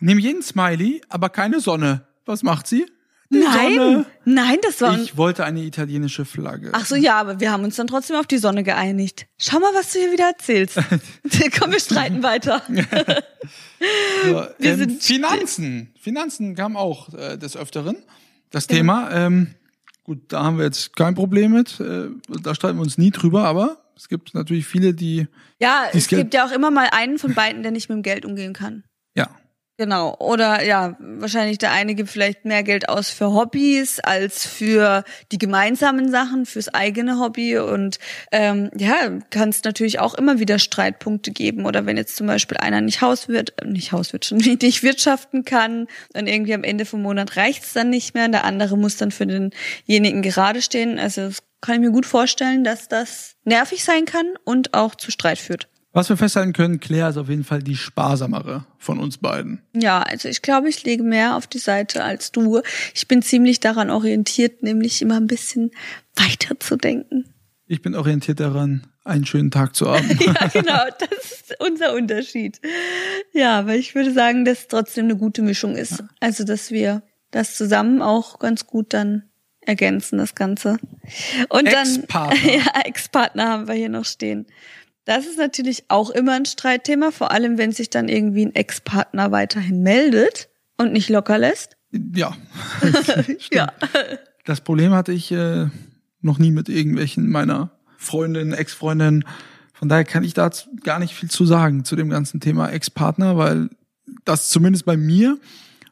nimm 0.00 0.18
jeden 0.18 0.42
Smiley, 0.42 1.00
aber 1.08 1.28
keine 1.28 1.60
Sonne. 1.60 2.08
Was 2.26 2.42
macht 2.42 2.66
sie? 2.66 2.86
Die 3.30 3.38
nein, 3.38 3.76
Sonne. 3.76 4.06
nein, 4.24 4.56
das 4.62 4.80
war. 4.80 5.00
Ich 5.00 5.16
wollte 5.16 5.44
eine 5.44 5.62
italienische 5.62 6.24
Flagge. 6.24 6.70
Ach 6.72 6.84
so, 6.84 6.96
ja, 6.96 7.20
aber 7.20 7.38
wir 7.38 7.52
haben 7.52 7.62
uns 7.62 7.76
dann 7.76 7.86
trotzdem 7.86 8.16
auf 8.16 8.26
die 8.26 8.38
Sonne 8.38 8.64
geeinigt. 8.64 9.28
Schau 9.38 9.60
mal, 9.60 9.72
was 9.74 9.92
du 9.92 10.00
hier 10.00 10.10
wieder 10.10 10.26
erzählst. 10.26 10.74
Komm, 11.60 11.70
wir 11.70 11.78
streiten 11.78 12.24
weiter. 12.24 12.62
so, 14.24 14.46
wir 14.58 14.72
ähm, 14.72 14.76
sind 14.76 15.02
Finanzen. 15.04 15.94
Finanzen 16.00 16.56
kam 16.56 16.76
auch 16.76 17.14
äh, 17.14 17.38
des 17.38 17.56
Öfteren. 17.56 17.98
Das 18.50 18.66
ja. 18.66 18.74
Thema. 18.74 19.08
Ähm, 19.12 19.54
gut, 20.02 20.32
da 20.32 20.42
haben 20.42 20.58
wir 20.58 20.64
jetzt 20.64 20.96
kein 20.96 21.14
Problem 21.14 21.52
mit. 21.52 21.78
Äh, 21.78 22.08
da 22.42 22.56
streiten 22.56 22.78
wir 22.78 22.82
uns 22.82 22.98
nie 22.98 23.12
drüber, 23.12 23.44
aber 23.44 23.81
es 23.96 24.08
gibt 24.08 24.34
natürlich 24.34 24.66
viele, 24.66 24.94
die. 24.94 25.26
Ja, 25.58 25.84
es 25.92 26.08
gibt 26.08 26.34
ja 26.34 26.46
auch 26.46 26.52
immer 26.52 26.70
mal 26.70 26.88
einen 26.92 27.18
von 27.18 27.34
beiden, 27.34 27.62
der 27.62 27.72
nicht 27.72 27.88
mit 27.88 27.96
dem 27.96 28.02
Geld 28.02 28.24
umgehen 28.24 28.52
kann. 28.52 28.84
Ja. 29.14 29.28
Genau. 29.78 30.14
Oder 30.18 30.62
ja, 30.62 30.96
wahrscheinlich 31.00 31.58
der 31.58 31.72
eine 31.72 31.94
gibt 31.94 32.10
vielleicht 32.10 32.44
mehr 32.44 32.62
Geld 32.62 32.88
aus 32.88 33.08
für 33.08 33.32
Hobbys 33.32 34.00
als 34.00 34.46
für 34.46 35.02
die 35.32 35.38
gemeinsamen 35.38 36.10
Sachen, 36.10 36.44
fürs 36.44 36.68
eigene 36.68 37.18
Hobby. 37.18 37.58
Und 37.58 37.98
ähm, 38.30 38.70
ja, 38.76 39.18
kann 39.30 39.48
es 39.48 39.64
natürlich 39.64 39.98
auch 39.98 40.14
immer 40.14 40.38
wieder 40.38 40.58
Streitpunkte 40.58 41.32
geben. 41.32 41.64
Oder 41.64 41.86
wenn 41.86 41.96
jetzt 41.96 42.16
zum 42.16 42.26
Beispiel 42.26 42.58
einer 42.58 42.82
nicht 42.82 43.00
Hauswirt, 43.00 43.54
nicht 43.64 43.92
Hauswirt 43.92 44.26
schon 44.26 44.38
nicht 44.62 44.82
wirtschaften 44.82 45.44
kann 45.44 45.88
und 46.14 46.26
irgendwie 46.26 46.54
am 46.54 46.64
Ende 46.64 46.84
vom 46.84 47.02
Monat 47.02 47.36
reicht's 47.36 47.72
dann 47.72 47.88
nicht 47.88 48.14
mehr 48.14 48.26
und 48.26 48.32
der 48.32 48.44
andere 48.44 48.76
muss 48.76 48.98
dann 48.98 49.10
für 49.10 49.26
denjenigen 49.26 50.20
gerade 50.22 50.60
stehen. 50.60 50.98
Also 50.98 51.22
es 51.22 51.42
kann 51.62 51.76
ich 51.76 51.80
mir 51.80 51.92
gut 51.92 52.06
vorstellen, 52.06 52.62
dass 52.62 52.88
das 52.88 53.31
nervig 53.44 53.84
sein 53.84 54.04
kann 54.04 54.26
und 54.44 54.74
auch 54.74 54.94
zu 54.94 55.10
Streit 55.10 55.38
führt. 55.38 55.68
Was 55.94 56.08
wir 56.08 56.16
festhalten 56.16 56.54
können, 56.54 56.80
Claire 56.80 57.10
ist 57.10 57.18
auf 57.18 57.28
jeden 57.28 57.44
Fall 57.44 57.62
die 57.62 57.76
sparsamere 57.76 58.64
von 58.78 58.98
uns 58.98 59.18
beiden. 59.18 59.60
Ja, 59.74 60.00
also 60.00 60.26
ich 60.28 60.40
glaube, 60.40 60.70
ich 60.70 60.84
lege 60.84 61.02
mehr 61.02 61.36
auf 61.36 61.46
die 61.46 61.58
Seite 61.58 62.02
als 62.02 62.32
du. 62.32 62.62
Ich 62.94 63.08
bin 63.08 63.20
ziemlich 63.20 63.60
daran 63.60 63.90
orientiert, 63.90 64.62
nämlich 64.62 65.02
immer 65.02 65.18
ein 65.18 65.26
bisschen 65.26 65.70
weiter 66.16 66.58
zu 66.58 66.76
denken. 66.76 67.26
Ich 67.66 67.82
bin 67.82 67.94
orientiert 67.94 68.40
daran, 68.40 68.86
einen 69.04 69.26
schönen 69.26 69.50
Tag 69.50 69.76
zu 69.76 69.90
haben. 69.90 70.08
ja, 70.20 70.46
genau, 70.52 70.84
das 70.98 71.32
ist 71.32 71.56
unser 71.58 71.94
Unterschied. 71.94 72.60
Ja, 73.32 73.58
aber 73.58 73.74
ich 73.74 73.94
würde 73.94 74.12
sagen, 74.12 74.46
dass 74.46 74.60
es 74.60 74.68
trotzdem 74.68 75.04
eine 75.04 75.16
gute 75.16 75.42
Mischung 75.42 75.76
ist. 75.76 76.00
Ja. 76.00 76.08
Also, 76.20 76.44
dass 76.44 76.70
wir 76.70 77.02
das 77.30 77.54
zusammen 77.54 78.00
auch 78.00 78.38
ganz 78.38 78.66
gut 78.66 78.94
dann 78.94 79.24
ergänzen, 79.66 80.18
das 80.18 80.34
Ganze. 80.34 80.78
Und 81.48 81.70
dann, 81.70 82.04
ja, 82.44 82.80
Ex-Partner 82.84 83.48
haben 83.48 83.68
wir 83.68 83.74
hier 83.74 83.88
noch 83.88 84.04
stehen. 84.04 84.46
Das 85.04 85.26
ist 85.26 85.38
natürlich 85.38 85.84
auch 85.88 86.10
immer 86.10 86.34
ein 86.34 86.44
Streitthema, 86.44 87.10
vor 87.10 87.32
allem 87.32 87.58
wenn 87.58 87.72
sich 87.72 87.90
dann 87.90 88.08
irgendwie 88.08 88.46
ein 88.46 88.54
Ex-Partner 88.54 89.32
weiterhin 89.32 89.82
meldet 89.82 90.48
und 90.78 90.92
nicht 90.92 91.08
locker 91.08 91.38
lässt. 91.38 91.76
Ja. 91.90 92.36
ja. 93.50 93.72
Das 94.44 94.60
Problem 94.60 94.92
hatte 94.92 95.12
ich 95.12 95.32
äh, 95.32 95.66
noch 96.20 96.38
nie 96.38 96.52
mit 96.52 96.68
irgendwelchen 96.68 97.28
meiner 97.28 97.70
Freundinnen, 97.98 98.52
Ex-Freundinnen. 98.52 99.24
Von 99.72 99.88
daher 99.88 100.04
kann 100.04 100.22
ich 100.22 100.34
da 100.34 100.50
gar 100.84 101.00
nicht 101.00 101.14
viel 101.14 101.30
zu 101.30 101.44
sagen 101.44 101.84
zu 101.84 101.96
dem 101.96 102.08
ganzen 102.08 102.40
Thema 102.40 102.68
Ex-Partner, 102.68 103.36
weil 103.36 103.70
das 104.24 104.50
zumindest 104.50 104.84
bei 104.84 104.96
mir 104.96 105.38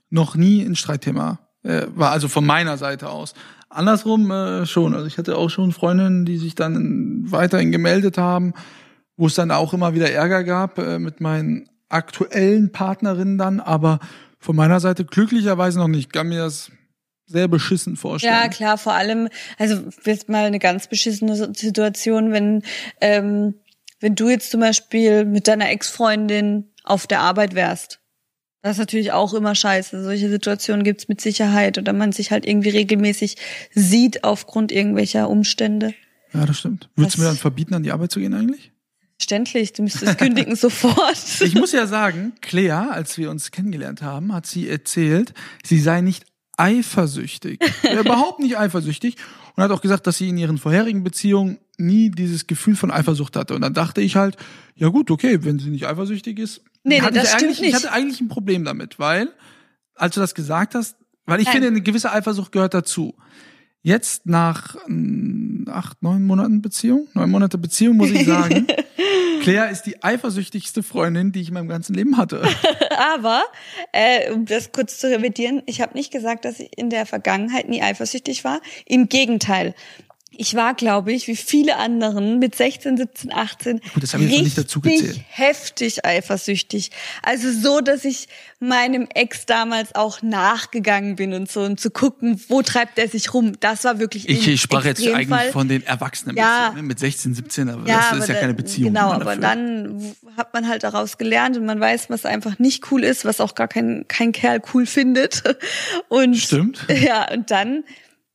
noch 0.09 0.37
nie 0.37 0.63
ein 0.63 0.77
Streitthema 0.77 1.41
äh, 1.63 1.87
war, 1.95 2.13
also 2.13 2.29
von 2.29 2.47
meiner 2.47 2.77
Seite 2.77 3.11
aus. 3.11 3.35
Andersrum 3.71 4.31
äh, 4.31 4.67
schon. 4.67 4.95
Also 4.95 5.07
ich 5.07 5.17
hatte 5.17 5.37
auch 5.37 5.49
schon 5.49 5.73
Freundinnen, 5.73 6.25
die 6.25 6.37
sich 6.37 6.55
dann 6.57 7.23
weiterhin 7.31 7.71
gemeldet 7.71 8.19
haben, 8.19 8.53
wo 9.17 9.27
es 9.27 9.37
dann 9.37 9.53
auch 9.53 9.73
immer 9.73 9.95
wieder 9.95 10.11
Ärger 10.11 10.45
gab 10.45 10.79
äh, 10.79 10.99
mit 10.99 11.21
meinen 11.21 11.69
aktuellen 11.89 12.73
Partnerinnen 12.73 13.39
dann, 13.39 13.61
aber 13.61 14.01
von 14.39 14.57
meiner 14.57 14.81
Seite 14.81 15.05
glücklicherweise 15.05 15.79
noch 15.79 15.89
nicht. 15.89 16.07
Ich 16.07 16.13
kann 16.13 16.29
mir 16.29 16.39
das 16.39 16.71
sehr 17.27 17.47
beschissen 17.47 17.97
vorstellen. 17.97 18.35
Ja, 18.35 18.49
klar, 18.49 18.77
vor 18.77 18.95
allem, 18.95 19.29
also 19.57 19.83
jetzt 20.05 20.29
mal 20.29 20.45
eine 20.45 20.59
ganz 20.59 20.89
beschissene 20.89 21.37
Situation, 21.55 22.33
wenn, 22.33 22.63
ähm, 23.01 23.55
wenn 24.01 24.17
du 24.17 24.29
jetzt 24.29 24.51
zum 24.51 24.61
Beispiel 24.61 25.25
mit 25.25 25.47
deiner 25.47 25.71
Ex-Freundin 25.71 26.73
auf 26.83 27.07
der 27.07 27.21
Arbeit 27.21 27.55
wärst 27.55 28.00
das 28.63 28.73
ist 28.73 28.79
natürlich 28.79 29.13
auch 29.13 29.33
immer 29.33 29.55
scheiße. 29.55 30.03
Solche 30.03 30.29
Situationen 30.29 30.85
gibt's 30.85 31.09
mit 31.09 31.21
Sicherheit 31.21 31.79
oder 31.79 31.93
man 31.93 32.13
sich 32.13 32.31
halt 32.31 32.47
irgendwie 32.47 32.69
regelmäßig 32.69 33.37
sieht 33.73 34.25
aufgrund 34.25 34.71
irgendwelcher 34.71 35.31
Umstände. 35.31 35.95
Ja, 36.35 36.45
das 36.45 36.59
stimmt. 36.59 36.89
Würdest 36.95 37.17
du 37.17 37.23
mir 37.23 37.29
dann 37.29 37.37
verbieten, 37.37 37.75
an 37.75 37.83
die 37.83 37.93
Arbeit 37.93 38.13
zu 38.13 38.21
gehen 38.21 38.35
eigentlich? 38.35 38.73
Ständlich, 39.21 39.73
du 39.73 39.83
müsstest 39.83 40.19
kündigen 40.19 40.57
sofort. 40.57 41.41
Ich 41.41 41.55
muss 41.55 41.73
ja 41.73 41.87
sagen, 41.87 42.33
Claire, 42.41 42.93
als 42.93 43.19
wir 43.19 43.31
uns 43.31 43.51
kennengelernt 43.51 44.03
haben, 44.03 44.33
hat 44.33 44.47
sie 44.47 44.69
erzählt, 44.69 45.35
sie 45.65 45.81
sei 45.81 46.01
nicht 46.01 46.25
eifersüchtig. 46.57 47.61
überhaupt 48.01 48.41
nicht 48.41 48.59
eifersüchtig. 48.59 49.17
Und 49.57 49.63
hat 49.63 49.71
auch 49.71 49.83
gesagt, 49.83 50.07
dass 50.07 50.19
sie 50.19 50.29
in 50.29 50.39
ihren 50.39 50.59
vorherigen 50.59 51.03
Beziehungen 51.03 51.59
nie 51.77 52.11
dieses 52.11 52.47
Gefühl 52.47 52.77
von 52.77 52.91
Eifersucht 52.91 53.37
hatte. 53.37 53.55
Und 53.55 53.63
dann 53.63 53.75
dachte 53.75 54.01
ich 54.01 54.17
halt, 54.17 54.37
ja 54.75 54.89
gut, 54.89 55.11
okay, 55.11 55.45
wenn 55.45 55.59
sie 55.59 55.71
nicht 55.71 55.87
eifersüchtig 55.87 56.39
ist, 56.39 56.63
Nee, 56.83 57.01
nee 57.01 57.11
das 57.11 57.33
stimmt 57.33 57.61
nicht. 57.61 57.63
Ich 57.63 57.75
hatte 57.75 57.93
eigentlich 57.93 58.21
ein 58.21 58.29
Problem 58.29 58.65
damit, 58.65 58.99
weil, 58.99 59.29
als 59.95 60.15
du 60.15 60.21
das 60.21 60.35
gesagt 60.35 60.75
hast, 60.75 60.97
weil 61.27 61.41
ich 61.41 61.47
Nein. 61.47 61.55
finde, 61.55 61.69
eine 61.69 61.83
gewisse 61.83 62.13
Eifersucht 62.13 62.53
gehört 62.53 62.75
dazu. 62.75 63.15
Jetzt 63.83 64.27
nach 64.27 64.77
äh, 64.89 65.71
acht, 65.71 66.03
neun 66.03 66.25
Monaten 66.25 66.61
Beziehung, 66.63 67.09
neun 67.15 67.31
Monate 67.31 67.59
Beziehung, 67.59 67.97
muss 67.97 68.11
ich 68.11 68.27
sagen, 68.27 68.67
Claire 69.41 69.71
ist 69.71 69.83
die 69.83 70.03
eifersüchtigste 70.03 70.83
Freundin, 70.83 71.33
die 71.33 71.41
ich 71.41 71.49
in 71.49 71.55
meinem 71.55 71.69
ganzen 71.69 71.95
Leben 71.95 72.17
hatte. 72.17 72.43
Aber, 73.15 73.43
äh, 73.93 74.31
um 74.31 74.45
das 74.47 74.73
kurz 74.73 74.99
zu 74.99 75.09
revidieren, 75.09 75.63
ich 75.67 75.81
habe 75.81 75.95
nicht 75.95 76.13
gesagt, 76.13 76.45
dass 76.45 76.61
ich 76.61 76.77
in 76.77 76.91
der 76.91 77.07
Vergangenheit 77.07 77.69
nie 77.69 77.83
eifersüchtig 77.83 78.45
war. 78.45 78.61
Im 78.87 79.09
Gegenteil 79.09 79.75
ich 80.43 80.55
war, 80.55 80.73
glaube 80.73 81.13
ich, 81.13 81.27
wie 81.27 81.37
viele 81.37 81.77
anderen 81.77 82.39
mit 82.39 82.55
16, 82.55 82.97
17, 82.97 83.31
18 83.33 83.81
Gut, 83.93 84.03
das 84.03 84.15
habe 84.15 84.25
ich 84.25 84.31
jetzt 84.31 84.39
noch 84.39 84.45
nicht 84.45 84.57
dazu 84.59 84.79
richtig 84.81 85.07
gezählt. 85.09 85.25
heftig 85.29 86.05
eifersüchtig. 86.07 86.91
Also 87.23 87.53
so, 87.53 87.83
dass 87.83 88.07
ich 88.07 88.27
meinem 88.59 89.07
Ex 89.15 89.45
damals 89.45 89.95
auch 89.95 90.23
nachgegangen 90.23 91.17
bin 91.17 91.35
und 91.35 91.53
so 91.53 91.61
und 91.61 91.79
zu 91.79 91.91
gucken, 91.91 92.41
wo 92.49 92.63
treibt 92.63 92.99
er 92.99 93.07
sich 93.09 93.35
rum. 93.35 93.53
Das 93.61 93.85
war 93.85 93.99
wirklich 93.99 94.29
Ich, 94.31 94.49
ich 94.49 94.63
sprach 94.63 94.87
jetzt 94.87 95.07
eigentlich 95.07 95.51
von 95.53 95.69
den 95.69 95.85
Erwachsenen 95.85 96.37
Ja. 96.37 96.73
ne? 96.75 96.83
mit 96.83 96.99
16, 96.99 97.35
17, 97.35 97.69
aber 97.69 97.87
Ja, 97.87 97.97
das 97.99 98.07
aber 98.13 98.19
ist 98.21 98.29
ja 98.29 98.35
da- 98.35 98.41
keine 98.41 98.55
Beziehung. 98.55 98.95
Genau, 98.95 99.09
man 99.11 99.21
aber 99.21 99.37
dann 99.37 100.15
hat 100.39 100.55
man 100.55 100.69
halt 100.69 100.85
daraus 100.85 101.19
gelernt 101.19 101.59
und 101.59 101.67
man 101.67 101.81
weiß, 101.81 102.09
was 102.09 102.25
einfach 102.25 102.59
nicht 102.59 102.91
cool 102.91 103.05
ist, 103.05 103.27
was 103.27 103.41
auch 103.43 103.55
gar 103.55 103.69
kein, 103.69 104.07
kein 104.09 104.33
Kerl 104.33 104.63
cool 104.73 104.87
findet. 104.87 105.43
Und 106.09 106.35
Stimmt. 106.37 106.87
Ja, 106.89 107.31
und 107.31 107.51
dann 107.51 107.85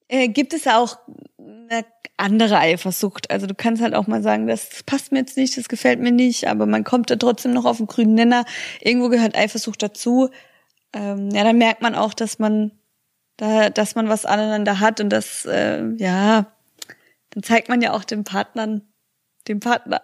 äh, 0.08 0.28
gibt 0.28 0.54
es 0.54 0.66
ja 0.66 0.78
auch 0.78 1.00
eine 1.40 1.84
andere 2.18 2.60
Eifersucht. 2.60 3.30
Also 3.32 3.48
du 3.48 3.56
kannst 3.56 3.82
halt 3.82 3.94
auch 3.94 4.08
mal 4.08 4.22
sagen, 4.22 4.48
das 4.48 4.84
passt 4.86 5.12
mir 5.12 5.20
jetzt 5.20 5.38
nicht, 5.38 5.58
das 5.58 5.68
gefällt 5.68 6.00
mir 6.00 6.12
nicht, 6.12 6.48
aber 6.48 6.66
man 6.66 6.84
kommt 6.84 7.10
da 7.10 7.16
trotzdem 7.16 7.54
noch 7.54 7.66
auf 7.66 7.78
den 7.78 7.88
grünen 7.88 8.16
Nenner. 8.16 8.46
Irgendwo 8.82 9.10
gehört 9.10 9.38
Eifersucht 9.38 9.84
dazu. 9.84 10.30
Ähm, 10.94 11.30
ja, 11.32 11.44
dann 11.44 11.58
merkt 11.58 11.82
man 11.82 11.96
auch, 11.96 12.14
dass 12.14 12.40
man 12.40 12.72
da, 13.38 13.70
dass 13.70 13.96
man 13.96 14.08
was 14.08 14.26
aneinander 14.26 14.80
hat 14.80 15.02
und 15.02 15.10
das, 15.10 15.46
äh, 15.46 15.84
ja, 15.98 16.52
dann 17.32 17.44
zeigt 17.44 17.68
man 17.68 17.82
ja 17.82 17.92
auch 17.94 18.06
den 18.06 18.24
Partnern, 18.24 18.82
dem 19.48 19.60
Partner, 19.60 20.02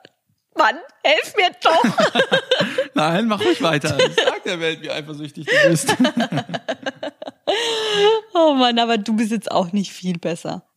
Mann, 0.57 0.75
helf 1.03 1.33
mir 1.37 1.49
doch! 1.63 1.83
Nein, 2.93 3.27
mach 3.27 3.39
ruhig 3.39 3.61
weiter. 3.61 3.97
Sag 4.25 4.43
der 4.43 4.59
Welt, 4.59 4.81
wie 4.81 4.91
eifersüchtig 4.91 5.45
du 5.45 5.69
bist. 5.69 5.95
oh 8.33 8.53
Mann, 8.55 8.77
aber 8.79 8.97
du 8.97 9.15
bist 9.15 9.31
jetzt 9.31 9.49
auch 9.49 9.71
nicht 9.71 9.93
viel 9.93 10.17
besser. 10.17 10.67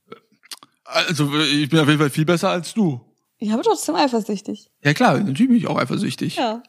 Also, 0.84 1.34
ich 1.40 1.68
bin 1.68 1.78
auf 1.80 1.86
jeden 1.88 1.98
Fall 1.98 2.10
viel 2.10 2.24
besser 2.24 2.50
als 2.50 2.74
du. 2.74 3.00
Ich 3.38 3.50
habe 3.50 3.62
trotzdem 3.62 3.94
eifersüchtig. 3.94 4.70
Ja 4.82 4.94
klar, 4.94 5.18
natürlich 5.18 5.48
bin 5.48 5.56
ich 5.56 5.66
auch 5.66 5.78
eifersüchtig. 5.78 6.36
Ja. 6.36 6.62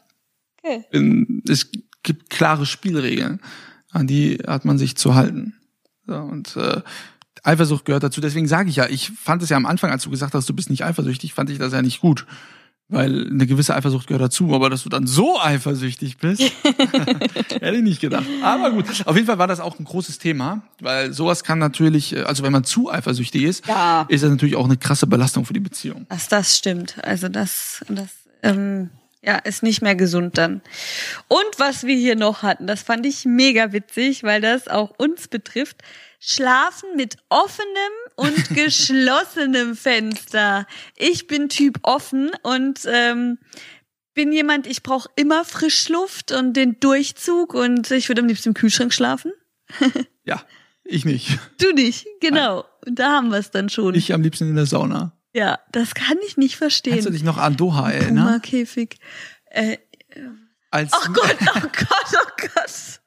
Okay. 0.64 0.84
Bin- 0.92 1.44
Es 1.48 1.70
gibt 2.04 2.30
klare 2.30 2.66
Spielregeln, 2.66 3.42
an 3.92 4.08
die 4.08 4.38
hat 4.48 4.66
man 4.66 4.78
sich 4.78 4.96
zu 4.96 5.16
halten. 5.16 5.56
So, 6.08 6.16
und 6.16 6.56
äh, 6.56 6.82
Eifersucht 7.44 7.86
gehört 7.86 8.04
dazu. 8.04 8.22
Deswegen 8.22 8.48
sage 8.48 8.70
ich 8.70 8.76
ja, 8.78 8.88
ich 8.88 9.12
fand 9.12 9.44
es 9.44 9.50
ja 9.50 9.58
am 9.58 9.66
Anfang, 9.66 9.92
als 9.92 10.04
du 10.04 10.10
gesagt 10.10 10.34
hast, 10.34 10.48
du 10.50 10.54
bist 10.56 10.70
nicht 10.70 10.84
eifersüchtig, 10.84 11.34
fand 11.34 11.50
ich 11.50 11.58
das 11.60 11.74
ja 11.74 11.82
nicht 11.82 12.00
gut. 12.02 12.26
Weil 12.88 13.28
eine 13.32 13.48
gewisse 13.48 13.74
Eifersucht 13.76 14.06
gehört 14.06 14.22
dazu, 14.22 14.54
aber 14.54 14.70
dass 14.70 14.84
du 14.84 14.90
dann 14.90 15.08
so 15.08 15.40
eifersüchtig 15.42 16.18
bist, 16.18 16.42
hätte 16.64 17.76
ich 17.76 17.82
nicht 17.82 18.00
gedacht. 18.00 18.26
Aber 18.44 18.70
gut, 18.72 18.86
auf 19.08 19.16
jeden 19.16 19.26
Fall 19.26 19.40
war 19.40 19.48
das 19.48 19.60
auch 19.60 19.80
ein 19.80 19.86
großes 19.86 20.20
Thema, 20.20 20.62
weil 20.82 21.12
sowas 21.12 21.44
kann 21.44 21.58
natürlich, 21.58 22.16
äh, 22.16 22.22
also 22.22 22.44
wenn 22.44 22.52
man 22.52 22.64
zu 22.64 22.92
eifersüchtig 22.92 23.42
ist, 23.44 23.66
Ja. 23.68 24.06
ist 24.08 24.24
das 24.24 24.30
natürlich 24.30 24.56
auch 24.56 24.66
eine 24.66 24.78
krasse 24.78 25.08
Belastung 25.08 25.46
für 25.46 25.54
die 25.54 25.60
Beziehung. 25.60 26.06
Dass 26.10 26.28
das 26.28 26.56
stimmt. 26.56 27.04
Also 27.04 27.28
das, 27.28 27.84
das 27.90 28.10
ähm, 28.44 28.92
ja, 29.24 29.38
ist 29.38 29.64
nicht 29.64 29.82
mehr 29.82 29.96
gesund 29.96 30.38
dann. 30.38 30.62
Und 31.28 31.46
was 31.58 31.86
wir 31.86 31.96
hier 31.96 32.16
noch 32.16 32.44
hatten, 32.44 32.68
das 32.68 32.84
fand 32.84 33.08
ich 33.08 33.26
mega 33.26 33.72
witzig, 33.74 34.22
weil 34.24 34.42
das 34.42 34.68
auch 34.68 34.92
uns 35.00 35.28
betrifft. 35.28 35.78
Schlafen 36.20 36.90
mit 36.96 37.18
offenem 37.30 37.66
und 38.16 38.50
geschlossenem 38.56 39.76
Fenster. 39.76 40.66
Ich 40.96 41.28
bin 41.28 41.50
Typ 41.50 41.80
offen 41.84 42.32
und 42.44 42.82
ähm, 42.86 43.38
bin 44.14 44.32
jemand, 44.32 44.68
ich 44.68 44.82
brauche 44.84 45.10
immer 45.16 45.44
Frischluft 45.46 46.32
und 46.32 46.54
den 46.54 46.80
Durchzug 46.80 47.54
und 47.54 47.92
ich 47.92 48.08
würde 48.10 48.22
am 48.22 48.28
liebsten 48.28 48.50
im 48.50 48.54
Kühlschrank 48.54 48.94
schlafen. 48.94 49.32
Ja, 50.28 50.42
ich 50.84 51.06
nicht. 51.06 51.38
Du 51.62 51.72
nicht, 51.72 52.08
genau. 52.20 52.66
Und 52.86 52.98
da 52.98 53.12
haben 53.12 53.30
wir 53.30 53.38
es 53.38 53.52
dann 53.52 53.70
schon. 53.70 53.94
Ich 53.94 54.12
am 54.12 54.24
liebsten 54.24 54.50
in 54.50 54.56
der 54.56 54.66
Sauna. 54.66 55.12
ja, 55.34 55.60
das 55.72 55.94
kann 55.94 56.18
ich 56.26 56.36
nicht 56.38 56.56
verstehen. 56.58 56.94
Kannst 56.94 57.08
du 57.08 57.12
dich 57.12 57.24
noch 57.24 57.38
an 57.38 57.56
Doha 57.58 57.92
erinnern? 57.92 58.26
Puma-Käfig. 58.26 58.98
Äh, 59.52 59.78
Als 60.72 60.92
oh 60.94 61.12
Gott, 61.14 61.36
oh 61.42 61.60
Gott, 61.60 62.14
oh 62.14 62.30
Gott. 62.42 63.02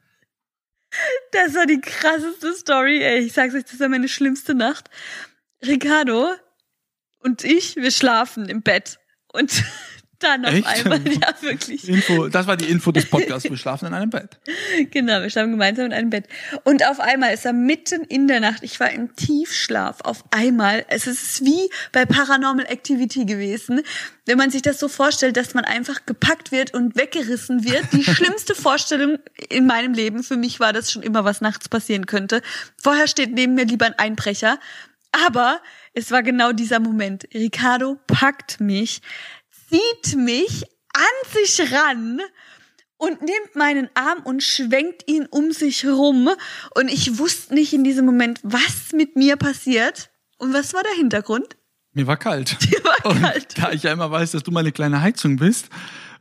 Das 1.33 1.55
war 1.55 1.66
die 1.66 1.81
krasseste 1.81 2.55
Story, 2.55 3.03
ey. 3.03 3.20
Ich 3.20 3.33
sag's 3.33 3.55
euch, 3.55 3.64
das 3.64 3.81
war 3.81 3.89
meine 3.89 4.09
schlimmste 4.09 4.55
Nacht. 4.55 4.89
Ricardo 5.64 6.33
und 7.20 7.45
ich, 7.45 7.76
wir 7.76 7.91
schlafen 7.91 8.49
im 8.49 8.62
Bett. 8.62 8.99
Und 9.33 9.64
dann 10.19 10.45
auf 10.45 10.53
Echt? 10.53 10.66
einmal, 10.66 11.01
ja 11.12 11.35
wirklich. 11.41 11.89
Info, 11.89 12.29
das 12.29 12.47
war 12.47 12.57
die 12.57 12.66
Info 12.66 12.93
des 12.93 13.07
Podcasts. 13.07 13.49
Wir 13.49 13.57
schlafen 13.57 13.87
in 13.87 13.95
einem 13.95 14.11
Bett. 14.11 14.39
Genau, 14.91 15.21
wir 15.21 15.31
schlafen 15.31 15.53
gemeinsam 15.53 15.87
in 15.87 15.93
einem 15.93 16.11
Bett. 16.11 16.27
Und 16.64 16.87
auf 16.87 17.01
einmal 17.01 17.35
ist 17.35 17.45
er 17.45 17.53
mitten 17.53 18.03
in 18.05 18.29
der 18.29 18.41
Nacht, 18.41 18.62
ich 18.62 18.79
war 18.81 18.91
im 18.91 19.14
Tiefschlaf, 19.16 20.01
auf 20.03 20.25
einmal, 20.31 20.85
es 20.89 21.07
ist 21.07 21.45
wie 21.45 21.69
bei 21.93 22.05
Paranormal 22.05 22.66
Activity 22.66 23.25
gewesen, 23.25 23.83
wenn 24.27 24.39
man 24.39 24.51
sich 24.51 24.62
das 24.62 24.79
so 24.79 24.89
vorstellt, 24.89 25.37
dass 25.37 25.55
man 25.55 25.64
einfach 25.64 26.07
gepackt 26.07 26.53
wird 26.53 26.75
und 26.75 26.97
weggerissen 26.97 27.64
wird. 27.64 27.85
Die 27.93 28.05
schlimmste 28.14 28.55
Vorstellung 28.55 29.19
in 29.49 29.66
meinem 29.66 29.95
Leben, 29.95 30.23
für 30.23 30.37
mich 30.37 30.61
war 30.61 30.73
das 30.73 30.93
schon 30.93 31.03
immer, 31.03 31.25
was 31.25 31.41
nachts 31.41 31.69
passieren 31.69 32.07
könnte. 32.07 32.43
Vorher 32.81 33.09
steht 33.09 33.33
neben 33.33 33.55
mir 33.55 33.64
lieber 33.64 33.87
ein 33.87 33.99
Einbrecher. 33.99 34.59
Aber 35.12 35.61
es 35.95 36.11
war 36.11 36.23
genau 36.23 36.53
dieser 36.53 36.81
Moment. 36.81 37.27
Ricardo 37.33 37.99
packt 38.07 38.61
mich, 38.61 39.01
zieht 39.69 40.16
mich 40.16 40.64
an 40.95 41.33
sich 41.33 41.73
ran 41.73 42.21
und 42.97 43.21
nimmt 43.23 43.55
meinen 43.55 43.89
Arm 43.95 44.23
und 44.25 44.43
schwenkt 44.43 45.09
ihn 45.09 45.27
um 45.27 45.53
sich 45.53 45.87
rum. 45.87 46.29
Und 46.75 46.89
ich 46.89 47.19
wusste 47.19 47.55
nicht 47.55 47.73
in 47.73 47.85
diesem 47.85 48.05
Moment, 48.07 48.41
was 48.43 48.93
mit 48.93 49.16
mir 49.16 49.37
passiert. 49.37 50.11
Und 50.39 50.53
was 50.53 50.75
war 50.75 50.83
der 50.83 50.95
Hintergrund? 50.95 51.57
Mir 51.93 52.07
war 52.07 52.16
kalt. 52.16 52.57
Mir 52.71 52.85
war 52.85 53.07
Und 53.12 53.21
kalt. 53.21 53.59
da 53.59 53.73
ich 53.73 53.85
ja 53.85 53.93
immer 53.93 54.11
weiß, 54.11 54.33
dass 54.33 54.43
du 54.43 54.51
meine 54.51 54.73
kleine 54.73 55.01
Heizung 55.01 55.37
bist 55.37 55.69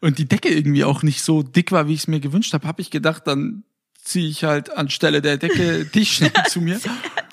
und 0.02 0.18
die 0.18 0.28
Decke 0.28 0.50
irgendwie 0.50 0.84
auch 0.84 1.04
nicht 1.04 1.22
so 1.22 1.44
dick 1.44 1.72
war, 1.72 1.88
wie 1.88 1.94
ich 1.94 2.02
es 2.02 2.08
mir 2.08 2.20
gewünscht 2.20 2.54
habe, 2.54 2.68
habe 2.68 2.82
ich 2.82 2.92
gedacht, 2.92 3.24
dann 3.26 3.64
ziehe 4.04 4.30
ich 4.30 4.44
halt 4.44 4.70
anstelle 4.72 5.22
der 5.22 5.38
Decke 5.38 5.86
dich 5.96 6.14
schnell 6.14 6.32
zu 6.50 6.62
mir 6.62 6.80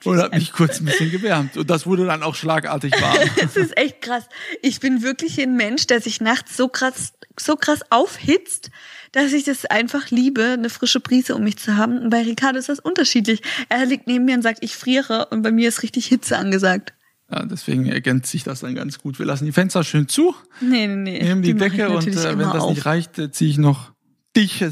und 0.05 0.19
habe 0.19 0.37
mich 0.37 0.53
kurz 0.53 0.81
ein 0.81 0.85
bisschen 0.87 1.11
gewärmt. 1.11 1.57
Und 1.57 1.69
das 1.71 1.87
wurde 1.87 2.07
dann 2.07 2.23
auch 2.23 2.35
schlagartig 2.35 2.93
warm. 3.01 3.17
Es 3.43 3.57
ist 3.57 3.77
echt 3.77 4.01
krass. 4.03 4.25
Ich 4.63 4.81
bin 4.81 5.03
wirklich 5.03 5.41
ein 5.41 5.57
Mensch, 5.57 5.87
der 5.87 6.01
sich 6.01 6.21
nachts 6.21 6.57
so 6.57 6.69
krass, 6.69 7.13
so 7.39 7.57
krass 7.57 7.81
aufhitzt, 7.91 8.71
dass 9.13 9.33
ich 9.33 9.45
das 9.45 9.65
einfach 9.67 10.11
liebe, 10.11 10.43
eine 10.59 10.71
frische 10.71 11.01
Brise 11.01 11.35
um 11.35 11.45
mich 11.45 11.57
zu 11.59 11.77
haben. 11.77 11.99
Und 11.99 12.11
bei 12.11 12.23
Ricardo 12.23 12.59
ist 12.59 12.69
das 12.69 12.81
unterschiedlich. 12.81 13.43
Er 13.69 13.87
liegt 13.87 14.07
neben 14.07 14.25
mir 14.25 14.37
und 14.37 14.43
sagt, 14.43 14.59
ich 14.63 14.77
friere. 14.77 15.27
Und 15.31 15.43
bei 15.43 15.53
mir 15.53 15.69
ist 15.69 15.83
richtig 15.83 16.07
Hitze 16.07 16.37
angesagt. 16.37 16.93
Ja, 17.31 17.45
deswegen 17.47 17.87
ergänzt 17.87 18.31
sich 18.31 18.45
das 18.45 18.61
dann 18.61 18.75
ganz 18.75 18.99
gut. 18.99 19.19
Wir 19.19 19.27
lassen 19.27 19.47
die 19.47 19.53
Fenster 19.53 19.83
schön 19.83 20.09
zu, 20.09 20.35
Nee, 20.61 20.87
nee, 20.87 20.97
nee. 20.97 21.23
nehmen 21.23 21.43
die, 21.43 21.51
ich 21.53 21.57
Decke 21.57 21.89
und 21.89 22.07
äh, 22.07 22.39
wenn 22.39 22.39
das 22.39 22.63
auf. 22.63 22.71
nicht 22.71 22.85
reicht, 22.87 23.19
äh, 23.19 23.31
ziehe 23.33 23.51
ich 23.51 23.57
noch 23.59 23.93
dich 24.37 24.63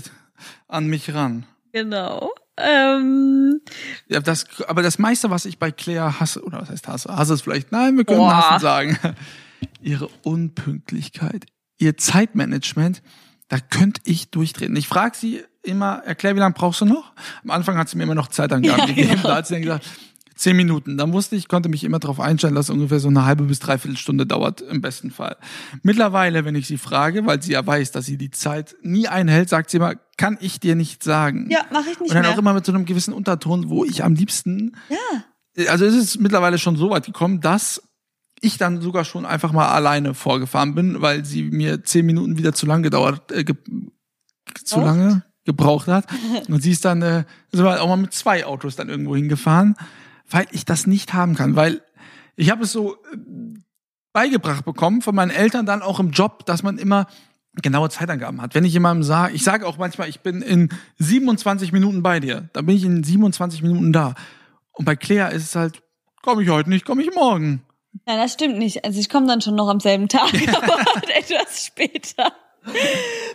an 0.69 0.87
mich 0.87 1.15
ran. 1.15 1.47
Genau. 1.73 2.31
Ähm, 2.63 3.61
Ja, 4.09 4.21
das, 4.21 4.47
aber 4.69 4.83
das 4.83 4.99
meiste, 4.99 5.31
was 5.31 5.45
ich 5.45 5.59
bei 5.59 5.71
Claire 5.71 6.21
hasse, 6.21 6.43
oder 6.43 6.61
was 6.61 6.71
heißt 6.71 6.89
hasse, 6.89 7.15
hasse 7.15 7.35
es 7.35 7.43
vielleicht, 7.43 7.73
nein, 7.73 7.97
wir 7.97 8.05
können 8.05 8.19
Boah. 8.19 8.37
hassen 8.37 8.61
sagen, 8.63 8.99
ihre 9.83 10.09
Unpünktlichkeit, 10.23 11.47
ihr 11.79 11.97
Zeitmanagement, 11.97 13.03
da 13.49 13.59
könnte 13.59 14.01
ich 14.05 14.31
durchdrehen. 14.31 14.75
Ich 14.77 14.89
frage 14.89 15.17
sie 15.17 15.43
immer, 15.63 16.03
erklär, 16.05 16.35
wie 16.35 16.41
lange 16.41 16.55
brauchst 16.55 16.81
du 16.81 16.85
noch? 16.85 17.13
Am 17.45 17.51
Anfang 17.51 17.77
hat 17.77 17.89
sie 17.89 17.97
mir 17.97 18.05
immer 18.05 18.15
noch 18.15 18.29
Zeitangaben 18.29 18.79
Ja, 18.81 18.87
gegeben, 18.87 19.11
genau. 19.11 19.29
da 19.29 19.37
hat 19.37 19.47
sie 19.47 19.55
dann 19.55 19.63
gesagt, 19.63 19.87
zehn 20.35 20.57
Minuten. 20.57 20.97
Dann 20.97 21.13
wusste 21.13 21.37
ich, 21.37 21.49
konnte 21.49 21.69
mich 21.69 21.85
immer 21.85 21.99
darauf 21.99 22.21
einstellen, 22.21 22.55
dass 22.55 22.67
es 22.67 22.71
ungefähr 22.71 23.01
so 23.01 23.09
eine 23.09 23.25
halbe 23.25 23.45
bis 23.45 23.59
dreiviertel 23.61 23.97
Stunde 23.97 24.27
dauert, 24.27 24.61
im 24.61 24.81
besten 24.81 25.11
Fall. 25.11 25.37
Mittlerweile, 25.83 26.45
wenn 26.45 26.55
ich 26.55 26.67
sie 26.67 26.79
frage, 26.79 27.27
weil 27.27 27.43
sie 27.43 27.53
ja 27.53 27.67
weiß, 27.67 27.93
dass 27.93 28.07
sie 28.07 28.17
die 28.17 28.31
Zeit 28.31 28.77
nie 28.83 29.09
einhält, 29.09 29.49
sagt 29.49 29.71
sie 29.71 29.79
immer, 29.79 29.95
kann 30.17 30.39
ich 30.41 30.61
dir 30.61 30.75
nicht 30.75 31.03
sagen. 31.03 31.49
ja, 31.51 31.65
mache 31.73 31.91
ich 31.91 32.01
nicht 32.01 32.11
Und 32.11 32.15
dann 32.15 32.23
mehr. 32.23 32.31
auch 32.33 32.39
immer 32.39 32.55
mit 32.55 32.65
so 32.67 32.73
einem 32.73 32.85
gewissen 32.85 33.15
Unterton, 33.15 33.69
wo 33.71 33.85
ich 33.85 34.05
am 34.05 34.15
liebsten. 34.15 34.77
ja. 34.89 34.97
Also 35.69 35.85
es 35.85 35.95
ist 35.95 36.19
mittlerweile 36.21 36.57
schon 36.57 36.77
so 36.77 36.89
weit 36.89 37.05
gekommen, 37.05 37.43
dass 37.43 37.83
ich 38.41 38.57
dann 38.57 38.81
sogar 38.81 39.05
schon 39.05 39.27
einfach 39.27 39.53
mal 39.53 39.69
alleine 39.69 40.15
vorgefahren 40.15 40.75
bin, 40.75 41.03
weil 41.03 41.25
sie 41.27 41.43
mir 41.43 41.85
zehn 41.85 42.07
Minuten 42.07 42.39
wieder 42.39 42.55
zu 42.55 42.65
lang 42.67 42.83
gedauert, 42.83 43.31
äh, 43.33 43.45
ge 43.45 43.55
zu 44.65 44.77
Gebraucht? 44.77 44.85
lange 44.87 45.25
gebraucht 45.45 45.89
hat. 45.89 46.07
Und 46.49 46.63
sie 46.63 46.71
ist 46.71 46.85
dann, 46.85 47.03
äh, 47.03 47.25
sind 47.53 47.65
wir 47.65 47.83
auch 47.83 47.89
mal 47.89 47.97
mit 47.97 48.13
zwei 48.15 48.47
Autos 48.47 48.77
dann 48.77 48.89
irgendwo 48.89 49.15
hingefahren, 49.15 49.75
weil 50.33 50.47
ich 50.51 50.65
das 50.65 50.87
nicht 50.87 51.15
haben 51.15 51.35
kann, 51.35 51.57
weil 51.57 51.83
ich 52.37 52.51
habe 52.51 52.65
es 52.65 52.73
so 52.73 52.95
äh, 52.95 53.17
beigebracht 54.13 54.65
bekommen 54.65 55.03
von 55.03 55.15
meinen 55.15 55.31
Eltern 55.31 55.67
dann 55.67 55.83
auch 55.83 56.01
im 56.01 56.11
Job, 56.11 56.45
dass 56.47 56.63
man 56.63 56.79
immer 56.79 57.07
genaue 57.55 57.91
Zeitangaben 57.91 58.41
hat. 58.41 58.55
Wenn 58.55 58.65
ich 58.65 58.73
jemandem 58.73 59.03
sage, 59.03 59.35
ich 59.35 59.45
sage 59.45 59.67
auch 59.67 59.77
manchmal, 59.77 60.09
ich 60.09 60.21
bin 60.21 60.41
in 60.41 60.71
27 60.99 61.73
Minuten 61.73 62.03
bei 62.03 62.19
dir, 62.19 62.49
dann 62.53 62.67
bin 62.67 62.77
ich 62.77 62.85
in 62.85 63.05
27 63.05 63.63
Minuten 63.63 63.93
da. 63.93 64.15
Und 64.73 64.87
bei 64.87 64.97
Claire 64.97 65.33
ist 65.33 65.45
es 65.45 65.55
halt, 65.55 65.83
komme 66.23 66.43
ich 66.43 66.49
heute 66.49 66.71
nicht, 66.71 66.87
komme 66.87 67.03
ich 67.03 67.15
morgen. 67.15 67.63
Nein, 68.07 68.17
das 68.19 68.33
stimmt 68.33 68.59
nicht. 68.59 68.85
Also 68.85 68.99
ich 68.99 69.11
komme 69.11 69.27
dann 69.27 69.43
schon 69.43 69.55
noch 69.55 69.69
am 69.69 69.81
selben 69.81 70.09
Tag, 70.09 70.33
aber 70.57 70.79
etwas 71.15 71.67
später. 71.67 72.33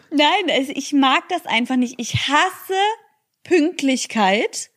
Nein, 0.10 0.52
also 0.52 0.72
ich 0.74 0.93
mag 0.93 1.30
das 1.30 1.45
einfach 1.45 1.76
nicht. 1.76 1.95
Ich 1.98 2.28
hasse 2.28 2.74
Pünktlichkeit 3.43 4.70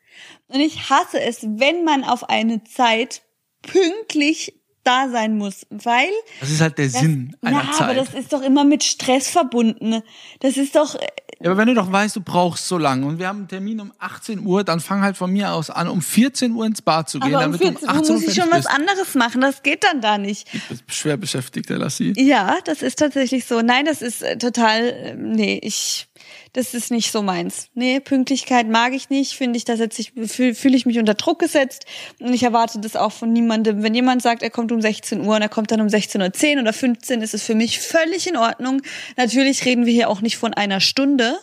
und 0.53 0.61
ich 0.61 0.91
hasse 0.91 1.21
es, 1.21 1.43
wenn 1.43 1.85
man 1.85 2.05
auf 2.05 2.29
eine 2.29 2.63
Zeit 2.65 3.23
pünktlich 3.63 4.55
da 4.83 5.09
sein 5.11 5.37
muss, 5.37 5.67
weil 5.69 6.09
Das 6.41 6.51
ist 6.51 6.61
halt 6.63 6.79
der 6.79 6.89
Sinn 6.89 7.37
einer 7.43 7.65
na, 7.65 7.73
Zeit. 7.73 7.83
aber 7.83 7.95
das 7.95 8.15
ist 8.15 8.33
doch 8.33 8.41
immer 8.41 8.65
mit 8.65 8.83
Stress 8.83 9.29
verbunden. 9.29 10.03
Das 10.41 10.57
ist 10.57 10.75
doch 10.75 10.95
Ja, 11.43 11.51
aber 11.51 11.59
wenn 11.59 11.69
du 11.69 11.75
doch 11.75 11.93
weißt, 11.93 12.17
du 12.17 12.23
brauchst 12.23 12.67
so 12.67 12.79
lange 12.79 13.05
und 13.07 13.19
wir 13.19 13.29
haben 13.29 13.41
einen 13.41 13.49
Termin 13.49 13.79
um 13.81 13.93
18 13.99 14.41
Uhr, 14.41 14.65
dann 14.65 14.81
fang 14.81 15.03
halt 15.03 15.19
von 15.19 15.31
mir 15.31 15.53
aus 15.53 15.69
an, 15.69 15.87
um 15.87 16.01
14 16.01 16.53
Uhr 16.53 16.65
ins 16.65 16.81
Bad 16.81 17.11
zu 17.11 17.21
gehen, 17.21 17.35
aber 17.35 17.45
um 17.45 17.53
damit 17.53 17.61
14 17.61 17.75
du 17.75 17.81
um 17.83 17.89
Uhr 17.95 18.01
18 18.01 18.15
muss 18.15 18.23
Uhr 18.25 18.29
ich 18.31 18.35
schon 18.35 18.51
was 18.51 18.65
anderes 18.67 19.15
machen. 19.15 19.43
Das 19.43 19.63
geht 19.63 19.85
dann 19.85 20.01
da 20.01 20.17
nicht. 20.17 20.53
Du 20.53 20.59
bist 20.71 20.85
schwer 20.89 21.19
beschäftigt, 21.19 21.69
der 21.69 21.77
Lassi. 21.77 22.15
Ja, 22.17 22.57
das 22.65 22.81
ist 22.81 22.99
tatsächlich 22.99 23.45
so. 23.45 23.61
Nein, 23.61 23.85
das 23.85 24.01
ist 24.01 24.23
äh, 24.23 24.39
total, 24.39 24.81
äh, 24.89 25.15
nee, 25.15 25.61
ich, 25.63 26.09
das 26.53 26.75
ist 26.75 26.91
nicht 26.91 27.13
so 27.13 27.23
meins. 27.23 27.69
Nee, 27.75 28.01
Pünktlichkeit 28.01 28.69
mag 28.69 28.93
ich 28.93 29.09
nicht, 29.11 29.33
finde 29.35 29.57
ich, 29.57 29.65
da 29.65 29.77
setze 29.77 30.01
ich, 30.03 30.13
fühle 30.31 30.55
fühl 30.55 30.75
ich 30.75 30.85
mich 30.87 30.99
unter 30.99 31.15
Druck 31.15 31.39
gesetzt 31.39 31.85
und 32.19 32.33
ich 32.33 32.43
erwarte 32.43 32.81
das 32.81 32.97
auch 32.97 33.13
von 33.13 33.33
niemandem. 33.33 33.83
Wenn 33.83 33.95
jemand 33.95 34.23
sagt, 34.23 34.43
er 34.43 34.51
kommt 34.51 34.73
um 34.73 34.81
16 34.81 35.21
Uhr 35.21 35.37
und 35.37 35.43
er 35.43 35.49
kommt 35.49 35.71
dann 35.71 35.81
um 35.81 35.87
16.10 35.89 36.57
Uhr 36.57 36.63
oder 36.63 36.73
15, 36.73 37.23
ist 37.23 37.35
es 37.35 37.43
für 37.45 37.55
mich 37.55 37.79
völlig 37.79 38.27
in 38.29 38.37
Ordnung. 38.37 38.83
Natürlich 39.17 39.65
reden 39.65 39.87
wir 39.87 39.93
hier 39.93 40.09
auch 40.09 40.21
nicht 40.23 40.37
von 40.39 40.53
einer 40.55 40.81
Stunde, 40.81 41.37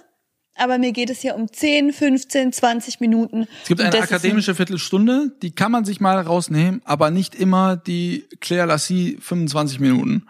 aber 0.56 0.78
mir 0.80 0.92
geht 0.92 1.10
es 1.12 1.22
hier 1.22 1.36
um 1.36 1.52
10, 1.54 1.94
15, 1.94 2.52
20 2.52 3.00
Minuten. 3.00 3.48
Es 3.62 3.68
gibt 3.70 3.80
eine 3.80 3.90
ist 3.90 3.96
ein- 3.96 4.04
akademische 4.04 4.56
Viertelstunde, 4.56 5.32
die 5.42 5.52
kann 5.52 5.72
man 5.72 5.86
sich 5.86 6.00
mal 6.02 6.20
rausnehmen, 6.20 6.82
aber 6.84 7.12
nicht 7.12 7.36
immer 7.36 7.78
die 7.78 8.26
Claire 8.42 8.66
Lassie 8.66 9.18
25 9.22 9.80
Minuten. 9.80 10.26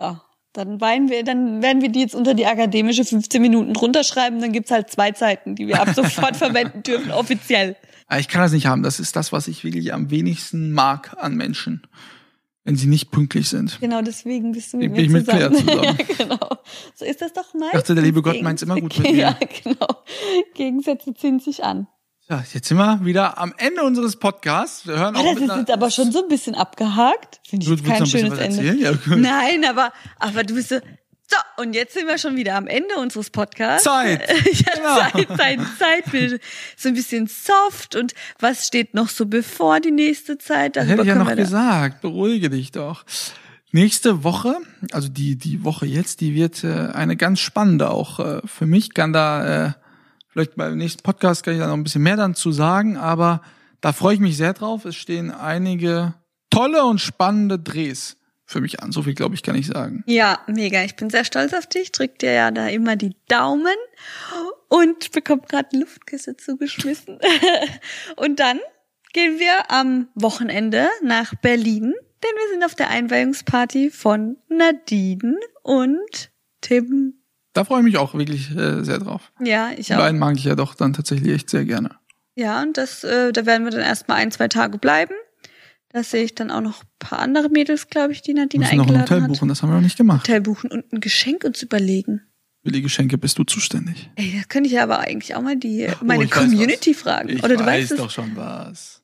Ah, 0.00 0.16
dann 0.52 0.80
weinen 0.80 1.08
wir, 1.10 1.24
dann 1.24 1.62
werden 1.62 1.82
wir 1.82 1.90
die 1.90 2.00
jetzt 2.00 2.14
unter 2.14 2.34
die 2.34 2.46
akademische 2.46 3.04
15 3.04 3.40
Minuten 3.40 3.76
runterschreiben, 3.76 4.40
dann 4.40 4.52
gibt's 4.52 4.70
halt 4.70 4.90
zwei 4.90 5.12
Zeiten, 5.12 5.54
die 5.54 5.66
wir 5.68 5.80
ab 5.80 5.90
sofort 5.94 6.36
verwenden 6.38 6.82
dürfen, 6.82 7.10
offiziell. 7.10 7.76
Aber 8.06 8.20
ich 8.20 8.28
kann 8.28 8.40
das 8.40 8.52
nicht 8.52 8.66
haben. 8.66 8.82
Das 8.82 9.00
ist 9.00 9.14
das, 9.16 9.32
was 9.32 9.48
ich 9.48 9.64
wirklich 9.64 9.92
am 9.92 10.10
wenigsten 10.10 10.72
mag 10.72 11.14
an 11.18 11.36
Menschen. 11.36 11.82
Wenn 12.64 12.76
sie 12.76 12.86
nicht 12.86 13.10
pünktlich 13.10 13.48
sind. 13.48 13.78
Genau 13.80 14.02
deswegen 14.02 14.52
bist 14.52 14.72
du 14.72 14.76
mit 14.78 14.86
Ich 14.86 14.90
mir 14.90 15.02
bin 15.04 15.12
mit 15.12 15.24
zusammen. 15.26 15.54
Claire 15.54 15.82
zusammen. 15.96 15.98
ja, 16.08 16.24
genau. 16.26 16.48
So 16.94 17.04
ist 17.04 17.20
das 17.22 17.32
doch 17.32 17.54
nice. 17.54 17.68
Ich 17.72 17.78
dachte, 17.80 17.94
der 17.94 18.04
liebe 18.04 18.20
Gott 18.20 18.42
meint's 18.42 18.62
immer 18.62 18.78
gut 18.80 18.98
mit 18.98 19.08
mir. 19.12 19.16
Ja, 19.16 19.38
genau. 19.62 19.86
Gegensätze 20.54 21.14
ziehen 21.14 21.38
sich 21.40 21.64
an. 21.64 21.86
Ja, 22.30 22.44
jetzt 22.52 22.68
sind 22.68 22.76
wir 22.76 23.04
wieder 23.04 23.38
am 23.38 23.54
Ende 23.56 23.82
unseres 23.82 24.16
Podcasts. 24.16 24.86
Wir 24.86 24.98
hören 24.98 25.16
auch 25.16 25.34
das 25.34 25.42
ist 25.42 25.56
jetzt 25.56 25.70
aber 25.70 25.90
schon 25.90 26.12
so 26.12 26.22
ein 26.22 26.28
bisschen 26.28 26.54
abgehakt. 26.54 27.40
Finde 27.48 27.64
ich 27.74 27.82
Du 27.82 27.88
kein 27.88 28.04
schönes 28.04 28.38
Ende. 28.38 28.74
Ja, 28.74 28.92
Nein, 29.06 29.64
aber, 29.66 29.92
aber 30.18 30.44
du 30.44 30.54
bist 30.54 30.68
so, 30.68 30.76
so, 31.26 31.62
und 31.62 31.72
jetzt 31.74 31.94
sind 31.94 32.06
wir 32.06 32.18
schon 32.18 32.36
wieder 32.36 32.54
am 32.56 32.66
Ende 32.66 32.96
unseres 32.98 33.30
Podcasts. 33.30 33.84
Zeit. 33.84 34.28
ja, 34.28 34.72
Genau. 34.74 35.26
Zeit, 35.26 35.38
Zeit, 35.38 35.60
Zeit. 35.78 36.12
Wir- 36.12 36.38
So 36.76 36.88
ein 36.90 36.94
bisschen 36.94 37.28
soft 37.28 37.96
und 37.96 38.12
was 38.38 38.66
steht 38.66 38.92
noch 38.92 39.08
so 39.08 39.24
bevor 39.24 39.80
die 39.80 39.90
nächste 39.90 40.36
Zeit? 40.36 40.76
Das 40.76 40.84
Darüber 40.86 41.02
hätte 41.02 41.02
ich 41.02 41.08
ja 41.08 41.24
noch 41.24 41.34
gesagt. 41.34 42.02
Beruhige 42.02 42.50
dich 42.50 42.72
doch. 42.72 43.04
Nächste 43.72 44.22
Woche, 44.22 44.56
also 44.92 45.08
die, 45.08 45.36
die 45.36 45.64
Woche 45.64 45.86
jetzt, 45.86 46.20
die 46.20 46.34
wird 46.34 46.62
äh, 46.64 46.88
eine 46.92 47.16
ganz 47.16 47.40
spannende 47.40 47.90
auch 47.90 48.18
äh, 48.20 48.40
für 48.46 48.66
mich. 48.66 48.92
Kann 48.94 49.12
da, 49.14 49.66
äh, 49.68 49.72
vielleicht 50.38 50.54
beim 50.54 50.78
nächsten 50.78 51.02
Podcast 51.02 51.42
kann 51.42 51.54
ich 51.54 51.60
da 51.60 51.66
noch 51.66 51.74
ein 51.74 51.82
bisschen 51.82 52.04
mehr 52.04 52.16
dann 52.16 52.34
sagen, 52.34 52.96
aber 52.96 53.42
da 53.80 53.92
freue 53.92 54.14
ich 54.14 54.20
mich 54.20 54.36
sehr 54.36 54.52
drauf. 54.52 54.84
Es 54.84 54.94
stehen 54.94 55.32
einige 55.32 56.14
tolle 56.48 56.84
und 56.84 57.00
spannende 57.00 57.58
Drehs 57.58 58.16
für 58.44 58.60
mich 58.60 58.80
an. 58.80 58.92
So 58.92 59.02
viel, 59.02 59.14
glaube 59.14 59.34
ich, 59.34 59.42
kann 59.42 59.56
ich 59.56 59.66
sagen. 59.66 60.04
Ja, 60.06 60.38
mega. 60.46 60.84
Ich 60.84 60.94
bin 60.94 61.10
sehr 61.10 61.24
stolz 61.24 61.52
auf 61.54 61.66
dich. 61.66 61.90
Drück 61.90 62.20
dir 62.20 62.30
ja 62.32 62.50
da 62.52 62.68
immer 62.68 62.94
die 62.94 63.16
Daumen 63.26 63.74
und 64.68 65.10
bekomme 65.10 65.42
gerade 65.48 65.76
Luftküsse 65.76 66.36
zugeschmissen. 66.36 67.18
und 68.16 68.38
dann 68.38 68.60
gehen 69.12 69.40
wir 69.40 69.72
am 69.72 70.06
Wochenende 70.14 70.88
nach 71.02 71.34
Berlin, 71.34 71.94
denn 72.22 72.30
wir 72.36 72.52
sind 72.52 72.64
auf 72.64 72.76
der 72.76 72.90
Einweihungsparty 72.90 73.90
von 73.90 74.36
Nadine 74.48 75.36
und 75.64 76.30
Tim. 76.60 77.17
Da 77.58 77.64
freue 77.64 77.80
ich 77.80 77.84
mich 77.84 77.96
auch 77.98 78.14
wirklich 78.14 78.50
äh, 78.56 78.82
sehr 78.84 78.98
drauf. 78.98 79.32
Ja, 79.42 79.70
ich 79.76 79.86
Die 79.88 79.94
auch. 79.94 79.98
beiden 79.98 80.18
mag 80.18 80.36
ich 80.36 80.44
ja 80.44 80.54
doch 80.54 80.74
dann 80.74 80.92
tatsächlich 80.92 81.32
echt 81.34 81.50
sehr 81.50 81.64
gerne. 81.64 81.90
Ja, 82.36 82.62
und 82.62 82.76
das, 82.76 83.02
äh, 83.04 83.32
da 83.32 83.46
werden 83.46 83.64
wir 83.64 83.70
dann 83.72 83.80
erstmal 83.80 84.18
ein, 84.18 84.30
zwei 84.30 84.48
Tage 84.48 84.78
bleiben. 84.78 85.14
Da 85.90 86.02
sehe 86.04 86.22
ich 86.24 86.34
dann 86.34 86.50
auch 86.50 86.60
noch 86.60 86.82
ein 86.82 86.88
paar 86.98 87.18
andere 87.18 87.48
Mädels, 87.48 87.88
glaube 87.88 88.12
ich, 88.12 88.22
die 88.22 88.34
Wir 88.34 88.42
Nadine 88.42 88.64
müssen 88.64 88.76
noch 88.76 88.84
ein 88.84 88.90
eingeladen 88.90 89.10
Hotel 89.10 89.22
hat. 89.22 89.28
buchen, 89.28 89.48
das 89.48 89.62
haben 89.62 89.70
wir 89.70 89.74
noch 89.74 89.80
nicht 89.82 89.96
gemacht. 89.96 90.20
Hotel 90.28 90.40
buchen 90.42 90.70
und 90.70 90.92
ein 90.92 91.00
Geschenk 91.00 91.44
uns 91.44 91.62
überlegen. 91.62 92.22
Für 92.64 92.72
die 92.72 92.82
Geschenke 92.82 93.16
bist 93.18 93.38
du 93.38 93.44
zuständig. 93.44 94.10
Ey, 94.16 94.34
das 94.36 94.48
könnte 94.48 94.66
ich 94.68 94.74
ja 94.74 94.82
aber 94.82 94.98
eigentlich 95.00 95.34
auch 95.34 95.40
mal 95.42 95.56
die 95.56 95.88
meine 96.02 96.20
Oh, 96.20 96.22
ich 96.24 96.30
weiß 96.36 96.44
Community 96.44 96.92
fragen. 96.94 97.28
Ich 97.30 97.42
Oder 97.42 97.56
du 97.56 97.60
weiß 97.64 97.66
weißt 97.82 97.92
es. 97.92 97.96
doch 97.98 98.10
schon 98.10 98.36
was. 98.36 98.97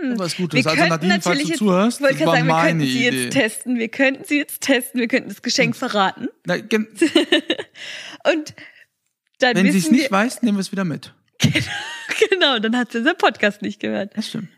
Hm. 0.00 0.18
Was 0.18 0.36
Gutes. 0.36 0.64
Wir 0.64 0.70
Also 0.70 0.84
Nadine, 0.86 1.12
falls 1.14 1.24
natürlich 1.24 1.42
du 1.44 1.48
jetzt, 1.50 1.58
zuhörst, 1.58 2.00
das 2.00 2.10
war 2.10 2.18
sagen, 2.18 2.46
wir 2.46 2.54
meine 2.54 2.68
könnten 2.70 2.84
sie 2.86 3.06
Idee. 3.06 3.22
jetzt 3.24 3.32
testen. 3.32 3.78
Wir 3.78 3.88
könnten 3.88 4.24
sie 4.24 4.38
jetzt 4.38 4.60
testen. 4.60 5.00
Wir 5.00 5.08
könnten 5.08 5.28
das 5.28 5.42
Geschenk 5.42 5.76
verraten. 5.76 6.28
Na, 6.44 6.54
Und 8.32 8.54
dann 9.38 9.56
wenn 9.56 9.70
sie 9.72 9.78
es 9.78 9.90
nicht 9.90 10.10
weiß, 10.10 10.42
nehmen 10.42 10.56
wir 10.58 10.62
es 10.62 10.72
wieder 10.72 10.84
mit. 10.84 11.12
wir, 11.40 11.62
genau, 12.30 12.58
dann 12.58 12.76
hat 12.76 12.92
sie 12.92 12.98
unseren 12.98 13.16
Podcast 13.18 13.62
nicht 13.62 13.80
gehört. 13.80 14.16
Das 14.16 14.28
stimmt. 14.28 14.48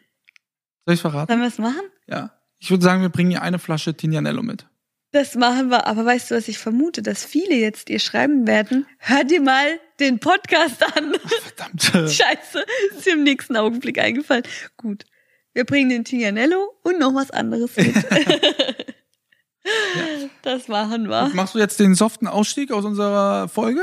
Soll 0.86 0.94
ich 0.94 1.00
verraten? 1.00 1.28
Sollen 1.28 1.40
wir 1.40 1.48
es 1.48 1.58
machen? 1.58 1.82
Ja. 2.06 2.32
Ich 2.58 2.70
würde 2.70 2.84
sagen, 2.84 3.02
wir 3.02 3.08
bringen 3.10 3.30
ihr 3.30 3.42
eine 3.42 3.58
Flasche 3.58 3.94
Tignanello 3.94 4.42
mit. 4.42 4.66
Das 5.12 5.34
machen 5.34 5.70
wir. 5.70 5.86
Aber 5.86 6.04
weißt 6.04 6.30
du, 6.30 6.34
was 6.34 6.48
ich 6.48 6.58
vermute? 6.58 7.02
Dass 7.02 7.24
viele 7.24 7.54
jetzt 7.54 7.90
ihr 7.90 7.98
schreiben 7.98 8.46
werden. 8.46 8.86
Hör 8.98 9.24
dir 9.24 9.40
mal 9.40 9.78
den 10.00 10.18
Podcast 10.18 10.82
an. 10.96 11.14
Verdammt. 11.14 11.82
Scheiße, 12.12 12.64
ist 12.96 13.06
im 13.06 13.22
nächsten 13.24 13.56
Augenblick 13.56 13.98
eingefallen. 13.98 14.44
Gut. 14.76 15.04
Wir 15.56 15.64
bringen 15.64 15.88
den 15.88 16.04
Tignanello 16.04 16.74
und 16.82 16.98
noch 16.98 17.14
was 17.14 17.30
anderes 17.30 17.74
mit. 17.76 17.94
Das 20.42 20.68
machen 20.68 21.08
wir. 21.08 21.28
Machst 21.34 21.56
du 21.56 21.58
jetzt 21.58 21.80
den 21.80 21.96
soften 21.96 22.28
Ausstieg 22.28 22.70
aus 22.70 22.84
unserer 22.84 23.48
Folge? 23.48 23.80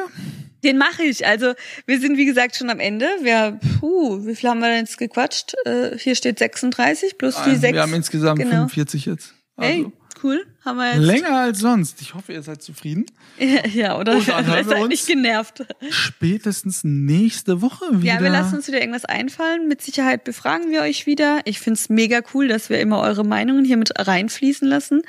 Den 0.63 0.77
mache 0.77 1.03
ich. 1.03 1.27
Also 1.27 1.55
wir 1.85 1.99
sind 1.99 2.15
wie 2.15 2.23
gesagt 2.23 2.55
schon 2.55 2.69
am 2.69 2.79
Ende. 2.79 3.05
Wir, 3.21 3.59
puh, 3.81 4.25
wie 4.25 4.33
viel 4.33 4.49
haben 4.49 4.61
wir 4.61 4.69
denn 4.69 4.85
jetzt 4.85 4.97
gequatscht? 4.97 5.55
Äh, 5.65 5.97
hier 5.97 6.15
steht 6.15 6.39
36 6.39 7.17
plus 7.17 7.35
die 7.43 7.49
Nein, 7.49 7.59
6. 7.59 7.73
wir 7.73 7.81
haben 7.81 7.93
insgesamt 7.93 8.39
genau. 8.39 8.51
45 8.51 9.05
jetzt. 9.07 9.33
Also, 9.57 9.69
Hey, 9.69 9.85
cool. 10.23 10.45
Haben 10.63 10.77
wir 10.77 10.93
jetzt. 10.93 11.01
länger 11.03 11.37
als 11.37 11.59
sonst. 11.59 12.01
Ich 12.01 12.13
hoffe, 12.13 12.33
ihr 12.33 12.41
seid 12.43 12.61
zufrieden. 12.61 13.05
Ja, 13.73 13.97
oder 13.99 14.15
Und 14.17 14.27
dann 14.27 14.45
hören 14.45 14.59
ihr 14.65 14.69
wir 14.69 14.77
uns. 14.77 14.89
nicht 14.89 15.07
genervt. 15.07 15.65
Spätestens 15.89 16.83
nächste 16.83 17.61
Woche 17.61 17.85
wieder. 18.01 18.15
Ja, 18.15 18.21
wir 18.21 18.29
lassen 18.29 18.55
uns 18.55 18.67
wieder 18.67 18.79
irgendwas 18.79 19.05
einfallen. 19.05 19.67
Mit 19.67 19.81
Sicherheit 19.81 20.23
befragen 20.23 20.69
wir 20.71 20.81
euch 20.81 21.05
wieder. 21.05 21.41
Ich 21.45 21.59
find's 21.59 21.89
mega 21.89 22.21
cool, 22.33 22.47
dass 22.47 22.69
wir 22.69 22.79
immer 22.79 23.01
eure 23.01 23.23
Meinungen 23.25 23.65
hier 23.65 23.77
mit 23.77 23.91
reinfließen 23.97 24.67
lassen. 24.67 25.01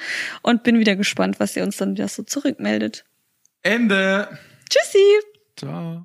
Und 0.42 0.62
bin 0.62 0.78
wieder 0.78 0.96
gespannt, 0.96 1.38
was 1.40 1.54
ihr 1.56 1.62
uns 1.62 1.76
dann 1.76 1.92
wieder 1.92 2.08
so 2.08 2.22
zurückmeldet. 2.22 3.04
Ende. 3.62 4.28
Tschüssi! 4.70 4.98
Ciao. 5.56 6.04